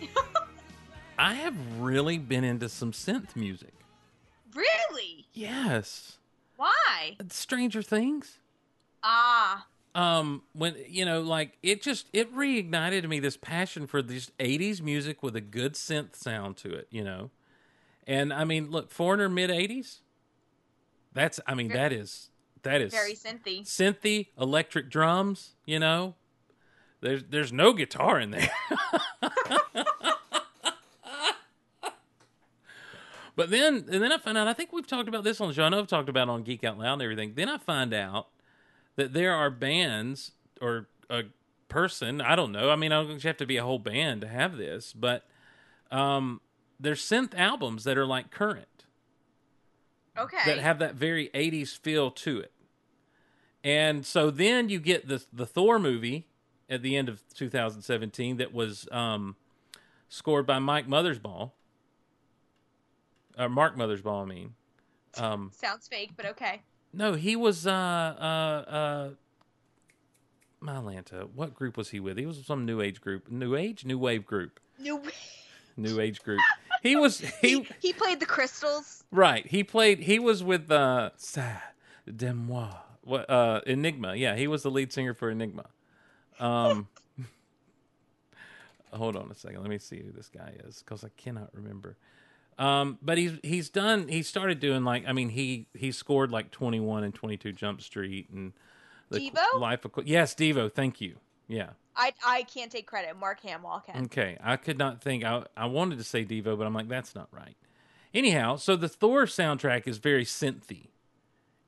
[1.18, 3.74] I have really been into some synth music.
[4.54, 5.26] Really?
[5.34, 6.16] Yes.
[6.56, 7.18] Why?
[7.28, 8.38] Stranger Things.
[9.02, 14.30] Ah, um when you know like it just it reignited me this passion for this
[14.40, 17.30] 80s music with a good synth sound to it you know
[18.06, 20.00] and i mean look foreigner mid 80s
[21.12, 22.30] that's i mean that is
[22.62, 23.62] that is very synthy.
[23.64, 26.14] synthy electric drums you know
[27.00, 28.50] there's there's no guitar in there.
[33.36, 35.54] But then and then i find out i think we've talked about this on the
[35.54, 35.64] show.
[35.64, 37.34] I know i've talked about it on geek out loud and everything.
[37.34, 38.28] Then i find out
[38.96, 41.24] that there are bands or a
[41.68, 42.70] person i don't know.
[42.70, 45.26] I mean i don't have to be a whole band to have this but
[45.90, 46.40] um
[46.80, 48.84] there's synth albums that are like current.
[50.18, 50.38] Okay.
[50.46, 52.52] that have that very 80s feel to it.
[53.62, 56.26] And so then you get the the Thor movie
[56.68, 59.36] at the end of 2017 that was um,
[60.08, 61.50] scored by Mike Mothersbaugh.
[63.38, 64.54] Or Mark Mothersbaugh, I mean.
[65.18, 66.62] Um, Sounds fake, but okay.
[66.92, 69.10] no, he was uh uh uh
[70.62, 71.28] Mylanta.
[71.34, 72.18] What group was he with?
[72.18, 73.30] He was some new age group.
[73.30, 73.84] New age?
[73.84, 74.60] New wave group.
[74.78, 75.02] No.
[75.78, 76.40] New age group.
[76.82, 79.04] He was he He, he played the crystals.
[79.10, 79.46] Right.
[79.46, 80.00] He played.
[80.00, 81.52] He was with uh, Sa
[82.14, 82.68] de moi.
[83.02, 83.28] What?
[83.28, 84.14] Uh, Enigma.
[84.16, 85.66] Yeah, he was the lead singer for Enigma.
[86.40, 86.88] Um,
[88.92, 89.60] hold on a second.
[89.60, 91.96] Let me see who this guy is because I cannot remember.
[92.58, 94.08] Um, but he's he's done.
[94.08, 95.04] He started doing like.
[95.06, 98.52] I mean, he he scored like twenty one and twenty two Jump Street and
[99.10, 99.60] the Devo?
[99.60, 100.72] Life of yes, Devo.
[100.72, 101.16] Thank you.
[101.48, 101.70] Yeah.
[101.94, 103.16] I I can't take credit.
[103.18, 104.04] Mark Hamill can.
[104.04, 105.24] Okay, I could not think.
[105.24, 107.56] I I wanted to say Devo, but I'm like, that's not right.
[108.14, 110.88] Anyhow, so the Thor soundtrack is very synthy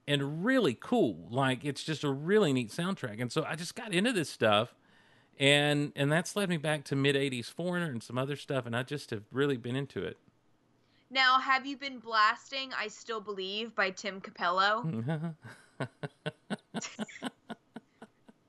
[0.09, 1.29] and really cool.
[1.31, 3.21] Like it's just a really neat soundtrack.
[3.21, 4.75] And so I just got into this stuff,
[5.39, 8.75] and and that's led me back to mid '80s Foreigner and some other stuff, and
[8.75, 10.17] I just have really been into it.
[11.11, 15.35] Now, have you been blasting "I Still Believe" by Tim Cappello?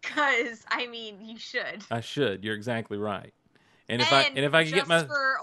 [0.02, 1.84] Because I mean, you should.
[1.92, 2.44] I should.
[2.44, 3.32] You're exactly right.
[3.88, 5.38] And if I and if I could get my for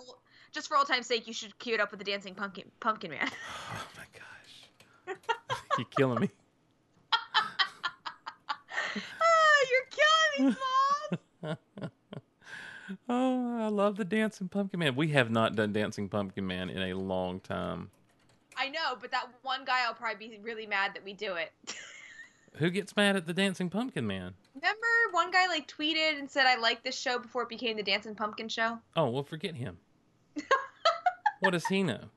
[0.53, 3.11] just for old time's sake, you should cue it up with the dancing pumpkin pumpkin
[3.11, 3.29] man.
[3.73, 4.23] oh my gosh,
[5.79, 6.31] you're killing me.
[7.13, 7.57] ah,
[9.71, 10.57] you're killing me,
[11.43, 11.59] Mom.
[13.09, 14.95] Oh, I love the Dancing Pumpkin Man.
[14.95, 17.91] We have not done Dancing Pumpkin Man in a long time.
[18.57, 21.53] I know, but that one guy will probably be really mad that we do it.
[22.55, 24.35] Who gets mad at the Dancing Pumpkin Man?
[24.55, 27.83] Remember, one guy like tweeted and said, "I liked this show before it became the
[27.83, 29.79] Dancing Pumpkin Show." Oh, well, forget him.
[31.41, 32.11] what does he know?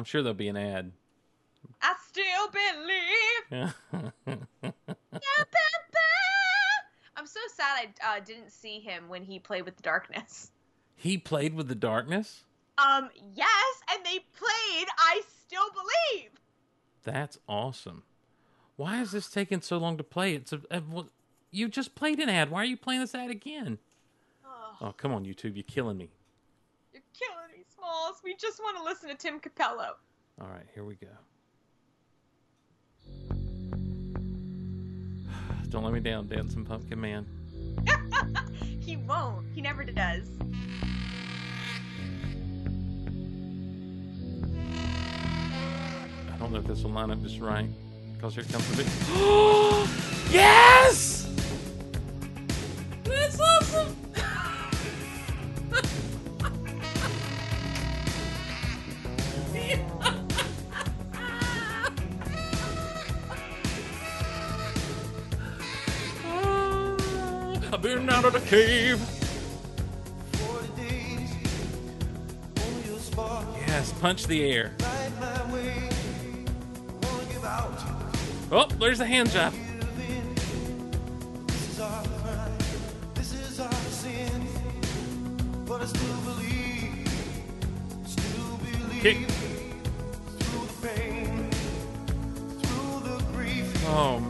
[0.00, 0.92] I'm sure there'll be an ad.
[1.82, 3.72] I still believe.
[3.92, 4.40] Yeah.
[4.62, 4.70] Yeah,
[5.12, 6.08] ba, ba.
[7.18, 10.52] I'm so sad I uh, didn't see him when he played with the darkness.
[10.96, 12.44] he played with the darkness?
[12.78, 16.30] Um, yes, and they played I Still Believe.
[17.04, 18.04] That's awesome.
[18.76, 20.34] Why is this taking so long to play?
[20.34, 21.10] It's a, a well,
[21.50, 22.50] you just played an ad.
[22.50, 23.76] Why are you playing this ad again?
[24.46, 26.08] Oh, Oh, come on, YouTube, you're killing me.
[28.10, 28.20] You're killing me, Smalls.
[28.24, 29.94] We just want to listen to Tim Cappello.
[30.40, 31.08] All right, here we go.
[35.68, 37.26] Don't let me down, Dancing Pumpkin Man.
[38.80, 39.46] he won't.
[39.54, 40.28] He never does.
[46.32, 47.68] I don't know if this will line up just right.
[48.14, 48.86] Because here comes the big.
[50.32, 51.28] yes!
[53.04, 53.99] That's awesome!
[68.20, 69.00] Out of the cave.
[73.66, 74.72] Yes, punch the air.
[78.52, 79.54] Oh, there's the hand job.
[89.00, 89.16] Kick.
[93.86, 94.20] Oh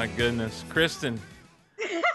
[0.00, 1.18] my goodness, Kristin.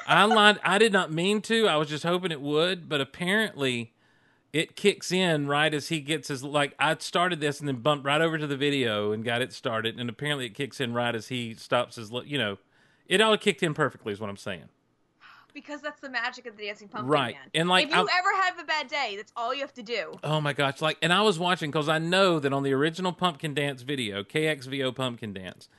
[0.08, 0.60] I lied.
[0.64, 1.68] I did not mean to.
[1.68, 3.94] I was just hoping it would, but apparently,
[4.52, 8.04] it kicks in right as he gets his like I started this and then bumped
[8.04, 11.14] right over to the video and got it started and apparently it kicks in right
[11.14, 12.58] as he stops his you know
[13.06, 14.64] it all kicked in perfectly is what I'm saying.
[15.54, 17.36] because that's the magic of the dancing pumpkin Right.
[17.36, 17.50] man.
[17.54, 19.84] And, like, if you I'm- ever have a bad day, that's all you have to
[19.84, 20.18] do.
[20.24, 20.82] Oh my gosh!
[20.82, 24.24] Like, and I was watching because I know that on the original Pumpkin Dance video,
[24.24, 25.70] KXVO Pumpkin Dance,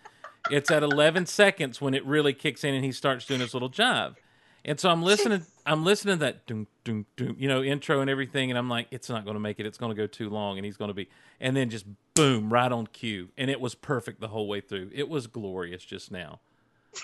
[0.51, 3.71] it's at 11 seconds when it really kicks in and he starts doing his little
[3.71, 4.17] jive.
[4.65, 5.47] And so I'm listening.
[5.65, 8.89] I'm listening to that doom doom doom, you know, intro and everything, and I'm like,
[8.91, 9.67] it's not going to make it.
[9.67, 11.09] It's going to go too long, and he's going to be.
[11.41, 14.91] And then just boom, right on cue, and it was perfect the whole way through.
[14.93, 16.41] It was glorious just now.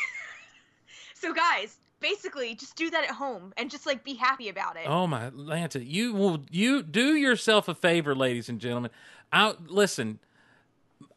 [1.14, 4.86] So guys, basically, just do that at home and just like be happy about it.
[4.86, 8.90] Oh my Lanta, you will you do yourself a favor, ladies and gentlemen.
[9.32, 10.19] I listen.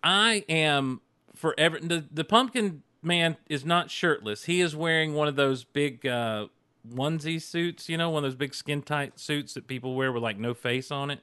[0.04, 1.02] I am
[1.46, 1.80] forever.
[1.80, 4.46] The the pumpkin man is not shirtless.
[4.46, 6.48] He is wearing one of those big uh,
[6.90, 7.88] onesie suits.
[7.88, 10.56] You know, one of those big skin tight suits that people wear with like no
[10.56, 11.20] face on it.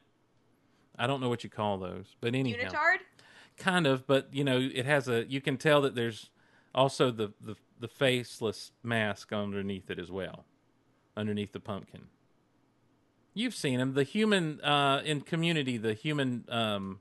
[0.97, 2.99] I don't know what you call those, but anyhow, Unitard?
[3.57, 4.07] kind of.
[4.07, 5.25] But you know, it has a.
[5.29, 6.31] You can tell that there's
[6.73, 10.45] also the the the faceless mask underneath it as well,
[11.17, 12.03] underneath the pumpkin.
[13.35, 17.01] You've seen him, the human uh, in Community, the human um,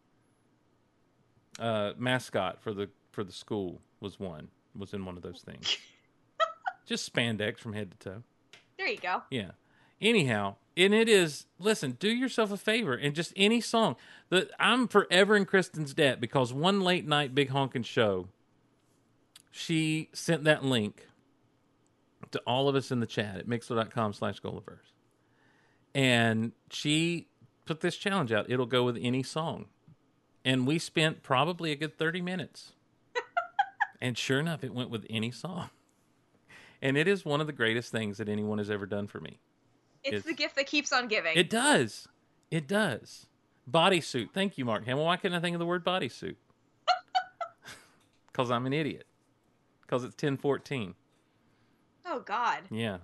[1.60, 5.78] uh, mascot for the for the school was one was in one of those things.
[6.86, 8.24] Just spandex from head to toe.
[8.78, 9.24] There you go.
[9.30, 9.52] Yeah.
[10.00, 13.96] Anyhow, and it is listen, do yourself a favor and just any song.
[14.30, 18.30] The I'm forever in Kristin's debt because one late night big honkin' show,
[19.52, 21.06] she sent that link
[22.32, 24.94] to all of us in the chat at mixlr.com slash Gulliverse.
[25.94, 27.28] And she
[27.66, 28.50] put this challenge out.
[28.50, 29.66] It'll go with any song.
[30.44, 32.74] And we spent probably a good 30 minutes.
[34.02, 35.70] And sure enough, it went with any song.
[36.82, 39.40] And it is one of the greatest things that anyone has ever done for me.
[40.04, 41.38] It's, It's- the gift that keeps on giving.
[41.38, 42.08] It does.
[42.50, 43.28] It does.
[43.70, 44.32] Bodysuit.
[44.34, 45.06] Thank you, Mark Hamill.
[45.06, 46.36] Why couldn't I think of the word bodysuit?
[48.32, 49.06] Because I'm an idiot.
[49.82, 50.96] Because it's 1014.
[52.08, 52.60] oh God.
[52.72, 53.00] Yeah.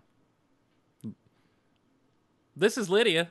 [2.56, 3.30] This is Lydia.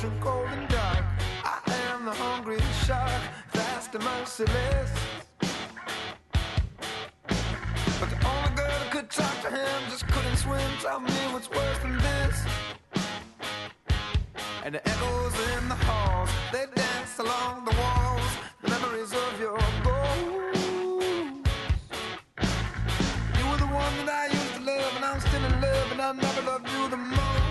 [0.00, 1.04] Black ocean, cold and dark.
[1.44, 1.60] I
[1.90, 4.90] am the hungry shark, fast and merciless.
[8.00, 10.60] But the only girl that could talk to him just couldn't swim.
[10.80, 12.44] Tell me what's worse than this.
[14.64, 18.30] And the echoes in the halls, they dance along the walls.
[18.62, 20.60] The memories of your ghost.
[23.38, 26.00] You were the one that I used to love, and I'm still in love, and
[26.00, 27.47] I never loved you the most.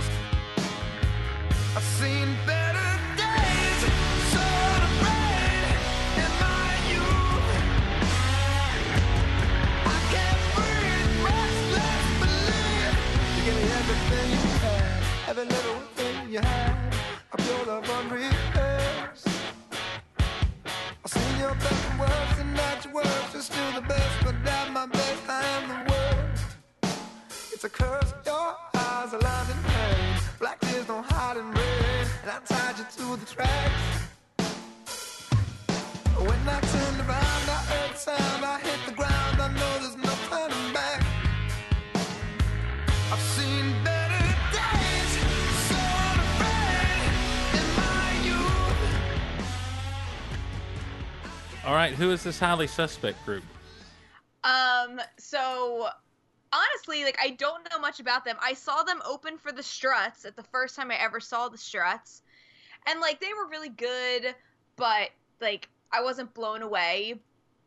[27.58, 30.22] It's a curse, your eyes are lined in pain.
[30.40, 31.67] Black tears don't hide in rain,
[32.28, 34.04] and I tied you to the tracks.
[36.18, 39.42] When I turned around, I heard the sound, I hit the ground.
[39.42, 41.06] I know there's no turning back.
[43.12, 45.12] I've seen better days,
[45.70, 45.80] so
[46.20, 47.12] afraid
[47.60, 48.86] in my youth.
[51.66, 51.94] All right.
[51.94, 53.44] Who is this highly suspect group?
[54.44, 55.88] Um, so
[56.88, 58.38] honestly, like I don't know much about them.
[58.42, 61.58] I saw them open for the Struts at the first time I ever saw the
[61.58, 62.22] Struts.
[62.88, 64.36] And like they were really good,
[64.76, 65.10] but
[65.42, 67.20] like I wasn't blown away.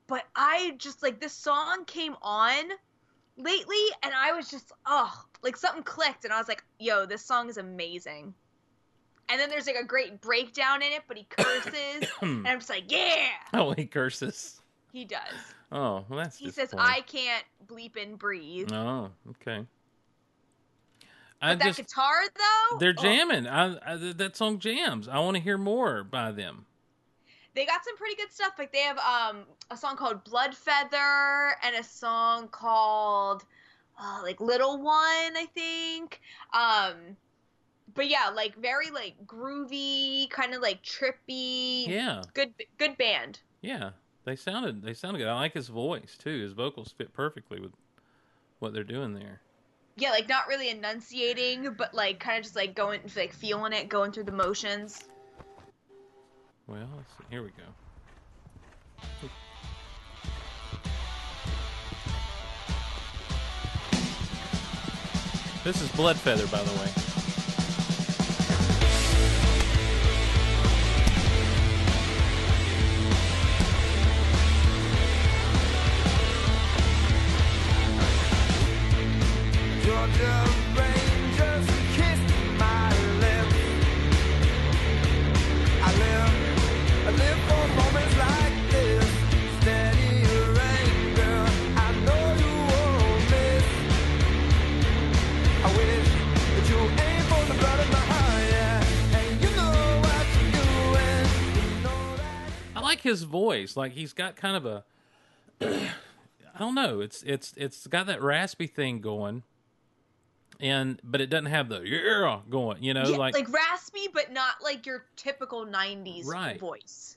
[0.06, 2.64] But I just like this song came on
[3.36, 7.24] lately and I was just oh, like something clicked and I was like, "Yo, this
[7.24, 8.34] song is amazing."
[9.28, 12.70] And then there's like a great breakdown in it, but he curses and I'm just
[12.70, 14.60] like, "Yeah." Oh, he curses.
[14.92, 15.54] He does.
[15.72, 19.66] Oh, well, that's He says, "I can't bleep and breathe." Oh, okay.
[21.42, 23.46] I that just guitar though, they're oh, jamming.
[23.46, 25.08] I, I that song jams.
[25.08, 26.66] I want to hear more by them.
[27.54, 28.52] they got some pretty good stuff.
[28.58, 33.44] Like they have um a song called Bloodfeather and a song called
[33.98, 36.20] uh, like Little One, I think.
[36.52, 37.16] Um,
[37.94, 41.86] but yeah, like very like groovy, kind of like trippy.
[41.88, 43.40] Yeah, Good, good band.
[43.62, 43.90] yeah.
[44.24, 45.28] They sounded they sounded good.
[45.28, 46.42] I like his voice too.
[46.42, 47.72] His vocals fit perfectly with
[48.58, 49.40] what they're doing there.
[49.96, 53.88] Yeah, like not really enunciating, but like kind of just like going, like feeling it,
[53.88, 55.04] going through the motions.
[56.66, 56.88] Well.
[57.30, 57.64] Here we go.
[65.62, 67.19] This is Bloodfeather, by the way.
[103.10, 103.76] His voice.
[103.76, 104.84] Like he's got kind of a
[105.60, 107.00] I don't know.
[107.00, 109.42] It's it's it's got that raspy thing going.
[110.60, 114.32] And but it doesn't have the yeah going, you know, Yeah, like, like raspy, but
[114.32, 116.58] not like your typical '90s Right.
[116.60, 117.16] voice.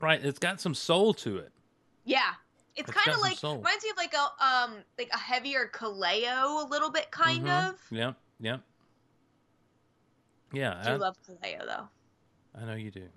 [0.00, 1.52] right, it's got some soul to it.
[2.04, 2.32] Yeah,
[2.76, 3.58] it's It's kind of like soul.
[3.58, 7.70] reminds me of like a um like a heavier Kaleo a little bit, kind Mhm.
[7.70, 7.74] of.
[7.90, 8.60] Yep, yep.
[10.52, 11.88] Yeah, I I, love Kaleo though.
[12.60, 13.08] I know you do.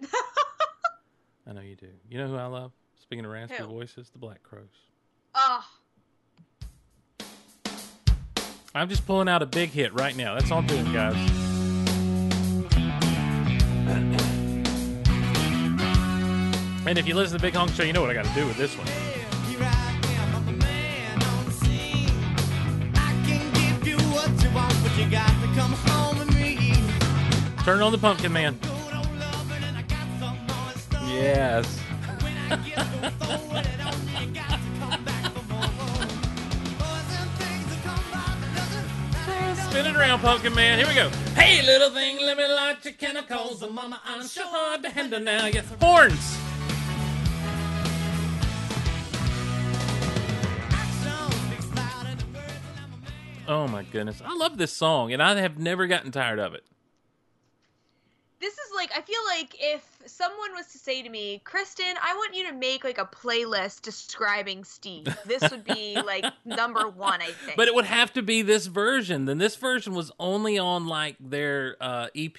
[1.46, 1.90] I know you do.
[2.08, 2.72] You know who I love?
[3.00, 3.66] Speaking of raspy Who?
[3.66, 4.88] voices, the Black Crowes.
[5.34, 5.64] Oh,
[8.76, 10.34] I'm just pulling out a big hit right now.
[10.34, 11.14] That's all I'm doing, guys.
[16.86, 18.34] And if you listen to the Big Honk Show, you know what I got to
[18.34, 18.88] do with this one.
[18.88, 21.20] I am, I'm a man
[39.74, 40.78] Spin around, Pumpkin Man.
[40.78, 41.08] Here we go.
[41.34, 43.60] Hey, little thing, let me light your chemicals.
[43.60, 45.46] Oh, mama, I'm sure hard to handle now.
[45.46, 46.38] Yes, horns.
[52.06, 52.24] And.
[53.48, 56.64] Oh my goodness, I love this song, and I have never gotten tired of it.
[58.44, 62.12] This is like I feel like if someone was to say to me, Kristin, I
[62.12, 65.06] want you to make like a playlist describing Steve.
[65.24, 67.56] This would be like number one, I think.
[67.56, 69.24] But it would have to be this version.
[69.24, 72.38] Then this version was only on like their uh, EP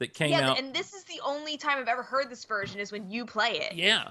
[0.00, 0.40] that came out.
[0.40, 0.58] yeah, out.
[0.58, 3.60] and this is the only time I've ever heard this version is when you play
[3.60, 3.76] it.
[3.76, 4.08] Yeah.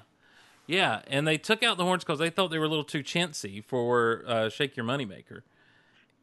[0.65, 3.03] Yeah, and they took out the horns because they thought they were a little too
[3.03, 5.41] chintzy for uh, "Shake Your Moneymaker,"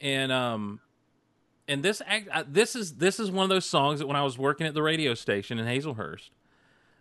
[0.00, 0.80] and um,
[1.68, 4.22] and this act, uh, this is this is one of those songs that when I
[4.22, 6.30] was working at the radio station in Hazlehurst,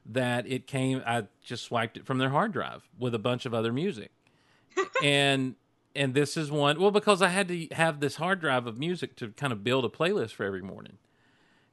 [0.05, 1.01] that it came.
[1.05, 4.11] I just swiped it from their hard drive with a bunch of other music,
[5.03, 5.55] and
[5.95, 6.79] and this is one.
[6.79, 9.85] Well, because I had to have this hard drive of music to kind of build
[9.85, 10.97] a playlist for every morning,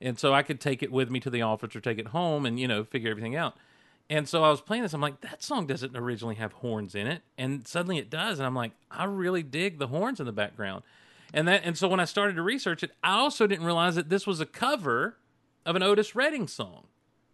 [0.01, 2.47] and so I could take it with me to the office or take it home
[2.47, 3.57] and you know figure everything out.
[4.11, 4.95] And so I was playing this.
[4.95, 8.39] I'm like, that song doesn't originally have horns in it, and suddenly it does.
[8.39, 10.83] And I'm like, I really dig the horns in the background.
[11.35, 14.09] And that, and so when I started to research it, I also didn't realize that
[14.09, 15.19] this was a cover
[15.67, 16.87] of an Otis Redding song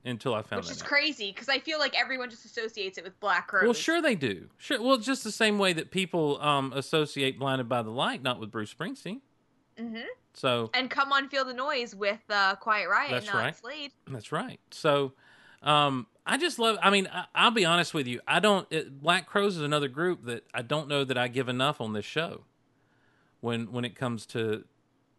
[0.05, 0.57] until I found out.
[0.59, 0.89] Which that is out.
[0.89, 3.65] crazy because I feel like everyone just associates it with Black Crowes.
[3.65, 4.49] Well, sure they do.
[4.59, 4.83] Sure.
[4.83, 8.51] Well, just the same way that people um, associate "Blinded by the Light" not with
[8.51, 9.21] Bruce Springsteen.
[9.79, 10.03] Mm-hmm.
[10.35, 13.57] So And Come On Feel the Noise with uh, Quiet Riot, That's not right.
[13.57, 13.93] Slade.
[14.09, 14.61] That's right.
[14.71, 15.13] So,
[15.63, 16.77] um, I just love.
[16.83, 18.21] I mean, I, I'll be honest with you.
[18.27, 18.67] I don't.
[18.71, 21.93] It, Black Crowes is another group that I don't know that I give enough on
[21.93, 22.45] this show.
[23.45, 24.65] When when it comes to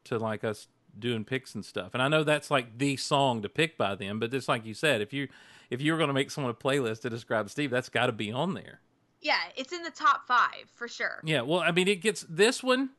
[0.06, 3.50] to like us doing picks and stuff, and I know that's like the song to
[3.50, 4.20] pick by them.
[4.20, 5.28] But just like you said, if you
[5.70, 8.12] if you were going to make someone a playlist to describe Steve, that's got to
[8.12, 8.80] be on there.
[9.22, 11.22] Yeah, it's in the top five for sure.
[11.24, 12.90] Yeah, well, I mean, it gets this one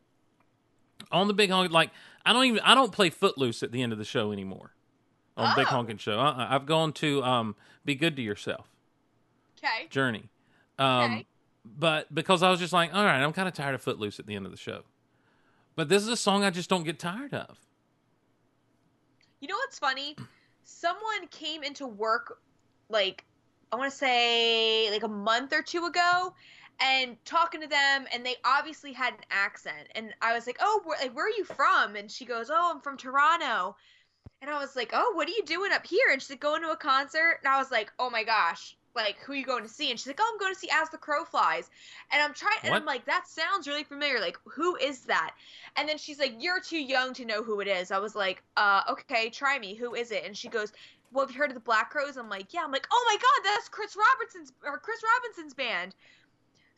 [1.11, 1.73] on the big honk.
[1.73, 1.90] Like,
[2.24, 4.74] I don't even I don't play Footloose at the end of the show anymore
[5.36, 5.74] on Big Oh.
[5.74, 6.19] Honkin' Show.
[6.20, 6.47] Uh-uh.
[6.48, 8.69] I've gone to um, Be Good to Yourself
[9.59, 9.86] Okay.
[9.90, 10.28] Journey,
[10.78, 11.27] um, Okay.
[11.65, 14.27] but because I was just like, all right, I'm kind of tired of Footloose at
[14.27, 14.82] the end of the show.
[15.77, 17.59] But this is a song I just don't get tired of.
[19.40, 20.16] You know what's funny?
[20.65, 22.39] Someone came into work
[22.89, 23.24] like
[23.70, 26.35] I want to say like a month or two ago
[26.81, 30.81] and talking to them and they obviously had an accent and I was like, "Oh,
[30.85, 33.77] where, like where are you from?" And she goes, "Oh, I'm from Toronto."
[34.40, 36.62] And I was like, "Oh, what are you doing up here?" And she's like, "Going
[36.62, 39.62] to a concert." And I was like, "Oh my gosh." Like, who are you going
[39.62, 39.90] to see?
[39.90, 41.70] And she's like, Oh, I'm going to see As the Crow Flies.
[42.10, 44.18] And I'm trying, and I'm like, That sounds really familiar.
[44.18, 45.35] Like, who is that?
[45.77, 47.90] And then she's like, You're too young to know who it is.
[47.93, 49.74] I was like, uh, okay, try me.
[49.74, 50.24] Who is it?
[50.24, 50.73] And she goes,
[51.12, 52.16] Well, have you heard of the Black Crowes?
[52.16, 52.62] I'm like, Yeah.
[52.64, 55.94] I'm like, Oh my God, that's Chris Robertson's or Chris Robinson's band.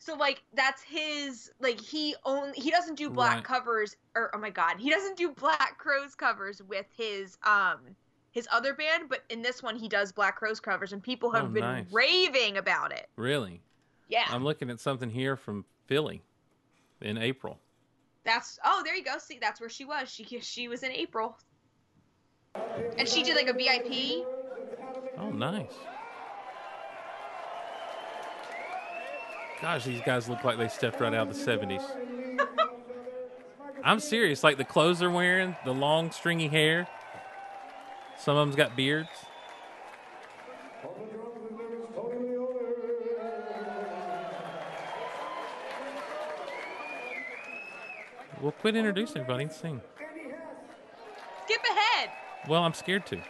[0.01, 3.43] So like that's his like he only he doesn't do black Right.
[3.43, 7.79] covers or oh my god he doesn't do Black Crowes covers with his um
[8.31, 11.45] his other band, but in this one he does Black Crowes covers, and people have
[11.45, 11.85] Oh, been nice.
[11.91, 13.07] raving about it.
[13.15, 13.61] Really?
[14.07, 16.21] Yeah, I'm looking at something here from Philly
[17.01, 17.59] in April.
[18.23, 19.17] that's oh there you go.
[19.19, 20.09] See, that's where she was.
[20.09, 21.37] She she was in April,
[22.97, 24.25] and she did like a VIP.
[25.17, 25.73] Oh, nice.
[29.61, 31.83] Gosh, these guys look like they stepped right out of the 70s.
[33.83, 34.41] I'm serious.
[34.43, 36.87] Like the clothes they're wearing, the long, stringy hair.
[38.19, 39.09] Some of them's got beards.
[48.41, 49.81] Well, quit introducing everybody and sing.
[51.45, 52.09] Skip ahead.
[52.47, 53.21] Well, I'm scared to.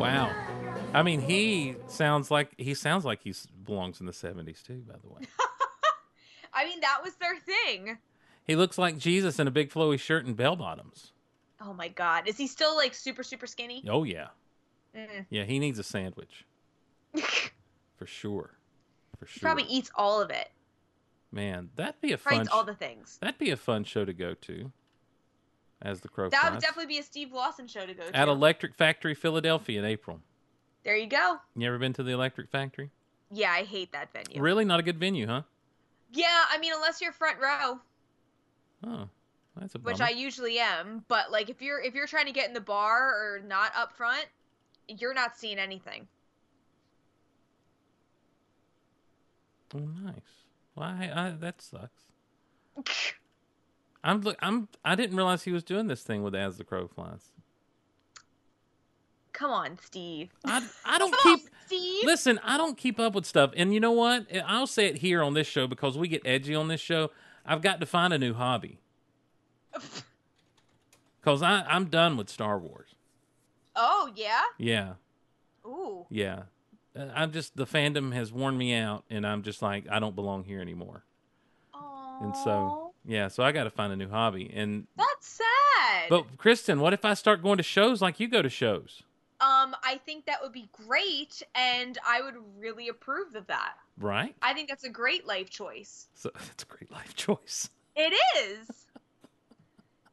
[0.00, 0.34] Wow.
[0.94, 4.94] I mean, he sounds like he sounds like he belongs in the 70s too, by
[5.02, 5.20] the way.
[6.54, 7.98] I mean that was their thing.
[8.46, 11.12] He looks like Jesus in a big flowy shirt and bell bottoms.
[11.60, 13.84] Oh my god, is he still like super super skinny?
[13.90, 14.28] Oh yeah.
[14.96, 15.26] Mm.
[15.28, 16.46] Yeah, he needs a sandwich.
[17.96, 18.54] For sure.
[19.18, 19.40] For sure.
[19.42, 20.48] Probably eats all of it.
[21.30, 23.18] Man, that'd be a Probably fun eats all the things.
[23.20, 24.72] That'd be a fun show to go to.
[25.82, 26.52] As the crow That flies.
[26.52, 28.16] would definitely be a Steve Lawson show to go to.
[28.16, 30.20] At Electric Factory Philadelphia in April.
[30.84, 31.38] there you go.
[31.56, 32.90] You ever been to the Electric Factory?
[33.30, 34.42] Yeah, I hate that venue.
[34.42, 35.42] Really not a good venue, huh?
[36.12, 37.78] Yeah, I mean unless you're front row,
[38.86, 39.08] Oh.
[39.56, 40.00] That's a which.
[40.00, 43.08] I usually am, but like if you're if you're trying to get in the bar
[43.08, 44.26] or not up front,
[44.88, 46.06] you're not seeing anything.
[49.74, 50.14] Oh, nice.
[50.74, 52.02] Well, I, I, that sucks.
[54.02, 54.36] I'm look.
[54.40, 54.68] I'm.
[54.84, 57.32] I didn't realize he was doing this thing with As the Crow Flies.
[59.32, 60.30] Come on, Steve.
[60.44, 61.48] I, I don't Come on, keep.
[61.66, 62.04] Steve.
[62.04, 64.26] Listen, I don't keep up with stuff, and you know what?
[64.46, 67.10] I'll say it here on this show because we get edgy on this show.
[67.46, 68.80] I've got to find a new hobby
[71.20, 72.94] because I I'm done with Star Wars.
[73.76, 74.42] Oh yeah.
[74.58, 74.92] Yeah,
[75.64, 76.06] Ooh.
[76.10, 76.42] yeah.
[77.14, 80.44] I'm just the fandom has worn me out, and I'm just like I don't belong
[80.44, 81.04] here anymore.
[81.72, 82.18] Oh.
[82.22, 84.50] And so yeah, so I got to find a new hobby.
[84.54, 86.08] And That's sad.
[86.10, 89.02] but Kristin, what if I start going to shows like you go to shows?
[89.40, 93.72] um, I think that would be great, and I would really approve of that.
[93.98, 94.36] Right?
[94.42, 96.08] I think that's a great life choice.
[96.14, 97.70] So that's a great life choice.
[97.96, 98.68] It is.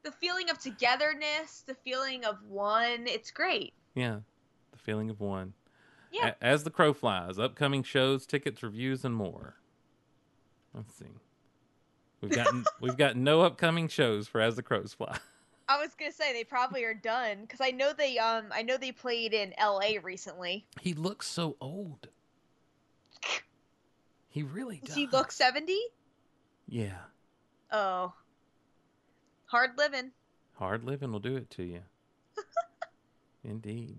[0.03, 3.73] the feeling of togetherness, the feeling of one, it's great.
[3.95, 4.19] Yeah,
[4.72, 5.53] the feeling of one.
[6.11, 6.27] Yeah.
[6.39, 9.55] A- As the crow flies, upcoming shows, tickets, reviews, and more.
[10.73, 11.05] Let's see.
[12.28, 15.18] We've got we've got no upcoming shows for As the Crows Fly.
[15.70, 18.78] I was gonna say they probably are done because I know they um I know
[18.78, 19.98] they played in L.A.
[19.99, 20.66] recently.
[20.82, 22.08] He looks so old.
[24.30, 24.90] He really does.
[24.90, 25.80] Does he look seventy?
[26.70, 26.98] Yeah,
[27.72, 28.14] Oh,
[29.45, 30.12] hard living.
[30.56, 31.80] hard living will do it to you.
[33.45, 33.98] Indeed.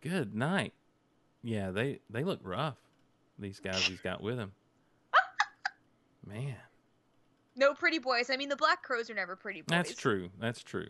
[0.00, 0.72] Good night.
[1.42, 2.76] Yeah, they they look rough.
[3.38, 4.52] These guys he's got with him.
[6.26, 6.56] Man.
[7.58, 8.30] No pretty boys.
[8.30, 9.66] I mean, the Black Crowes are never pretty boys.
[9.68, 10.30] That's true.
[10.40, 10.88] That's true.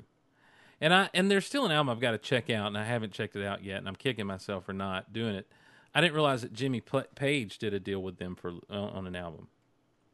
[0.80, 3.12] And I and there's still an album I've got to check out, and I haven't
[3.12, 5.48] checked it out yet, and I'm kicking myself for not doing it.
[5.94, 6.80] I didn't realize that Jimmy
[7.14, 9.48] Page did a deal with them for uh, on an album.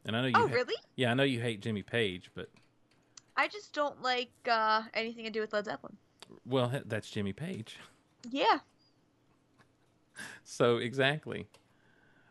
[0.06, 0.34] And I know you.
[0.36, 0.74] Oh, ha- really?
[0.96, 2.48] Yeah, I know you hate Jimmy Page, but
[3.36, 5.96] I just don't like uh, anything to do with Led Zeppelin.
[6.46, 7.76] well, that's Jimmy Page.
[8.30, 8.58] Yeah.
[10.44, 11.48] So exactly.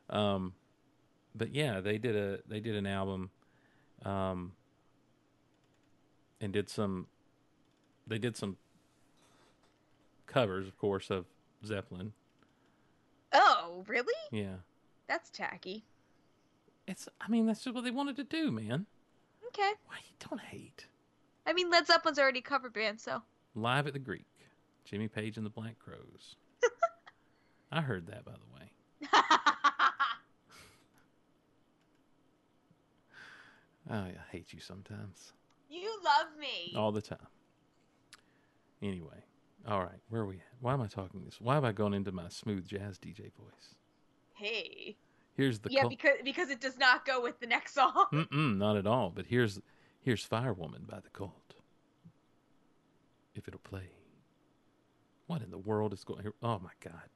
[0.10, 0.54] Um,
[1.36, 3.30] but yeah, they did a they did an album,
[4.06, 4.54] um,
[6.42, 7.08] and did some.
[8.06, 8.58] They did some
[10.28, 11.26] covers, of course, of
[11.66, 12.14] Zeppelin.
[13.32, 14.14] Oh, really?
[14.32, 14.58] Yeah.
[15.08, 15.84] That's tacky.
[16.88, 17.08] It's.
[17.22, 18.86] I mean, that's just what they wanted to do, man.
[19.48, 19.72] Okay.
[19.86, 20.88] Why you don't hate?
[21.46, 23.22] I mean, Led Zeppelin's already a cover band, so.
[23.56, 24.26] Live at the Greek,
[24.86, 26.36] Jimmy Page and the Black Crowes.
[27.72, 29.22] I heard that, by the way.
[33.90, 35.34] Oh, I hate you sometimes,
[35.70, 36.74] you love me.
[36.76, 37.28] all the time.
[38.82, 39.24] Anyway,
[39.68, 40.38] all right, where are we?
[40.38, 40.42] At?
[40.60, 41.40] Why am I talking this?
[41.40, 43.76] Why have I gone into my smooth jazz DJ voice?
[44.36, 44.98] Hey.
[45.36, 48.06] Here's the yeah, cul- because because it does not go with the next song.
[48.14, 49.10] Mm-mm, not at all.
[49.10, 49.60] But here's
[50.04, 51.56] Here's Firewoman by the Cult.
[53.36, 53.90] If it'll play.
[55.28, 56.34] What in the world is going here?
[56.44, 57.08] Oh my God.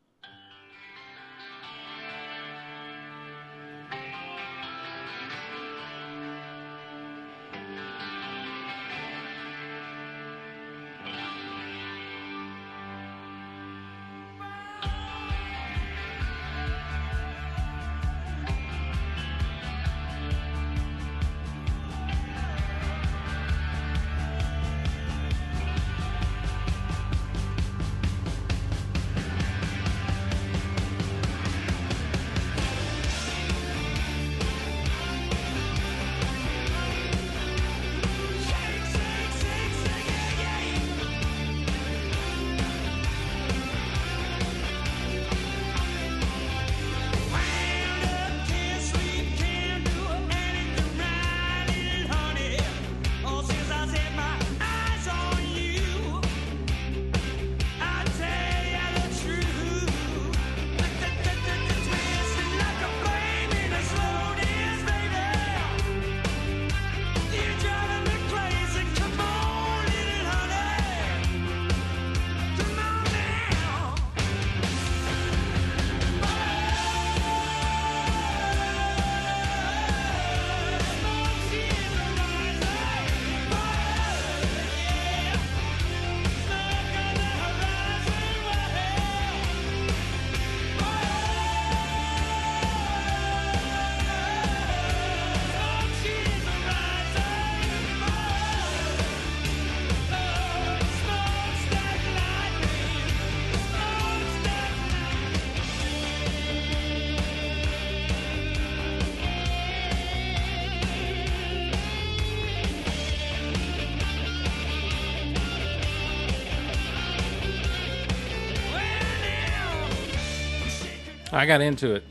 [121.37, 122.03] I got into it.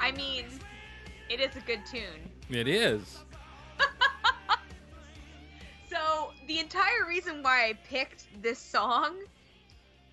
[0.00, 0.44] I mean,
[1.30, 2.30] it is a good tune.
[2.50, 3.24] It is.
[5.88, 9.16] So the entire reason why I picked this song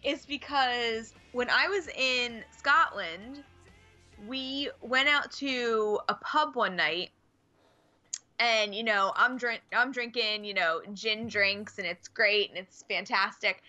[0.02, 3.44] is because when I was in Scotland,
[4.28, 7.10] we went out to a pub one night,
[8.40, 12.58] and you know I'm drink I'm drinking you know gin drinks and it's great and
[12.58, 13.62] it's fantastic,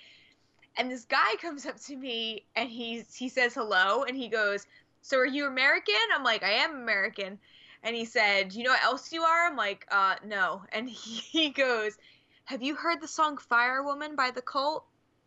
[0.77, 4.67] and this guy comes up to me and he's he says hello and he goes,
[5.03, 7.39] "So are you American?" I'm like, "I am American."
[7.83, 11.51] And he said, "You know what else you are?" I'm like, "Uh, no." And he,
[11.51, 11.99] goes,
[12.45, 14.85] "Have you heard the song Firewoman by the Cult?"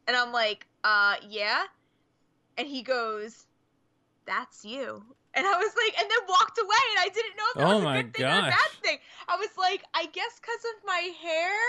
[0.08, 1.66] And I'm like, "Uh, yeah."
[2.58, 3.46] And he goes,
[4.26, 5.04] "That's you."
[5.34, 7.76] And I was like, and then walked away, and I didn't know if that Oh
[7.76, 8.98] was a good thing or a bad thing.
[9.28, 11.60] I was like, I guess because of my hair.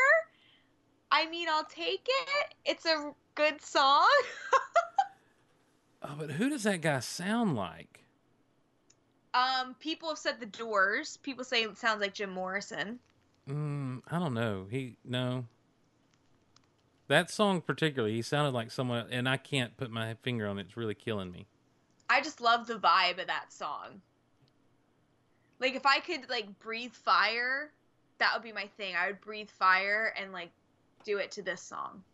[1.10, 2.55] I mean, I'll take it.
[2.64, 4.09] It's a good song.
[6.01, 8.05] Oh, but who does that guy sound like?
[9.35, 11.16] um, people have said the Doors.
[11.19, 13.01] People say it sounds like Jim Morrison.
[13.48, 14.66] Mm, I don't know.
[14.70, 15.47] He no.
[17.09, 20.66] That song particularly, he sounded like someone, and I can't put my finger on it.
[20.66, 21.47] It's really killing me.
[22.09, 24.01] I just love the vibe of that song.
[25.59, 27.73] Like if I could like breathe fire,
[28.19, 28.94] that would be my thing.
[28.94, 30.52] I would breathe fire and like
[31.05, 32.05] do it to this song.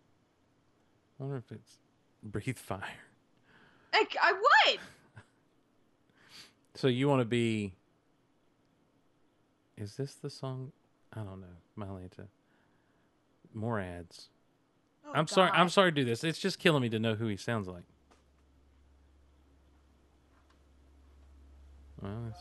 [1.24, 1.78] I wonder if it's
[2.22, 2.82] Breathe Fire.
[3.94, 4.78] Like I would.
[6.74, 7.72] So you want to be?
[9.78, 10.72] Is this the song?
[11.14, 11.46] I don't know.
[11.78, 12.26] Mylanta.
[13.54, 14.28] More ads.
[15.06, 15.50] Oh, I'm sorry.
[15.54, 16.24] I'm sorry to do this.
[16.24, 17.84] It's just killing me to know who he sounds like.
[22.02, 22.34] Well,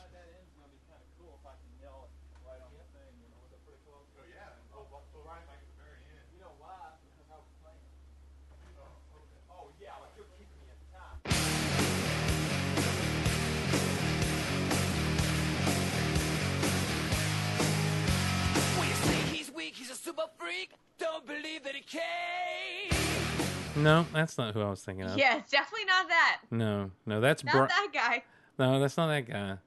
[19.93, 20.71] a super freak.
[20.97, 23.83] Don't believe that he can.
[23.83, 25.17] no, that's not who I was thinking of.
[25.17, 26.41] Yeah, it's definitely not that.
[26.51, 28.23] No, no, that's Not Bri- that guy.
[28.57, 29.57] No, that's not that guy.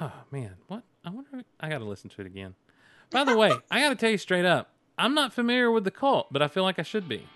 [0.00, 0.82] Oh man, what?
[1.04, 1.42] I wonder.
[1.60, 2.54] I got to listen to it again.
[3.10, 5.90] By the way, I got to tell you straight up, I'm not familiar with the
[5.90, 7.26] cult, but I feel like I should be.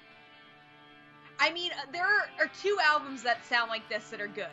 [1.38, 4.46] I mean, uh, there are, are two albums that sound like this that are good.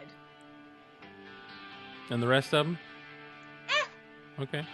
[2.10, 2.80] And the rest of them?
[3.70, 4.44] Eh.
[4.44, 4.66] Okay.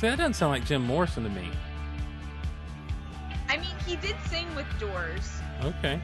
[0.00, 1.46] See, that doesn't sound like Jim Morrison to me.
[3.50, 5.30] I mean, he did sing with Doors.
[5.62, 6.00] Okay.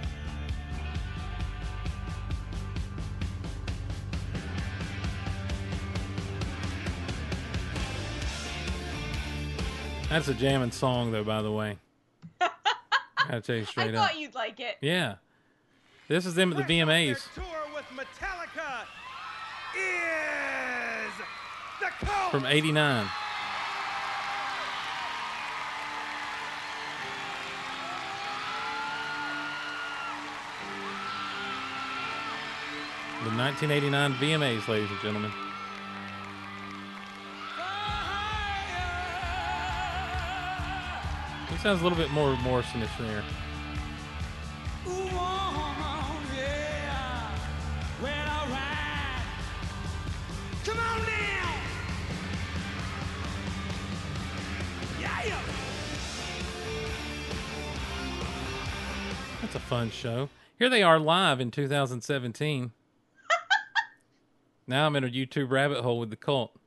[10.11, 11.25] That's a jamming song, though.
[11.25, 11.79] By the way,
[12.39, 12.51] I
[13.29, 14.05] gotta tell you straight up.
[14.05, 14.77] I thought you'd like it.
[14.83, 15.15] Yeah,
[16.07, 17.33] this is them at the VMAs.
[17.35, 17.45] Tour
[17.75, 18.85] with Metallica
[19.75, 21.13] is
[21.81, 23.09] the from '89.
[33.25, 35.33] The 1989 VMAs, ladies and gentlemen.
[41.51, 43.25] He sounds a little bit more Morrison ish there.
[50.65, 51.55] Come on now.
[55.01, 55.41] Yeah.
[59.41, 60.29] That's a fun show.
[60.59, 62.73] Here they are live in 2017.
[64.67, 66.53] Now I'm in a YouTube rabbit hole with the cult.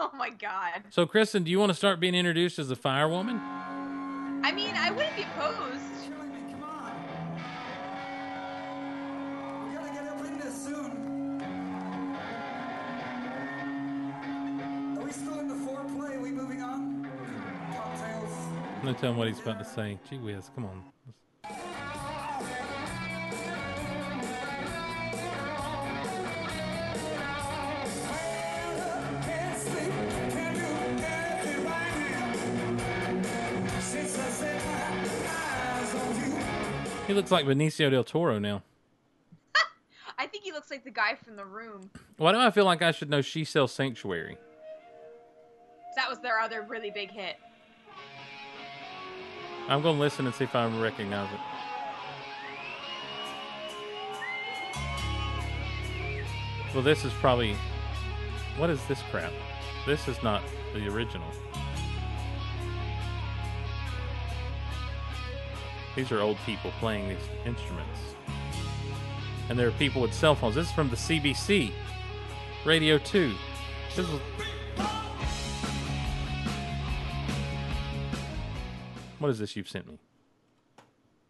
[0.00, 0.84] Oh my god.
[0.90, 3.40] So, Kristin, do you want to start being introduced as a firewoman?
[4.44, 5.82] I mean, I wouldn't be opposed.
[6.52, 6.92] Come on.
[9.68, 11.42] We gotta get up in this soon.
[14.98, 16.14] Are we still in the foreplay?
[16.14, 17.10] Are we moving on?
[17.74, 18.32] Cocktails.
[18.76, 19.98] I'm gonna tell him what he's about to say.
[20.08, 20.84] Gee whiz, come on.
[37.08, 38.62] He looks like Benicio del Toro now.
[40.18, 41.90] I think he looks like the guy from the room.
[42.18, 44.36] Why do I feel like I should know She Sells Sanctuary?
[45.96, 47.36] That was their other really big hit.
[49.70, 51.40] I'm gonna listen and see if I recognize it.
[56.74, 57.56] Well, this is probably.
[58.58, 59.32] What is this crap?
[59.86, 60.42] This is not
[60.74, 61.26] the original.
[65.98, 67.98] These are old people playing these instruments.
[69.48, 70.54] And there are people with cell phones.
[70.54, 71.72] This is from the CBC,
[72.64, 73.34] Radio 2.
[73.96, 74.20] This is.
[79.18, 79.98] What is this you've sent me?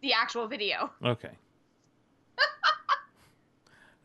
[0.01, 0.91] The actual video.
[1.03, 1.31] Okay.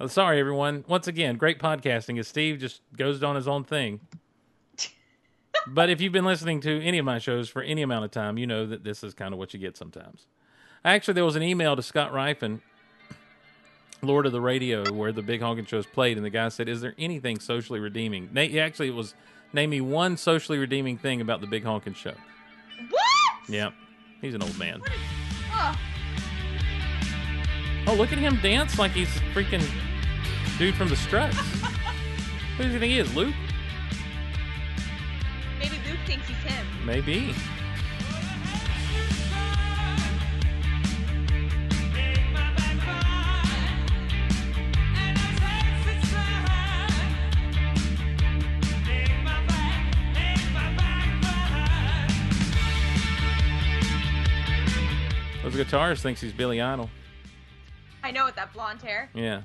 [0.01, 0.85] Oh, sorry, everyone.
[0.89, 4.01] Once again, great podcasting as Steve just goes on his own thing.
[5.69, 8.37] but if you've been listening to any of my shows for any amount of time,
[8.39, 10.27] you know that this is kind of what you get sometimes.
[10.85, 12.61] Actually, there was an email to Scott Rifen,
[14.03, 16.81] Lord of the Radio, where the Big Honkin' shows played, and the guy said, "Is
[16.83, 19.15] there anything socially redeeming?" Na- actually, it was
[19.53, 22.15] name me one socially redeeming thing about the Big Honkin' show.
[22.91, 23.49] What?
[23.49, 23.71] Yeah,
[24.21, 24.83] he's an old man.
[25.53, 25.79] Oh,
[27.87, 29.63] Oh, look at him dance like he's freaking
[30.59, 31.37] dude from the Struts.
[32.57, 33.35] Who do you think he is, Luke?
[35.59, 36.67] maybe Luke thinks he's him.
[36.87, 37.35] Maybe.
[55.65, 56.91] Guitarist thinks he's Billy Idol.
[58.03, 59.09] I know with that blonde hair.
[59.15, 59.43] Yeah.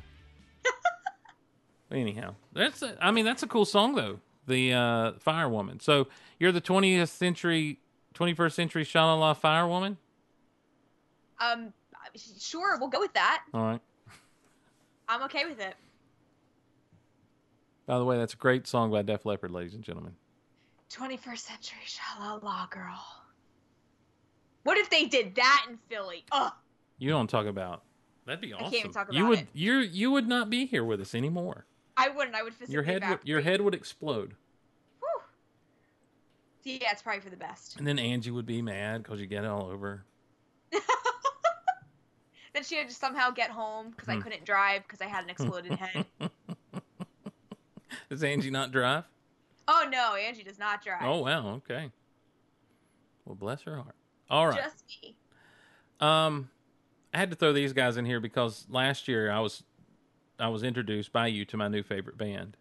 [1.92, 4.20] Anyhow, that's a, I mean that's a cool song though.
[4.46, 5.82] The uh, Firewoman.
[5.82, 6.08] So
[6.40, 7.80] you're the 20th century,
[8.16, 9.98] 21st century Shalala Firewoman.
[11.40, 11.72] Um,
[12.40, 13.44] sure, we'll go with that.
[13.54, 13.82] All right.
[15.08, 15.76] I'm okay with it.
[17.86, 20.14] By the way, that's a great song by Def Leppard, ladies and gentlemen.
[20.92, 23.19] 21st century shalala girl.
[24.64, 26.26] What if they did that in Philly?
[26.32, 26.52] Ugh.
[26.98, 27.84] You don't talk about.
[28.26, 29.48] That'd be can't even talk you about would it.
[29.54, 31.66] you you would not be here with us anymore.
[31.98, 32.36] I wouldn't.
[32.36, 34.36] I would physically Your head would, your head would explode,
[35.00, 35.22] Whew.
[36.80, 37.78] Yeah, it's probably for the best.
[37.78, 40.06] and then Angie would be mad because you get it all over.
[42.52, 44.20] Then she had to somehow get home because Hmm.
[44.20, 46.06] I couldn't drive because I had an exploded head.
[48.10, 49.04] Does Angie not drive?
[49.68, 51.04] Oh no, Angie does not drive.
[51.04, 51.92] Oh wow, okay.
[53.24, 53.96] Well, bless her heart.
[54.30, 54.62] All right.
[54.64, 55.16] Just me.
[56.00, 56.50] Um,
[57.14, 59.64] I had to throw these guys in here because last year I was
[60.40, 62.56] I was introduced by you to my new favorite band,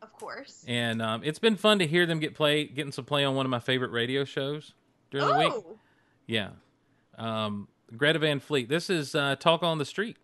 [0.00, 0.64] Of course.
[0.66, 3.44] and um, it's been fun to hear them get play getting some play on one
[3.44, 4.72] of my favorite radio shows
[5.10, 5.52] during the week.
[5.52, 5.78] Oh,
[6.26, 6.50] Yeah,
[7.18, 8.68] um, Greta Van Fleet.
[8.68, 10.16] This is uh, Talk on the Street.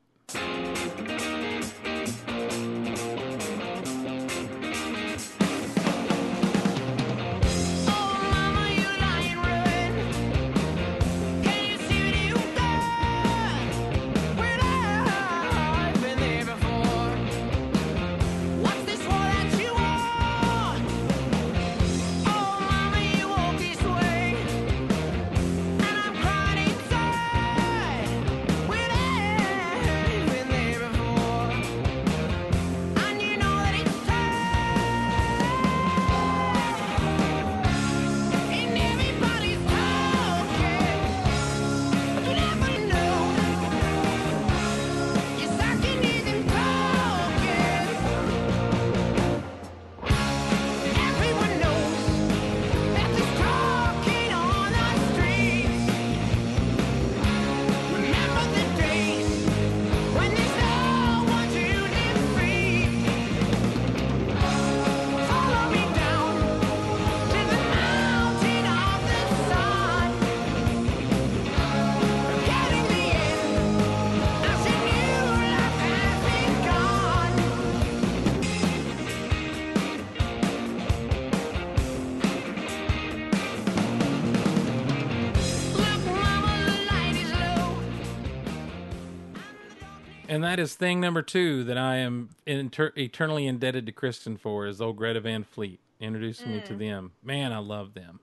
[90.55, 94.81] That is thing number two that I am inter- eternally indebted to Kristin for is
[94.81, 96.65] old Greta Van Fleet introducing me Mm.
[96.67, 97.13] to them.
[97.25, 98.21] Man, I love them.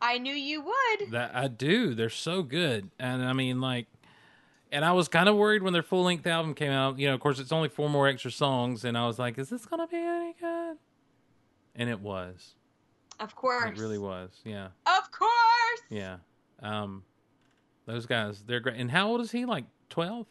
[0.00, 1.10] I knew you would.
[1.10, 1.92] That I do.
[1.96, 3.88] They're so good, and I mean, like,
[4.70, 7.00] and I was kind of worried when their full length album came out.
[7.00, 9.48] You know, of course, it's only four more extra songs, and I was like, "Is
[9.50, 10.76] this gonna be any good?"
[11.74, 12.54] And it was.
[13.18, 13.76] Of course.
[13.76, 14.40] It really was.
[14.44, 15.80] Yeah, Of course.
[15.90, 16.18] yeah.
[16.62, 17.02] Um,
[17.86, 18.76] those guys, they're great.
[18.76, 19.44] And how old is he?
[19.44, 20.28] Like twelve?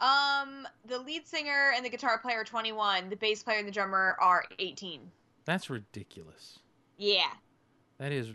[0.00, 3.08] Um, the lead singer and the guitar player are 21.
[3.10, 5.00] The bass player and the drummer are 18.
[5.44, 6.58] That's ridiculous.
[6.96, 7.30] Yeah.
[7.98, 8.30] That is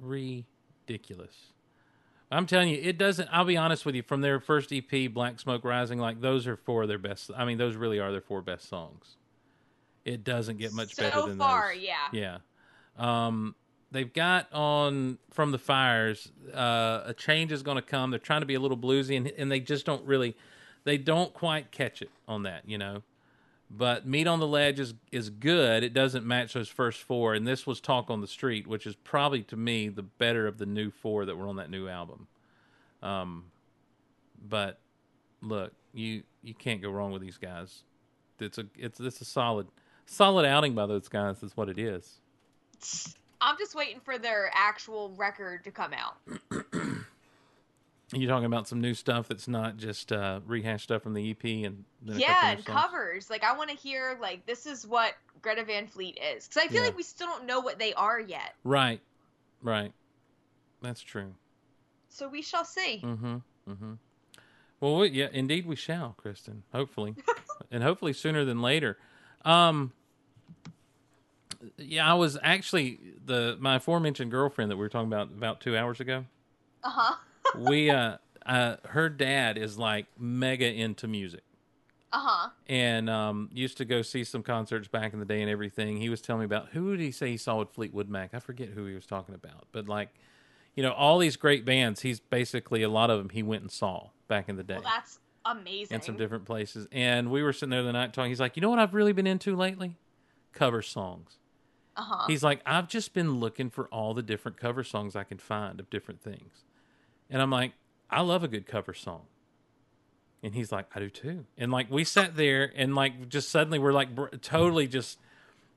[0.00, 1.34] ridiculous.
[2.30, 3.28] I'm telling you, it doesn't.
[3.30, 4.02] I'll be honest with you.
[4.02, 7.30] From their first EP, Black Smoke Rising, like those are four of their best.
[7.36, 9.16] I mean, those really are their four best songs.
[10.04, 11.82] It doesn't get much So better than far, those.
[11.82, 12.08] yeah.
[12.12, 12.38] Yeah.
[12.96, 13.54] Um,
[13.90, 16.32] they've got on from the fires.
[16.52, 18.10] Uh, a change is going to come.
[18.10, 20.34] They're trying to be a little bluesy, and and they just don't really.
[20.84, 23.02] They don't quite catch it on that, you know.
[23.74, 25.82] But Meet on the Ledge is is good.
[25.82, 28.94] It doesn't match those first four, and this was Talk on the Street, which is
[28.96, 32.26] probably to me the better of the new four that were on that new album.
[33.02, 33.44] Um,
[34.46, 34.78] but
[35.40, 37.82] look, you you can't go wrong with these guys.
[38.38, 39.68] It's a it's it's a solid
[40.04, 41.42] solid outing by those guys.
[41.42, 42.20] Is what it is.
[43.40, 46.16] I'm just waiting for their actual record to come out.
[48.12, 51.44] You talking about some new stuff that's not just uh, rehashed stuff from the EP
[51.66, 53.30] and yeah, and covers.
[53.30, 56.68] Like I want to hear like this is what Greta Van Fleet is because I
[56.68, 56.88] feel Yeah.
[56.88, 58.54] like we still don't know what they are yet.
[58.64, 59.00] Right,
[59.62, 59.92] right.
[60.82, 61.34] That's true.
[62.10, 63.00] So we shall see.
[63.02, 63.36] Mm-hmm.
[63.70, 63.92] Mm-hmm.
[64.80, 66.62] Well, we, yeah, indeed we shall, Kristin.
[66.72, 67.14] Hopefully,
[67.70, 68.98] and hopefully sooner than later.
[69.44, 69.92] Um,
[71.78, 75.76] yeah, I was actually the my aforementioned girlfriend that we were talking about about two
[75.76, 76.24] hours ago.
[76.84, 77.14] Uh huh.
[77.58, 78.16] We uh,
[78.46, 81.42] uh, her dad is like mega into music.
[82.14, 82.48] Uh huh.
[82.66, 85.96] and um, used to go see some concerts back in the day and everything.
[85.96, 88.34] He was telling me about who did he say he saw with Fleetwood Mac?
[88.34, 90.10] I forget who he was talking about, but like,
[90.74, 92.02] you know, all these great bands.
[92.02, 94.82] He's basically a lot of them he went and saw back in the day Well,
[94.82, 95.94] that's amazing.
[95.94, 96.86] in some different places.
[96.92, 98.30] And we were sitting there the night talking.
[98.30, 99.96] He's like, you know what I've really been into lately?
[100.52, 101.38] Cover songs.
[101.96, 102.24] Uh huh.
[102.26, 105.80] He's like, I've just been looking for all the different cover songs I can find
[105.80, 106.64] of different things.
[107.32, 107.72] And I'm like,
[108.10, 109.22] I love a good cover song.
[110.42, 111.46] And he's like, I do too.
[111.56, 115.18] And like, we sat there and like, just suddenly we're like, br- totally just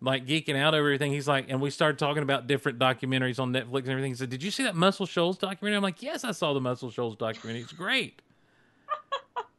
[0.02, 1.14] like geeking out over everything.
[1.14, 4.12] He's like, and we started talking about different documentaries on Netflix and everything.
[4.12, 5.78] He said, Did you see that Muscle Shoals documentary?
[5.78, 7.64] I'm like, Yes, I saw the Muscle Shoals documentary.
[7.64, 8.22] It's great.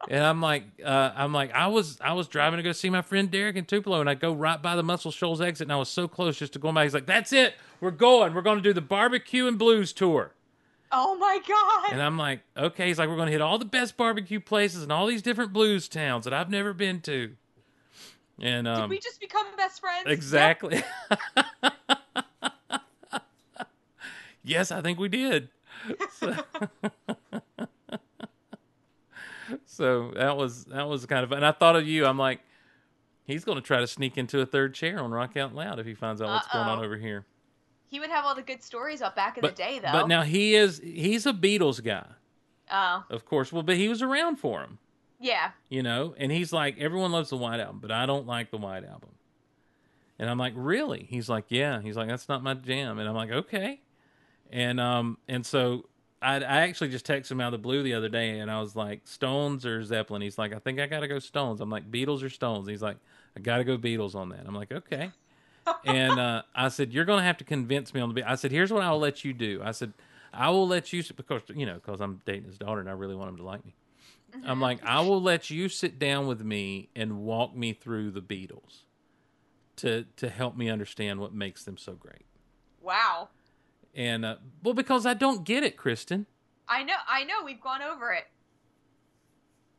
[0.08, 3.02] And I'm like, uh, I'm like, I was, I was driving to go see my
[3.02, 5.76] friend Derek in Tupelo, and I go right by the Muscle Shoals exit, and I
[5.76, 6.84] was so close just to go by.
[6.84, 8.32] He's like, "That's it, we're going.
[8.32, 10.30] We're going to do the barbecue and blues tour."
[10.98, 11.92] Oh my god.
[11.92, 14.82] And I'm like, "Okay." He's like, "We're going to hit all the best barbecue places
[14.82, 17.36] and all these different blues towns that I've never been to."
[18.40, 20.06] And um, Did we just become best friends?
[20.06, 20.82] exactly.
[24.42, 25.50] yes, I think we did.
[26.12, 26.34] So,
[29.66, 32.06] so that was that was kind of and I thought of you.
[32.06, 32.40] I'm like,
[33.26, 35.84] he's going to try to sneak into a third chair on Rock Out Loud if
[35.84, 37.26] he finds out what's going on over here.
[37.88, 39.92] He would have all the good stories up back in But the day, though.
[39.92, 42.06] but now he is he's a Beatles guy,
[42.70, 43.52] Oh, of course.
[43.52, 44.78] Well, but he was around for him,
[45.20, 45.50] yeah.
[45.68, 46.14] you know.
[46.18, 49.10] And he's like, everyone loves the White Album, but I don't like the White Album.
[50.18, 51.06] And I'm like, really?
[51.08, 51.80] He's like, yeah.
[51.80, 52.98] He's like, that's not my jam.
[52.98, 53.80] And I'm like, okay.
[54.50, 55.88] And um and so
[56.22, 58.60] I I actually just texted him out of the blue the other day, and I
[58.60, 60.22] was like, Stones or Zeppelin?
[60.22, 61.60] He's like, I think I gotta go Stones.
[61.60, 62.66] I'm like, Beatles or Stones?
[62.68, 62.96] He's like,
[63.36, 64.40] I gotta go Beatles on that.
[64.46, 65.10] I'm like, okay.
[65.84, 68.14] And uh, I said, you're gonna have to convince me on the.
[68.14, 68.22] Be-.
[68.22, 69.60] I said, here's what I'll let you do.
[69.64, 69.92] I said,
[70.32, 73.14] I will let you because you know because I'm dating his daughter and I really
[73.14, 73.74] want him to like me.
[74.44, 78.20] I'm like, I will let you sit down with me and walk me through the
[78.20, 78.82] Beatles
[79.76, 82.26] to to help me understand what makes them so great.
[82.80, 83.30] Wow.
[83.94, 86.26] And uh, well, because I don't get it, Kristin.
[86.68, 86.96] I know.
[87.08, 87.44] I know.
[87.44, 88.24] We've gone over it.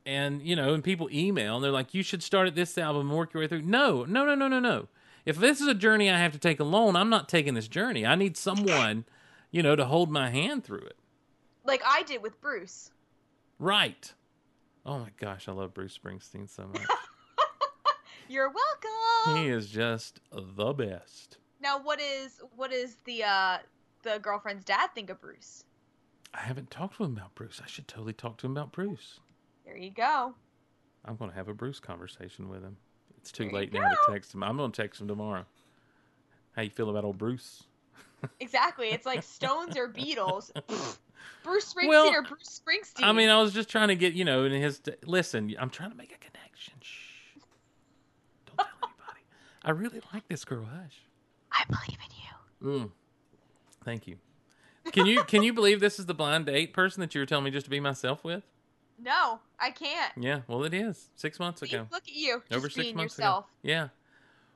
[0.05, 3.09] And you know, and people email and they're like, "You should start at this album
[3.09, 4.87] and work your way through." No, no, no, no, no, no.
[5.27, 8.05] If this is a journey I have to take alone, I'm not taking this journey.
[8.05, 9.03] I need someone,
[9.51, 10.95] you know, to hold my hand through it.
[11.65, 12.91] Like I did with Bruce.
[13.59, 14.13] Right.
[14.85, 16.87] Oh my gosh, I love Bruce Springsteen so much.
[18.29, 19.43] You're welcome.
[19.43, 21.39] he is just the best.
[21.59, 23.57] Now, what is what is the uh
[24.03, 25.65] the girlfriend's dad think of Bruce?
[26.33, 27.59] I haven't talked to him about Bruce.
[27.61, 29.19] I should totally talk to him about Bruce.
[29.65, 30.35] There you go.
[31.03, 32.77] I'm going to have a Bruce conversation with him.
[33.27, 34.41] It's too late now to text him.
[34.41, 35.45] I'm to text him tomorrow.
[36.55, 37.63] How you feel about old Bruce?
[38.39, 38.87] Exactly.
[38.87, 40.49] It's like Stones or Beatles.
[41.43, 43.03] Bruce Springsteen Well, or Bruce Springsteen?
[43.03, 44.81] I mean, I was just trying to get you know in his.
[45.05, 46.73] Listen, I'm trying to make a connection.
[46.81, 47.37] Shh.
[48.47, 49.21] Don't tell anybody.
[49.63, 50.65] I really like this girl.
[50.65, 50.95] Hush.
[51.51, 52.79] I believe in you.
[52.79, 52.91] Mm.
[53.85, 54.17] Thank you.
[54.91, 57.45] Can you can you believe this is the blind date person that you were telling
[57.45, 58.43] me just to be myself with?
[58.99, 60.11] No, I can't.
[60.17, 61.87] Yeah, well, it is six months See, ago.
[61.91, 63.45] look at you, Over six months yourself.
[63.45, 63.49] ago.
[63.61, 63.87] Yeah,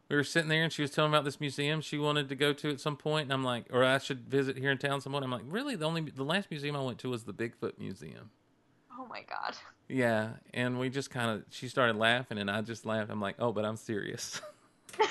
[0.10, 2.52] we were sitting there and she was telling about this museum she wanted to go
[2.54, 5.24] to at some point, and I'm like, or I should visit here in town sometime.
[5.24, 5.76] I'm like, really?
[5.76, 8.32] The only the last museum I went to was the Bigfoot Museum.
[8.98, 9.56] Oh my god.
[9.88, 13.12] Yeah, and we just kind of she started laughing, and I just laughed.
[13.12, 14.42] I'm like, oh, but I'm serious.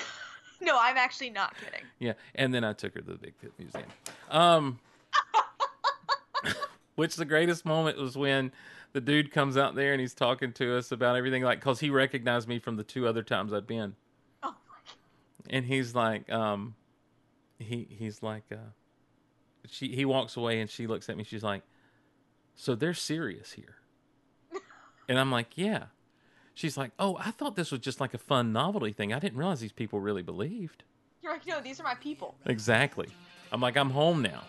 [0.63, 1.83] No, I'm actually not kidding.
[1.97, 3.85] Yeah, and then I took her to the Bigfoot Museum.
[4.29, 4.79] Um,
[6.95, 8.51] which the greatest moment was when
[8.93, 11.89] the dude comes out there and he's talking to us about everything, like because he
[11.89, 13.95] recognized me from the two other times I'd been,
[14.43, 14.55] Oh
[15.49, 16.75] and he's like, um,
[17.59, 18.71] he he's like, uh,
[19.67, 21.23] she he walks away and she looks at me.
[21.23, 21.63] She's like,
[22.55, 23.75] so they're serious here,
[25.09, 25.85] and I'm like, yeah.
[26.53, 29.13] She's like, oh, I thought this was just like a fun novelty thing.
[29.13, 30.83] I didn't realize these people really believed.
[31.23, 32.35] You're like, no, these are my people.
[32.45, 33.07] Exactly.
[33.53, 34.41] I'm like, I'm home now.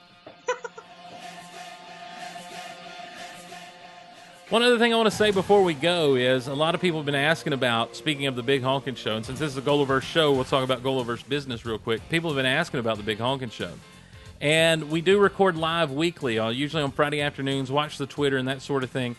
[4.52, 6.98] One other thing I want to say before we go is a lot of people
[6.98, 9.62] have been asking about, speaking of the Big Honkin' Show, and since this is a
[9.62, 12.06] Golaverse show, we'll talk about Golaverse business real quick.
[12.10, 13.70] People have been asking about the Big Honkin' Show.
[14.42, 17.72] And we do record live weekly, uh, usually on Friday afternoons.
[17.72, 19.16] Watch the Twitter and that sort of thing.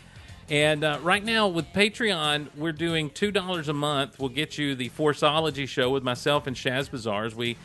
[0.51, 4.19] And uh, right now with Patreon, we're doing two dollars a month.
[4.19, 7.33] We'll get you the Forceology show with myself and Shaz Bazaars.
[7.33, 7.57] We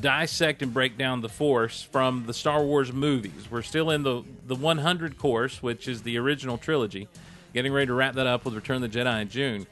[0.00, 3.50] dissect and break down the Force from the Star Wars movies.
[3.50, 7.08] We're still in the the 100 course, which is the original trilogy.
[7.52, 9.66] Getting ready to wrap that up with Return of the Jedi in June.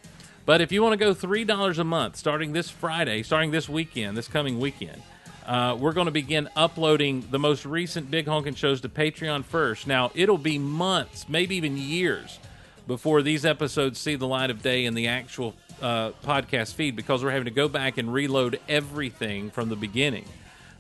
[0.45, 3.69] But if you want to go three dollars a month, starting this Friday, starting this
[3.69, 5.03] weekend, this coming weekend,
[5.47, 9.87] uh, we're going to begin uploading the most recent Big Honkin' shows to Patreon first.
[9.87, 12.39] Now it'll be months, maybe even years,
[12.87, 17.23] before these episodes see the light of day in the actual uh, podcast feed because
[17.23, 20.25] we're having to go back and reload everything from the beginning.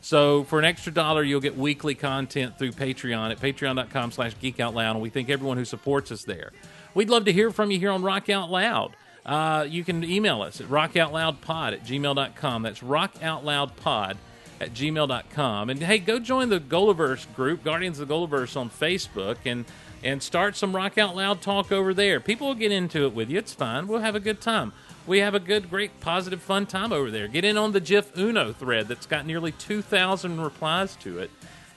[0.00, 4.92] So for an extra dollar, you'll get weekly content through Patreon at patreon.com slash geekoutloud,
[4.92, 6.52] and we thank everyone who supports us there.
[6.94, 8.94] We'd love to hear from you here on Rock Out Loud.
[9.26, 12.62] Uh, you can email us at rockoutloudpod at gmail.com.
[12.62, 14.16] That's rockoutloudpod
[14.60, 15.70] at gmail.com.
[15.70, 19.64] And hey, go join the Golaverse group, Guardians of the Golaverse on Facebook, and
[20.02, 22.20] and start some Rock Out Loud talk over there.
[22.20, 23.38] People will get into it with you.
[23.38, 23.88] It's fine.
[23.88, 24.72] We'll have a good time.
[25.08, 27.28] We have a good, great, positive, fun time over there.
[27.28, 31.30] Get in on the GIF Uno thread that's got nearly 2,000 replies to it.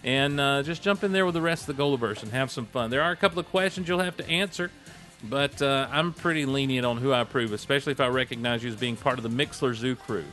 [0.04, 2.66] And uh, just jump in there with the rest of the Golaverse and have some
[2.66, 2.90] fun.
[2.90, 4.70] There are a couple of questions you'll have to answer,
[5.24, 8.76] but uh, I'm pretty lenient on who I approve, especially if I recognize you as
[8.76, 10.26] being part of the Mixlr Zoo crew.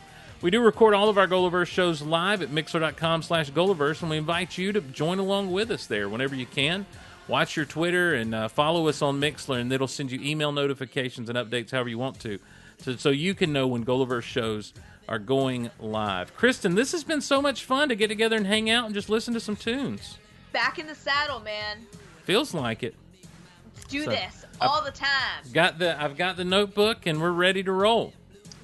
[0.43, 4.17] We do record all of our Golaverse shows live at mixlr.com slash Golaverse, and we
[4.17, 6.85] invite you to join along with us there whenever you can.
[7.29, 11.29] Watch your Twitter and uh, follow us on Mixlr, and it'll send you email notifications
[11.29, 12.41] and updates however you want to,
[12.79, 14.73] so, so you can know when Golaverse shows
[15.09, 16.37] are going live.
[16.37, 19.09] Kristin, this has been so much fun to get together and hang out and just
[19.09, 20.19] listen to some tunes.
[20.53, 21.87] Back in the saddle, man.
[22.25, 22.95] Feels like it.
[23.75, 25.45] Let's do So, this I've- all the time.
[25.53, 28.13] Got the I've got the notebook, and we're ready to roll.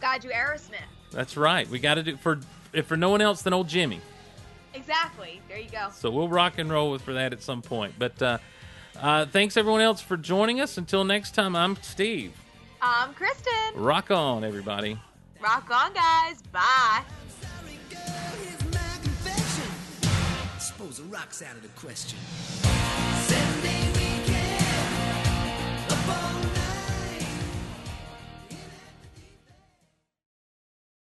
[0.01, 0.81] Gotta do Aerosmith.
[1.12, 1.69] That's right.
[1.69, 2.41] We got to do for
[2.73, 4.01] if for no one else than old Jimmy.
[4.74, 5.41] Exactly.
[5.49, 5.89] There you go.
[5.95, 7.95] So we'll rock and roll with for that at some point.
[7.99, 8.39] But uh,
[9.01, 10.77] uh, thanks everyone else for joining us.
[10.77, 12.32] Until next time, I'm Steve.
[12.86, 13.73] I'm Kristin.
[13.77, 14.98] Rock on, everybody.
[15.40, 16.43] Rock on, guys.
[16.52, 17.02] Bye.
[20.59, 22.19] Suppose rock's out of the question.